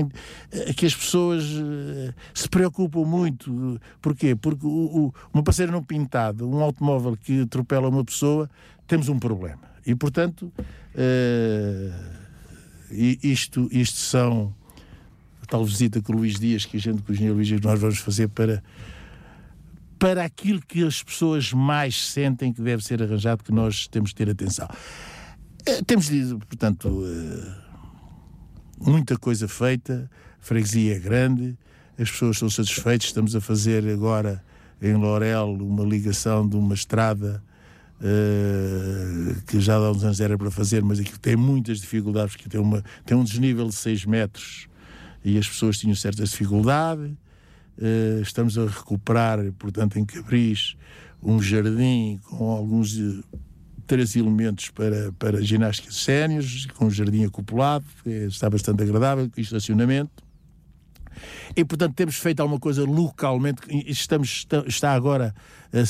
eh, 0.52 0.72
que 0.74 0.84
as 0.84 0.94
pessoas 0.94 1.44
eh, 1.44 2.12
se 2.34 2.48
preocupam 2.48 3.04
muito. 3.04 3.80
Porquê? 4.02 4.34
Porque 4.34 4.66
o, 4.66 4.68
o, 4.68 5.14
uma 5.32 5.42
passadeira 5.42 5.72
não 5.72 5.82
pintada, 5.82 6.44
um 6.44 6.60
automóvel 6.60 7.16
que 7.16 7.42
atropela 7.42 7.88
uma 7.88 8.04
pessoa, 8.04 8.50
temos 8.86 9.08
um 9.08 9.18
problema. 9.18 9.62
E, 9.86 9.94
portanto, 9.94 10.52
isto, 13.22 13.68
isto 13.70 13.96
são 13.96 14.54
a 15.42 15.46
tal 15.46 15.64
visita 15.64 16.02
com 16.02 16.12
o 16.12 16.16
Luís 16.16 16.38
Dias, 16.38 16.66
que 16.66 16.76
a 16.76 16.80
gente, 16.80 17.02
com 17.02 17.12
o 17.12 17.14
engenheiro 17.14 17.36
Luís 17.36 17.48
Dias, 17.48 17.60
nós 17.60 17.80
vamos 17.80 17.98
fazer 17.98 18.28
para 18.28 18.62
para 20.00 20.24
aquilo 20.24 20.62
que 20.66 20.82
as 20.82 21.02
pessoas 21.02 21.52
mais 21.52 22.10
sentem 22.10 22.54
que 22.54 22.62
deve 22.62 22.82
ser 22.82 23.02
arranjado, 23.02 23.44
que 23.44 23.52
nós 23.52 23.86
temos 23.86 24.10
de 24.10 24.16
ter 24.16 24.30
atenção. 24.30 24.66
Eh, 25.66 25.82
temos, 25.86 26.08
portanto, 26.48 27.04
eh, 27.04 27.52
muita 28.78 29.18
coisa 29.18 29.46
feita, 29.46 30.10
a 30.40 30.44
freguesia 30.44 30.96
é 30.96 30.98
grande, 30.98 31.56
as 31.98 32.10
pessoas 32.10 32.36
estão 32.36 32.48
satisfeitas. 32.48 33.08
Estamos 33.08 33.36
a 33.36 33.40
fazer 33.40 33.86
agora 33.88 34.42
em 34.80 34.94
Lorel 34.94 35.52
uma 35.60 35.84
ligação 35.84 36.48
de 36.48 36.56
uma 36.56 36.74
estrada 36.74 37.42
uh, 38.00 39.42
que 39.42 39.60
já 39.60 39.76
há 39.76 39.90
uns 39.90 40.02
anos 40.02 40.20
era 40.20 40.38
para 40.38 40.50
fazer, 40.50 40.82
mas 40.82 40.98
aqui 40.98 41.18
tem 41.18 41.36
muitas 41.36 41.80
dificuldades, 41.80 42.34
porque 42.34 42.48
tem, 42.48 42.58
uma, 42.58 42.82
tem 43.04 43.14
um 43.14 43.22
desnível 43.22 43.68
de 43.68 43.74
6 43.74 44.06
metros 44.06 44.66
e 45.22 45.36
as 45.36 45.46
pessoas 45.46 45.76
tinham 45.78 45.94
certa 45.94 46.24
dificuldade. 46.24 47.14
Estamos 48.22 48.58
a 48.58 48.66
recuperar, 48.66 49.38
portanto, 49.58 49.98
em 49.98 50.04
Cabris, 50.04 50.76
um 51.22 51.40
jardim 51.40 52.18
com 52.24 52.50
alguns 52.50 52.94
três 53.90 54.14
elementos 54.14 54.70
para, 54.70 55.10
para 55.18 55.42
ginástica 55.42 55.90
sénios, 55.90 56.66
com 56.76 56.86
um 56.86 56.90
jardim 56.90 57.24
acoplado, 57.24 57.84
está 58.06 58.48
bastante 58.48 58.84
agradável, 58.84 59.28
com 59.28 59.40
estacionamento. 59.40 60.22
E, 61.56 61.64
portanto, 61.64 61.94
temos 61.96 62.14
feito 62.14 62.38
alguma 62.38 62.60
coisa 62.60 62.84
localmente. 62.84 63.62
Estamos, 63.68 64.46
está 64.64 64.92
agora, 64.92 65.34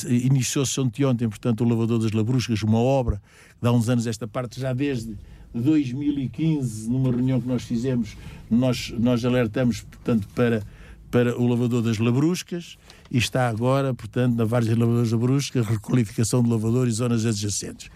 iniciou-se 0.08 0.80
ontem, 0.80 1.28
portanto, 1.28 1.62
o 1.62 1.68
Lavador 1.68 1.98
das 1.98 2.12
Labruscas, 2.12 2.62
uma 2.62 2.78
obra, 2.78 3.20
de 3.60 3.68
há 3.68 3.70
uns 3.70 3.90
anos 3.90 4.06
esta 4.06 4.26
parte, 4.26 4.58
já 4.58 4.72
desde 4.72 5.18
2015, 5.52 6.88
numa 6.88 7.10
reunião 7.10 7.38
que 7.38 7.46
nós 7.46 7.64
fizemos, 7.64 8.16
nós, 8.50 8.94
nós 8.98 9.22
alertamos, 9.26 9.82
portanto, 9.82 10.26
para, 10.34 10.62
para 11.10 11.38
o 11.38 11.46
Lavador 11.46 11.82
das 11.82 11.98
Labruscas 11.98 12.78
e 13.10 13.18
está 13.18 13.48
agora, 13.48 13.92
portanto, 13.92 14.36
na 14.36 14.44
Várzea 14.44 14.74
de 14.74 14.80
Lavadores 14.80 15.10
da 15.10 15.16
Brusca, 15.16 15.62
requalificação 15.62 16.42
de 16.42 16.50
lavador 16.50 16.86
e 16.86 16.92
zonas 16.92 17.26
adjacentes. 17.26 17.88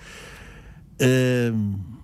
Uh, 1.01 1.95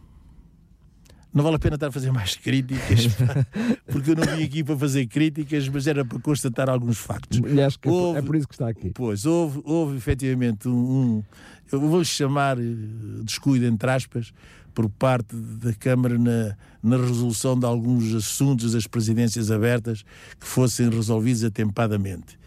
não 1.33 1.45
vale 1.45 1.57
a 1.57 1.59
pena 1.61 1.77
estar 1.77 1.87
a 1.87 1.93
fazer 1.93 2.11
mais 2.11 2.35
críticas, 2.35 3.09
porque 3.87 4.11
eu 4.11 4.17
não 4.17 4.25
vim 4.37 4.43
aqui 4.43 4.65
para 4.65 4.77
fazer 4.77 5.07
críticas, 5.07 5.69
mas 5.69 5.87
era 5.87 6.05
para 6.05 6.19
constatar 6.19 6.69
alguns 6.69 6.99
factos. 6.99 7.41
E 7.47 7.61
acho 7.63 7.79
que 7.79 7.89
é 7.89 7.91
houve, 7.91 8.19
é 8.19 8.23
por 8.23 8.35
isso 8.35 8.49
que 8.49 8.55
está 8.55 8.69
aqui. 8.69 8.91
Pois, 8.93 9.25
houve, 9.25 9.61
houve 9.65 9.97
efetivamente 9.97 10.69
um, 10.69 10.73
um 10.73 11.25
eu 11.71 11.81
vou 11.81 12.05
chamar 12.05 12.59
eh, 12.59 12.63
descuido 13.23 13.65
entre 13.65 13.89
aspas, 13.89 14.33
por 14.75 14.89
parte 14.89 15.37
da 15.37 15.73
Câmara 15.73 16.19
na, 16.19 16.57
na 16.83 16.97
resolução 16.97 17.57
de 17.57 17.65
alguns 17.65 18.13
assuntos 18.13 18.73
das 18.73 18.89
presidências 18.89 19.53
abertas 19.53 20.03
que 20.39 20.47
fossem 20.47 20.89
resolvidos 20.91 21.45
atempadamente. 21.45 22.40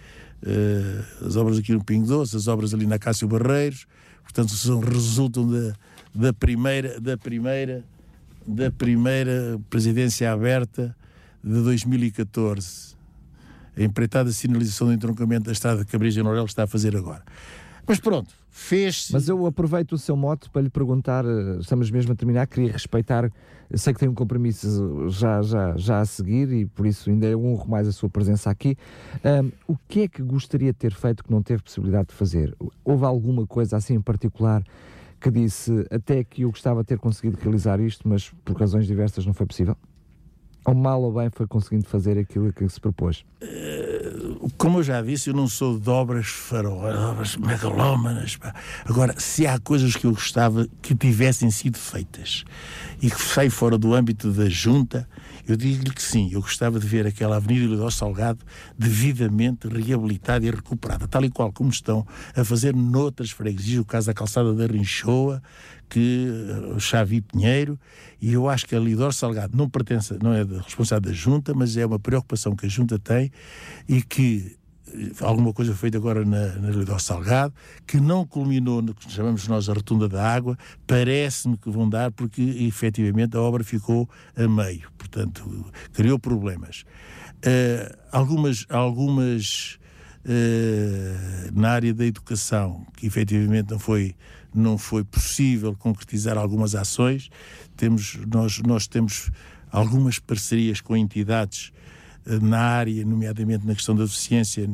Uh, 0.43 1.25
as 1.25 1.37
obras 1.37 1.57
aqui 1.57 1.71
no 1.71 1.81
Pingo 1.81 2.05
Doce, 2.05 2.35
as 2.35 2.47
obras 2.47 2.73
ali 2.73 2.85
na 2.85 2.99
Cássio 2.99 3.29
Barreiros, 3.29 3.85
portanto, 4.23 4.51
são, 4.51 4.81
resultam 4.81 5.49
da, 5.49 5.73
da 6.13 6.33
primeira, 6.33 6.99
da 6.99 7.17
primeira, 7.17 7.81
da 8.45 8.69
primeira 8.69 9.57
presidência 9.69 10.29
aberta 10.31 10.93
de 11.41 11.61
2014. 11.63 12.93
A 13.77 13.81
empreitada 13.81 14.31
sinalização 14.33 14.87
do 14.87 14.93
entroncamento 14.93 15.45
da 15.45 15.53
estrada 15.53 15.79
de 15.79 15.89
Cabris 15.89 16.15
e 16.17 16.21
Norel 16.21 16.45
está 16.45 16.63
a 16.63 16.67
fazer 16.67 16.95
agora. 16.95 17.23
Mas 17.87 17.99
pronto, 17.99 18.33
fez-se. 18.49 19.11
Mas 19.11 19.27
eu 19.27 19.45
aproveito 19.45 19.93
o 19.93 19.97
seu 19.97 20.15
mote 20.15 20.49
para 20.49 20.61
lhe 20.61 20.69
perguntar, 20.69 21.25
eh, 21.25 21.57
estamos 21.59 21.91
mesmo 21.91 22.13
a 22.13 22.15
terminar, 22.15 22.47
queria 22.47 22.71
respeitar, 22.71 23.29
sei 23.73 23.93
que 23.93 23.99
tem 23.99 24.07
um 24.07 24.13
compromisso 24.13 25.09
já, 25.09 25.41
já, 25.41 25.75
já 25.75 25.99
a 25.99 26.05
seguir 26.05 26.51
e 26.51 26.65
por 26.65 26.85
isso 26.85 27.09
ainda 27.09 27.27
honro 27.37 27.69
mais 27.69 27.87
a 27.87 27.91
sua 27.91 28.09
presença 28.09 28.49
aqui. 28.49 28.77
Um, 29.23 29.51
o 29.67 29.77
que 29.87 30.01
é 30.01 30.07
que 30.07 30.21
gostaria 30.21 30.71
de 30.71 30.77
ter 30.77 30.93
feito 30.93 31.23
que 31.23 31.31
não 31.31 31.41
teve 31.41 31.61
possibilidade 31.61 32.09
de 32.09 32.13
fazer? 32.13 32.55
Houve 32.85 33.05
alguma 33.05 33.45
coisa 33.45 33.77
assim 33.77 33.95
em 33.95 34.01
particular 34.01 34.63
que 35.19 35.31
disse 35.31 35.85
até 35.89 36.23
que 36.23 36.43
eu 36.43 36.49
gostava 36.49 36.81
de 36.81 36.87
ter 36.87 36.99
conseguido 36.99 37.37
realizar 37.41 37.79
isto, 37.79 38.07
mas 38.07 38.29
por 38.43 38.57
razões 38.57 38.85
diversas 38.85 39.25
não 39.25 39.33
foi 39.33 39.45
possível? 39.45 39.75
Ou 40.65 40.73
mal 40.73 41.01
ou 41.01 41.13
bem 41.13 41.29
foi 41.29 41.47
conseguindo 41.47 41.85
fazer 41.85 42.17
aquilo 42.17 42.51
que 42.53 42.67
se 42.69 42.79
propôs? 42.79 43.25
Como 44.57 44.79
eu 44.79 44.83
já 44.83 45.01
disse, 45.01 45.29
eu 45.29 45.33
não 45.33 45.47
sou 45.47 45.79
de 45.79 45.89
obras 45.89 46.27
farol, 46.27 46.83
obras 46.83 47.35
megalómanas. 47.35 48.35
Pá. 48.35 48.53
Agora, 48.85 49.15
se 49.19 49.47
há 49.47 49.59
coisas 49.59 49.95
que 49.95 50.05
eu 50.05 50.11
gostava 50.11 50.67
que 50.81 50.95
tivessem 50.95 51.49
sido 51.51 51.77
feitas 51.77 52.43
e 53.01 53.09
que 53.09 53.21
sai 53.21 53.49
fora 53.49 53.77
do 53.77 53.93
âmbito 53.93 54.31
da 54.31 54.49
junta, 54.49 55.07
eu 55.47 55.57
digo-lhe 55.57 55.91
que 55.91 56.01
sim, 56.01 56.29
eu 56.31 56.41
gostava 56.41 56.79
de 56.79 56.87
ver 56.87 57.05
aquela 57.05 57.35
Avenida 57.35 57.75
do 57.75 57.91
Salgado 57.91 58.39
devidamente 58.77 59.67
reabilitada 59.67 60.45
e 60.45 60.51
recuperada, 60.51 61.07
tal 61.07 61.23
e 61.25 61.29
qual 61.29 61.51
como 61.51 61.69
estão 61.69 62.05
a 62.35 62.43
fazer 62.43 62.73
noutras 62.73 63.31
freguesias, 63.31 63.81
o 63.81 63.85
caso 63.85 64.07
da 64.07 64.13
calçada 64.13 64.53
da 64.53 64.65
Rinchoa, 64.65 65.41
que 65.93 66.27
o 66.75 66.79
Xavi 66.79 67.21
Pinheiro, 67.21 67.79
e 68.19 68.33
eu 68.33 68.49
acho 68.49 68.65
que 68.65 68.75
a 68.75 68.79
Lidor 68.79 69.13
Salgado 69.13 69.55
não 69.55 69.69
pertence, 69.69 70.17
não 70.23 70.33
é 70.33 70.41
responsabilidade 70.41 71.05
da 71.05 71.13
Junta, 71.13 71.53
mas 71.53 71.77
é 71.77 71.85
uma 71.85 71.99
preocupação 71.99 72.55
que 72.55 72.65
a 72.65 72.69
Junta 72.69 72.97
tem 72.97 73.31
e 73.87 74.01
que 74.01 74.57
eh, 74.87 75.11
alguma 75.19 75.53
coisa 75.53 75.75
feita 75.75 75.95
agora 75.99 76.25
na, 76.25 76.53
na 76.55 76.71
Lidor 76.71 76.99
Salgado, 76.99 77.53
que 77.85 77.99
não 77.99 78.25
culminou 78.25 78.81
no 78.81 78.95
que 78.95 79.11
chamamos 79.11 79.47
nós 79.47 79.69
a 79.69 79.73
rotunda 79.73 80.09
da 80.09 80.27
água, 80.27 80.57
parece-me 80.87 81.57
que 81.57 81.69
vão 81.69 81.87
dar, 81.87 82.11
porque 82.11 82.41
efetivamente 82.41 83.37
a 83.37 83.41
obra 83.41 83.63
ficou 83.63 84.09
a 84.35 84.47
meio, 84.47 84.89
portanto, 84.97 85.71
criou 85.93 86.17
problemas. 86.17 86.85
Uh, 87.45 87.95
algumas, 88.11 88.65
algumas 88.67 89.77
uh, 90.25 91.51
na 91.53 91.69
área 91.69 91.93
da 91.93 92.03
educação, 92.03 92.83
que 92.97 93.05
efetivamente 93.05 93.69
não 93.69 93.77
foi 93.77 94.15
não 94.53 94.77
foi 94.77 95.03
possível 95.03 95.75
concretizar 95.75 96.37
algumas 96.37 96.75
ações. 96.75 97.29
Temos, 97.75 98.17
nós, 98.31 98.59
nós 98.59 98.87
temos 98.87 99.31
algumas 99.71 100.19
parcerias 100.19 100.79
com 100.81 100.95
entidades 100.95 101.71
eh, 102.25 102.39
na 102.39 102.59
área, 102.59 103.05
nomeadamente 103.05 103.65
na 103.65 103.73
questão 103.73 103.95
da 103.95 104.03
deficiência, 104.03 104.69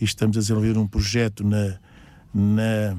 e 0.00 0.04
estamos 0.04 0.36
a 0.36 0.40
desenvolver 0.40 0.76
um 0.78 0.86
projeto 0.86 1.42
na, 1.44 1.78
na, 2.34 2.96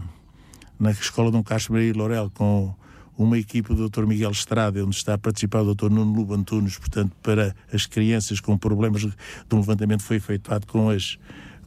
na 0.80 0.92
Escola 0.92 1.32
Dom 1.32 1.44
Carlos 1.44 1.70
Maria 1.70 1.94
Lorel 1.94 2.32
com 2.34 2.74
uma 3.18 3.38
equipe 3.38 3.74
do 3.74 3.90
Dr. 3.90 4.06
Miguel 4.06 4.32
Estrada, 4.32 4.84
onde 4.84 4.96
está 4.96 5.14
a 5.14 5.18
participar 5.18 5.62
o 5.62 5.74
Dr. 5.74 5.90
Nuno 5.90 6.14
Luba 6.14 6.36
Antunes, 6.36 6.78
portanto, 6.78 7.16
para 7.22 7.56
as 7.72 7.86
crianças 7.86 8.40
com 8.40 8.58
problemas 8.58 9.02
de 9.02 9.14
um 9.54 9.58
levantamento 9.58 10.02
foi 10.02 10.18
efetuado 10.18 10.66
com, 10.66 10.90
as, 10.90 11.18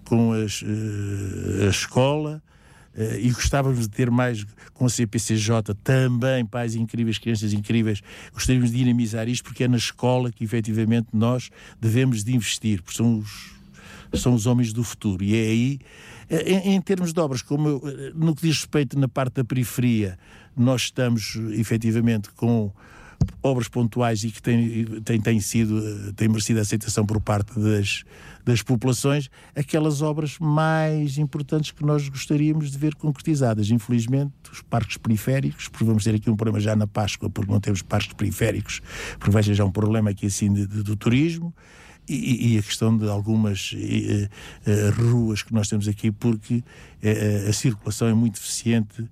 com 0.04 0.32
as, 0.32 0.62
uh, 0.62 1.66
a 1.66 1.68
escola. 1.68 2.42
Uh, 2.96 3.18
e 3.20 3.30
gostávamos 3.30 3.80
de 3.80 3.90
ter 3.90 4.10
mais 4.10 4.46
com 4.72 4.86
a 4.86 4.88
CPCJ 4.88 5.74
também 5.84 6.46
pais 6.46 6.74
incríveis, 6.74 7.18
crianças 7.18 7.52
incríveis. 7.52 8.00
Gostaríamos 8.32 8.70
de 8.70 8.78
dinamizar 8.78 9.28
isto 9.28 9.44
porque 9.44 9.64
é 9.64 9.68
na 9.68 9.76
escola 9.76 10.32
que 10.32 10.44
efetivamente 10.44 11.08
nós 11.12 11.50
devemos 11.78 12.24
de 12.24 12.34
investir, 12.34 12.82
porque 12.82 12.96
são 12.96 13.18
os, 13.18 13.52
são 14.14 14.34
os 14.34 14.46
homens 14.46 14.72
do 14.72 14.82
futuro. 14.82 15.22
E 15.22 15.34
é 15.34 15.40
aí, 15.40 15.78
eh, 16.30 16.52
em, 16.52 16.74
em 16.74 16.80
termos 16.80 17.12
de 17.12 17.20
obras, 17.20 17.42
como 17.42 17.68
eu, 17.68 17.82
eh, 17.84 18.12
no 18.14 18.34
que 18.34 18.42
diz 18.42 18.56
respeito 18.56 18.98
na 18.98 19.08
parte 19.08 19.34
da 19.34 19.44
periferia, 19.44 20.18
nós 20.56 20.82
estamos 20.82 21.36
efetivamente 21.52 22.30
com 22.30 22.72
obras 23.42 23.68
pontuais 23.68 24.24
e 24.24 24.30
que 24.30 24.42
têm, 24.42 24.84
têm, 25.02 25.20
têm 25.20 25.40
sido, 25.40 26.12
têm 26.14 26.28
merecido 26.28 26.60
aceitação 26.60 27.04
por 27.04 27.20
parte 27.20 27.58
das, 27.58 28.04
das 28.44 28.62
populações, 28.62 29.28
aquelas 29.54 30.02
obras 30.02 30.38
mais 30.38 31.18
importantes 31.18 31.70
que 31.70 31.84
nós 31.84 32.08
gostaríamos 32.08 32.70
de 32.70 32.78
ver 32.78 32.94
concretizadas. 32.94 33.70
Infelizmente, 33.70 34.32
os 34.52 34.62
parques 34.62 34.96
periféricos, 34.96 35.68
porque 35.68 35.84
vamos 35.84 36.04
ter 36.04 36.14
aqui 36.14 36.30
um 36.30 36.36
problema 36.36 36.60
já 36.60 36.76
na 36.76 36.86
Páscoa, 36.86 37.28
porque 37.28 37.50
não 37.50 37.60
temos 37.60 37.82
parques 37.82 38.12
periféricos, 38.12 38.80
porque 39.18 39.42
ser 39.42 39.54
já 39.54 39.64
um 39.64 39.72
problema 39.72 40.10
aqui 40.10 40.26
assim 40.26 40.52
de, 40.52 40.66
de, 40.66 40.82
do 40.82 40.96
turismo. 40.96 41.54
E, 42.08 42.54
e, 42.54 42.58
a 42.58 42.62
questão 42.62 42.96
de 42.96 43.08
algumas 43.08 43.72
e, 43.74 44.28
uh, 44.64 45.10
ruas 45.10 45.42
que 45.42 45.52
nós 45.52 45.66
temos 45.66 45.88
aqui, 45.88 46.12
porque 46.12 46.62
uh, 47.02 47.48
a 47.48 47.52
circulação 47.52 48.06
é 48.06 48.14
muito 48.14 48.36
eficiente 48.36 49.04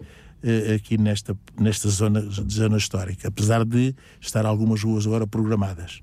aqui 0.74 0.99
nesta, 0.99 1.36
nesta 1.59 1.88
zona, 1.88 2.20
zona 2.20 2.76
histórica, 2.76 3.28
apesar 3.28 3.64
de 3.64 3.95
estar 4.20 4.45
algumas 4.45 4.82
ruas 4.82 5.07
agora 5.07 5.26
programadas. 5.26 6.03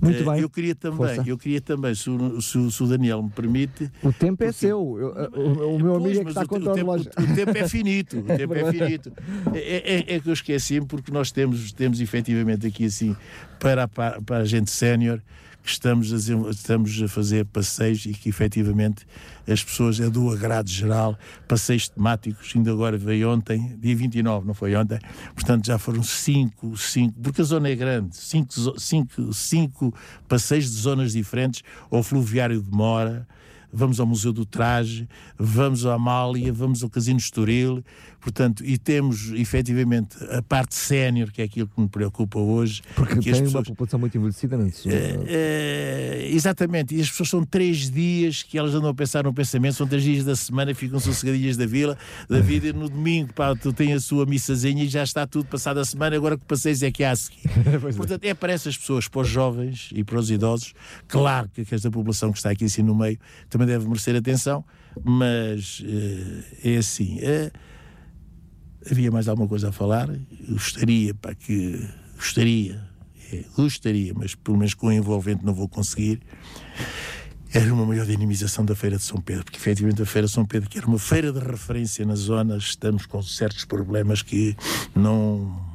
Muito 0.00 0.24
bem. 0.24 0.40
Eu 0.40 0.50
queria 0.50 0.74
também, 0.74 1.22
eu 1.26 1.38
queria 1.38 1.60
também, 1.60 1.94
se 1.94 2.08
o, 2.08 2.40
se, 2.40 2.70
se 2.70 2.82
o, 2.82 2.86
Daniel 2.86 3.22
me 3.22 3.30
permite. 3.30 3.90
O 4.02 4.12
tempo 4.12 4.44
é 4.44 4.52
seu. 4.52 4.96
Eu, 4.98 5.30
o, 5.32 5.76
o, 5.76 5.78
meu 5.78 5.96
amigo 5.96 6.02
pois, 6.02 6.18
é 6.18 6.24
que 6.24 6.30
está 6.30 6.46
contra 6.46 6.72
o, 6.72 6.74
tempo, 6.74 6.92
o, 6.94 7.34
tempo 7.34 7.58
é 7.58 7.68
finito. 7.68 8.18
O 8.18 8.22
tempo 8.36 8.54
é 8.54 8.72
finito. 8.72 9.12
É, 9.54 10.12
é, 10.12 10.14
é 10.16 10.20
que 10.20 10.28
eu 10.28 10.32
esqueci 10.32 10.80
porque 10.80 11.10
nós 11.10 11.32
temos, 11.32 11.72
temos 11.72 12.00
efetivamente 12.00 12.66
aqui 12.66 12.84
assim, 12.84 13.16
para, 13.58 13.88
para, 13.88 14.20
para 14.22 14.38
a 14.38 14.44
gente 14.44 14.70
sénior, 14.70 15.20
que 15.62 15.70
estamos 15.70 16.12
a, 16.12 16.50
estamos 16.50 17.02
a 17.02 17.08
fazer 17.08 17.44
passeios 17.46 18.06
e 18.06 18.12
que 18.12 18.28
efetivamente 18.28 19.06
as 19.46 19.62
pessoas 19.62 20.00
é 20.00 20.08
do 20.08 20.30
agrado 20.30 20.68
geral, 20.68 21.18
passeios 21.46 21.88
temáticos, 21.88 22.52
ainda 22.54 22.70
agora 22.70 22.96
veio 22.96 23.30
ontem, 23.30 23.76
dia 23.78 23.96
29, 23.96 24.46
não 24.46 24.54
foi 24.54 24.74
ontem, 24.74 24.98
portanto 25.34 25.66
já 25.66 25.78
foram 25.78 26.02
cinco, 26.02 26.76
cinco, 26.76 27.18
porque 27.20 27.40
a 27.40 27.44
zona 27.44 27.68
é 27.68 27.74
grande, 27.74 28.16
cinco, 28.16 28.52
cinco, 28.78 29.32
cinco 29.32 29.94
passeios 30.26 30.64
de 30.64 30.76
zonas 30.76 31.12
diferentes, 31.12 31.62
ao 31.90 32.02
Fluviário 32.02 32.62
de 32.62 32.70
Mora, 32.70 33.26
vamos 33.72 34.00
ao 34.00 34.06
Museu 34.06 34.32
do 34.32 34.44
Traje, 34.44 35.08
vamos 35.38 35.84
à 35.86 35.94
Amália, 35.94 36.52
vamos 36.52 36.82
ao 36.82 36.90
Casino 36.90 37.18
Estoril, 37.18 37.84
portanto, 38.20 38.64
e 38.64 38.78
temos 38.78 39.32
efetivamente 39.32 40.16
a 40.30 40.42
parte 40.42 40.74
sénior, 40.74 41.30
que 41.30 41.42
é 41.42 41.44
aquilo 41.44 41.68
que 41.68 41.80
me 41.80 41.88
preocupa 41.88 42.38
hoje. 42.38 42.82
Porque 42.94 43.14
tem 43.14 43.32
pessoas... 43.32 43.54
uma 43.54 43.62
população 43.62 43.98
muito 43.98 44.16
envelhecida, 44.16 44.56
não 44.56 44.66
é? 44.66 44.70
é? 45.26 46.30
Exatamente, 46.30 46.94
e 46.94 47.00
as 47.00 47.10
pessoas 47.10 47.28
são 47.28 47.44
três 47.44 47.90
dias 47.90 48.42
que 48.42 48.58
elas 48.58 48.74
andam 48.74 48.90
a 48.90 48.94
pensar 48.94 49.24
no 49.24 49.32
pensamento, 49.32 49.74
são 49.74 49.86
três 49.86 50.02
dias 50.02 50.24
da 50.24 50.36
semana, 50.36 50.74
ficam 50.74 50.98
sossegadinhas 50.98 51.56
da 51.56 51.66
vila, 51.66 51.96
da 52.28 52.40
vida, 52.40 52.72
no 52.72 52.88
domingo, 52.88 53.32
pá, 53.32 53.54
tu 53.54 53.72
tens 53.72 53.96
a 53.96 54.00
sua 54.00 54.26
missazinha 54.26 54.84
e 54.84 54.88
já 54.88 55.02
está 55.02 55.26
tudo 55.26 55.46
passado 55.46 55.78
a 55.78 55.84
semana, 55.84 56.16
agora 56.16 56.36
que 56.36 56.44
passeios 56.44 56.82
é 56.82 56.90
que 56.90 57.04
há 57.04 57.12
a 57.12 57.16
seguir. 57.16 57.42
portanto, 57.96 58.24
é 58.24 58.34
para 58.34 58.52
essas 58.52 58.76
pessoas, 58.76 59.08
para 59.08 59.20
os 59.20 59.28
jovens 59.28 59.90
e 59.92 60.02
para 60.02 60.18
os 60.18 60.30
idosos, 60.30 60.74
claro 61.06 61.48
que 61.48 61.74
esta 61.74 61.90
população 61.90 62.32
que 62.32 62.38
está 62.38 62.50
aqui 62.50 62.64
assim 62.64 62.82
no 62.82 62.94
meio 62.94 63.18
também 63.58 63.66
deve 63.66 63.88
merecer 63.88 64.14
atenção, 64.14 64.64
mas 65.02 65.80
uh, 65.80 66.44
é 66.64 66.76
assim. 66.76 67.18
Uh, 67.18 67.50
havia 68.88 69.10
mais 69.10 69.26
alguma 69.26 69.48
coisa 69.48 69.70
a 69.70 69.72
falar? 69.72 70.08
Gostaria 70.48 71.12
para 71.12 71.34
que. 71.34 71.84
Gostaria, 72.14 72.80
é, 73.32 73.44
gostaria, 73.56 74.14
mas 74.14 74.34
pelo 74.34 74.56
menos 74.56 74.74
com 74.74 74.86
o 74.86 74.92
envolvente 74.92 75.44
não 75.44 75.52
vou 75.52 75.68
conseguir. 75.68 76.20
Era 77.52 77.72
uma 77.72 77.86
maior 77.86 78.04
dinamização 78.06 78.64
da 78.64 78.74
Feira 78.74 78.96
de 78.96 79.02
São 79.02 79.20
Pedro, 79.20 79.44
porque 79.44 79.58
efetivamente 79.58 80.02
a 80.02 80.06
Feira 80.06 80.26
de 80.26 80.32
São 80.32 80.44
Pedro, 80.44 80.68
que 80.68 80.78
era 80.78 80.86
uma 80.86 80.98
feira 80.98 81.32
de 81.32 81.38
referência 81.38 82.04
na 82.04 82.14
zona, 82.14 82.56
estamos 82.58 83.06
com 83.06 83.22
certos 83.22 83.64
problemas 83.64 84.20
que 84.20 84.54
não 84.94 85.67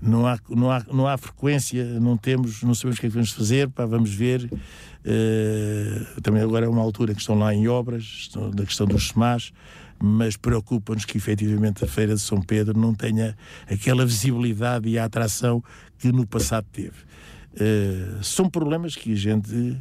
não 0.00 0.26
há, 0.26 0.38
não 0.48 0.70
há, 0.70 0.84
não 0.92 1.06
há 1.06 1.16
frequência, 1.16 1.84
não 2.00 2.16
temos, 2.16 2.62
não 2.62 2.74
sabemos 2.74 2.98
o 2.98 3.00
que 3.00 3.06
é 3.06 3.08
que 3.08 3.14
vamos 3.14 3.30
fazer, 3.30 3.68
pá, 3.70 3.86
vamos 3.86 4.12
ver. 4.12 4.44
Uh, 4.44 6.20
também 6.20 6.42
agora 6.42 6.66
é 6.66 6.68
uma 6.68 6.82
altura 6.82 7.14
que 7.14 7.20
estão 7.20 7.38
lá 7.38 7.54
em 7.54 7.68
obras, 7.68 8.30
da 8.54 8.64
questão 8.64 8.86
dos 8.86 9.08
SEMAS, 9.08 9.52
mas 9.98 10.36
preocupa-nos 10.36 11.04
que 11.04 11.16
efetivamente 11.16 11.84
a 11.84 11.86
Feira 11.86 12.14
de 12.14 12.20
São 12.20 12.40
Pedro 12.40 12.78
não 12.78 12.94
tenha 12.94 13.36
aquela 13.70 14.04
visibilidade 14.04 14.88
e 14.88 14.98
a 14.98 15.04
atração 15.04 15.62
que 15.98 16.12
no 16.12 16.26
passado 16.26 16.66
teve. 16.72 17.06
Uh, 17.54 18.22
são 18.22 18.50
problemas 18.50 18.94
que 18.94 19.12
a 19.12 19.16
gente 19.16 19.76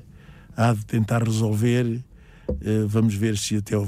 há 0.55 0.73
de 0.73 0.85
tentar 0.85 1.23
resolver. 1.23 2.01
Uh, 2.47 2.87
vamos 2.87 3.15
ver 3.15 3.37
se 3.37 3.57
até 3.57 3.75
ao, 3.75 3.83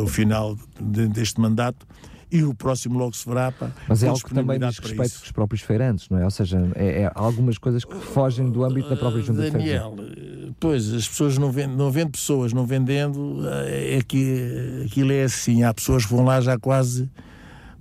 ao 0.00 0.06
final 0.06 0.58
deste 0.80 1.40
mandato 1.40 1.86
e 2.30 2.44
o 2.44 2.54
próximo 2.54 2.98
logo 2.98 3.14
se 3.14 3.28
verá. 3.28 3.50
Pá, 3.50 3.70
Mas 3.88 4.02
é 4.02 4.08
algo 4.08 4.22
que 4.22 4.34
também 4.34 4.58
diz 4.58 4.78
respeito 4.78 5.20
dos 5.20 5.32
próprios 5.32 5.62
feirantes, 5.62 6.08
não 6.08 6.18
é? 6.18 6.24
Ou 6.24 6.30
seja, 6.30 6.70
é, 6.74 7.02
é 7.02 7.12
algumas 7.14 7.58
coisas 7.58 7.84
que 7.84 7.94
fogem 7.96 8.50
do 8.50 8.64
âmbito 8.64 8.88
da 8.88 8.96
própria 8.96 9.22
junta 9.22 9.42
de 9.42 9.50
freguesia. 9.50 9.80
Daniel, 9.80 9.96
eh, 10.00 10.52
pois 10.60 10.92
as 10.92 11.08
pessoas 11.08 11.36
não 11.38 11.50
vendem, 11.50 11.76
não 11.76 11.90
vendo 11.90 12.12
pessoas, 12.12 12.52
não 12.52 12.64
vendendo, 12.64 13.40
eh, 13.48 13.98
é 13.98 14.02
que 14.02 14.84
aquilo 14.86 15.12
é 15.12 15.24
assim. 15.24 15.64
Há 15.64 15.74
pessoas 15.74 16.06
que 16.06 16.12
vão 16.12 16.24
lá 16.24 16.40
já 16.40 16.58
quase 16.58 17.10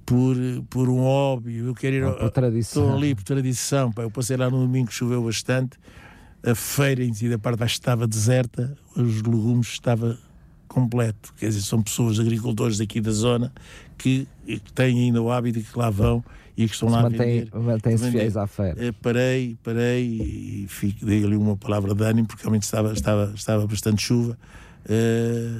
por, 0.06 0.36
por 0.70 0.90
um 0.90 1.02
hobby. 1.02 1.58
Eu 1.58 1.76
quero 1.76 1.96
ir 1.96 2.16
por 2.18 2.32
tradição. 2.32 2.84
Estou 2.84 2.98
ali 2.98 3.14
por 3.14 3.24
tradição. 3.24 3.92
Pá. 3.92 4.02
Eu 4.02 4.12
passei 4.12 4.36
lá 4.36 4.50
no 4.50 4.60
domingo, 4.60 4.92
choveu 4.92 5.24
bastante. 5.24 5.78
A 6.44 6.56
feira 6.56 7.04
em 7.04 7.14
si 7.14 7.30
da 7.30 7.38
parte 7.38 7.58
de 7.58 7.60
baixo 7.60 7.74
estava 7.74 8.08
deserta, 8.08 8.76
os 8.96 9.22
legumes 9.22 9.68
estava 9.68 10.18
completo. 10.70 11.34
Quer 11.38 11.48
dizer, 11.50 11.62
são 11.62 11.82
pessoas, 11.82 12.20
agricultores 12.20 12.78
daqui 12.78 13.02
da 13.02 13.12
zona, 13.12 13.52
que, 13.98 14.26
têm 14.74 15.00
ainda 15.00 15.22
o 15.22 15.30
hábito 15.30 15.60
e 15.60 15.64
que 15.64 15.78
lá 15.78 15.90
vão 15.90 16.24
e 16.56 16.66
que 16.68 16.74
estão 16.74 16.88
Se 16.88 16.94
lá 16.94 17.02
a 17.02 17.04
mantém-. 17.04 17.48
Mantém-se 17.54 18.04
vender. 18.06 18.20
fiéis 18.20 18.38
à 18.38 18.48
feira. 18.48 18.76
Eh, 18.78 18.92
parei, 18.92 19.58
parei 19.64 20.06
e 20.06 20.66
fico, 20.70 21.06
dei 21.06 21.24
ali 21.24 21.36
uma 21.36 21.58
palavra 21.58 21.94
de 21.94 22.04
ânimo, 22.04 22.28
porque 22.28 22.44
realmente 22.44 22.64
estava, 22.64 22.94
estava, 22.94 23.34
estava 23.36 23.68
bastante 23.68 24.02
chuva. 24.02 24.38
Eh, 24.88 25.60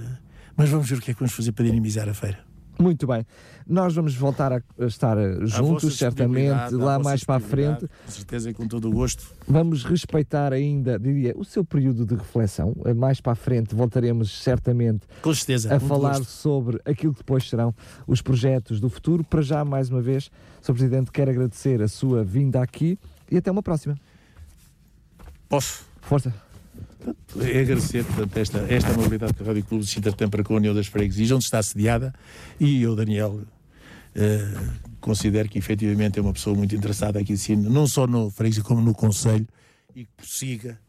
mas 0.56 0.70
vamos 0.70 0.90
ver 0.90 0.98
o 0.98 1.02
que 1.02 1.12
é 1.12 1.14
que 1.14 1.20
vamos 1.20 1.34
fazer 1.34 1.52
para 1.52 1.66
dinamizar 1.66 2.08
a 2.08 2.14
feira. 2.14 2.40
Muito 2.80 3.06
bem. 3.08 3.26
Nós 3.70 3.94
vamos 3.94 4.16
voltar 4.16 4.52
a 4.52 4.62
estar 4.80 5.16
eh, 5.16 5.46
juntos, 5.46 5.96
certamente, 5.96 6.74
lá 6.74 6.98
mais 6.98 7.24
para 7.24 7.36
a 7.36 7.40
frente. 7.40 7.82
Com 8.06 8.12
certeza, 8.12 8.50
e 8.50 8.54
com 8.54 8.68
todo 8.68 8.90
o 8.90 8.92
gosto. 8.92 9.24
Vamos 9.48 9.84
respeitar 9.84 10.52
ainda, 10.52 10.98
diria, 10.98 11.36
o 11.38 11.46
seu 11.46 11.64
período 11.64 12.04
de 12.04 12.16
reflexão. 12.16 12.76
Eh, 12.84 12.96
Mais 12.96 13.22
para 13.22 13.34
a 13.34 13.36
frente 13.36 13.76
voltaremos 13.76 14.42
certamente 14.42 15.06
Com 15.22 15.32
certeza. 15.36 15.76
a 15.76 15.80
falar 15.80 16.18
gosto. 16.18 16.32
sobre 16.32 16.82
aquilo 16.84 17.14
que 17.14 17.20
depois 17.20 17.48
serão 17.48 17.72
os 18.08 18.24
projetos 18.24 18.80
do 18.80 18.90
futuro. 18.90 19.24
Para 19.24 19.44
já, 19.44 19.64
mais 19.64 19.88
uma 19.92 20.02
vez, 20.02 20.32
Sr. 20.64 20.74
Presidente, 20.74 21.12
quero 21.12 21.30
agradecer 21.30 21.80
a 21.84 21.88
sua 21.88 22.24
vinda 22.24 22.64
aqui 22.64 22.98
e 23.30 23.38
até 23.38 23.52
uma 23.52 23.62
próxima. 23.62 23.96
Posso 25.48 25.84
Força. 26.02 26.34
é 27.40 27.60
agradecer 27.62 28.04
portanto, 28.04 28.36
esta, 28.38 28.58
esta 28.68 28.90
amabilidade 28.92 29.34
que 29.36 29.44
a 29.44 29.46
Rádio 29.46 29.64
Clube 29.64 29.84
de 29.84 29.92
Sintra 29.92 30.12
tem 30.12 30.28
para 30.28 30.44
com 30.44 30.54
a 30.56 30.58
União 30.58 30.74
das 30.74 30.88
Freguesias, 30.88 31.30
onde 31.32 31.44
está 31.44 31.62
sediada, 31.62 32.14
e 32.60 32.82
eu, 32.82 32.96
Daniel, 32.96 33.42
eh, 34.16 34.48
considero 35.00 35.50
que 35.50 35.58
efetivamente 35.58 36.20
é 36.20 36.22
uma 36.22 36.34
pessoa 36.34 36.56
muito 36.56 36.76
interessada 36.76 37.20
aqui 37.20 37.34
de 37.34 37.40
cima, 37.40 37.70
não 37.70 37.88
só 37.88 38.08
no 38.08 38.30
Freguesia, 38.30 38.64
como 38.64 38.82
no 38.82 38.94
Conselho, 38.94 39.48
e 39.96 40.06
que 40.06 40.12
prossiga 40.18 40.80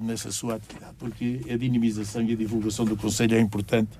nessa 0.00 0.30
sua 0.30 0.54
atividade, 0.56 0.94
porque 0.98 1.40
a 1.50 1.56
dinamização 1.56 2.22
e 2.22 2.32
a 2.32 2.36
divulgação 2.36 2.84
do 2.84 2.96
Conselho 2.96 3.36
é 3.36 3.40
importante 3.40 3.90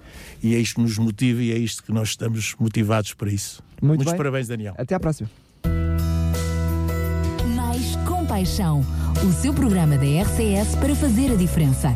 e 0.42 0.54
é 0.54 0.58
isto 0.58 0.76
que 0.76 0.82
nos 0.82 0.96
motiva 0.96 1.42
e 1.42 1.50
é 1.52 1.58
isto 1.58 1.82
que 1.82 1.92
nós 1.92 2.10
estamos 2.10 2.54
motivados 2.58 3.14
para 3.14 3.30
isso. 3.30 3.62
Muito 3.82 3.98
Muitos 3.98 4.12
bem. 4.12 4.16
parabéns, 4.16 4.48
Daniel. 4.48 4.74
Até 4.78 4.94
à 4.94 5.00
próxima. 5.00 5.28
Mais 7.56 7.96
Compaixão, 8.06 8.84
o 9.26 9.32
seu 9.32 9.52
programa 9.52 9.96
da 9.96 10.04
RCS 10.04 10.76
para 10.76 10.94
fazer 10.94 11.32
a 11.32 11.36
diferença. 11.36 11.94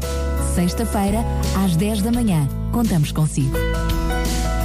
Sexta-feira, 0.54 1.20
às 1.64 1.76
10 1.76 2.02
da 2.02 2.12
manhã. 2.12 2.46
Contamos 2.72 3.12
consigo. 3.12 3.56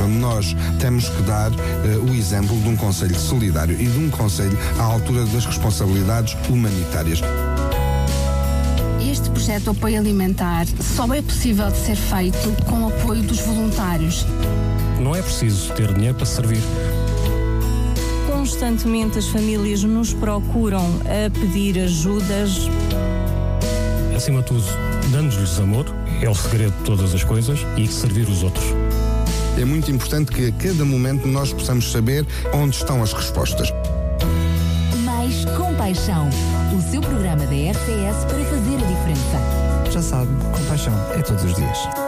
Nós 0.06 0.56
temos 0.80 1.10
que 1.10 1.22
dar 1.24 1.52
eh, 1.52 1.98
o 1.98 2.14
exemplo 2.14 2.56
de 2.62 2.70
um 2.70 2.76
Conselho 2.76 3.16
solidário 3.16 3.80
e 3.80 3.86
de 3.86 3.98
um 3.98 4.10
Conselho 4.10 4.58
à 4.80 4.84
altura 4.84 5.26
das 5.26 5.46
responsabilidades 5.46 6.38
humanitárias. 6.50 7.22
Este 9.02 9.30
projeto 9.30 9.64
de 9.64 9.70
apoio 9.70 10.00
alimentar 10.00 10.66
só 10.82 11.12
é 11.14 11.22
possível 11.22 11.70
de 11.72 11.78
ser 11.78 11.96
feito 11.96 12.66
com 12.66 12.84
o 12.84 12.88
apoio 12.90 13.24
dos 13.24 13.40
voluntários. 13.40 14.26
Não 15.00 15.16
é 15.16 15.22
preciso 15.22 15.74
ter 15.74 15.94
dinheiro 15.94 16.16
para 16.16 16.26
servir. 16.26 16.62
Constantemente 18.28 19.18
as 19.18 19.28
famílias 19.28 19.84
nos 19.84 20.14
procuram 20.14 20.86
a 21.06 21.30
pedir 21.30 21.80
ajudas. 21.80 22.70
Acima 24.16 24.42
de 24.42 24.48
tudo, 24.48 24.64
dando-lhes 25.12 25.60
amor 25.60 25.86
é 26.22 26.30
o 26.30 26.36
segredo 26.36 26.76
de 26.78 26.84
todas 26.84 27.14
as 27.14 27.24
coisas 27.24 27.60
e 27.78 27.88
servir 27.88 28.28
os 28.28 28.44
outros. 28.44 28.66
É 29.60 29.66
muito 29.66 29.90
importante 29.90 30.32
que 30.32 30.48
a 30.48 30.52
cada 30.52 30.86
momento 30.86 31.28
nós 31.28 31.52
possamos 31.52 31.92
saber 31.92 32.26
onde 32.54 32.76
estão 32.76 33.02
as 33.02 33.12
respostas. 33.12 33.74
Mais 35.04 35.46
Compaixão, 35.58 36.30
o 36.78 36.92
seu 36.92 37.02
programa 37.02 37.44
da 37.46 37.56
RCS 37.56 38.26
para 38.26 38.46
fazer 38.46 38.76
a 38.76 38.88
diferença. 38.88 39.92
Já 39.92 40.02
sabe, 40.02 40.30
compaixão 40.56 40.94
é 41.16 41.22
todos 41.24 41.44
os 41.44 41.56
dias. 41.56 42.07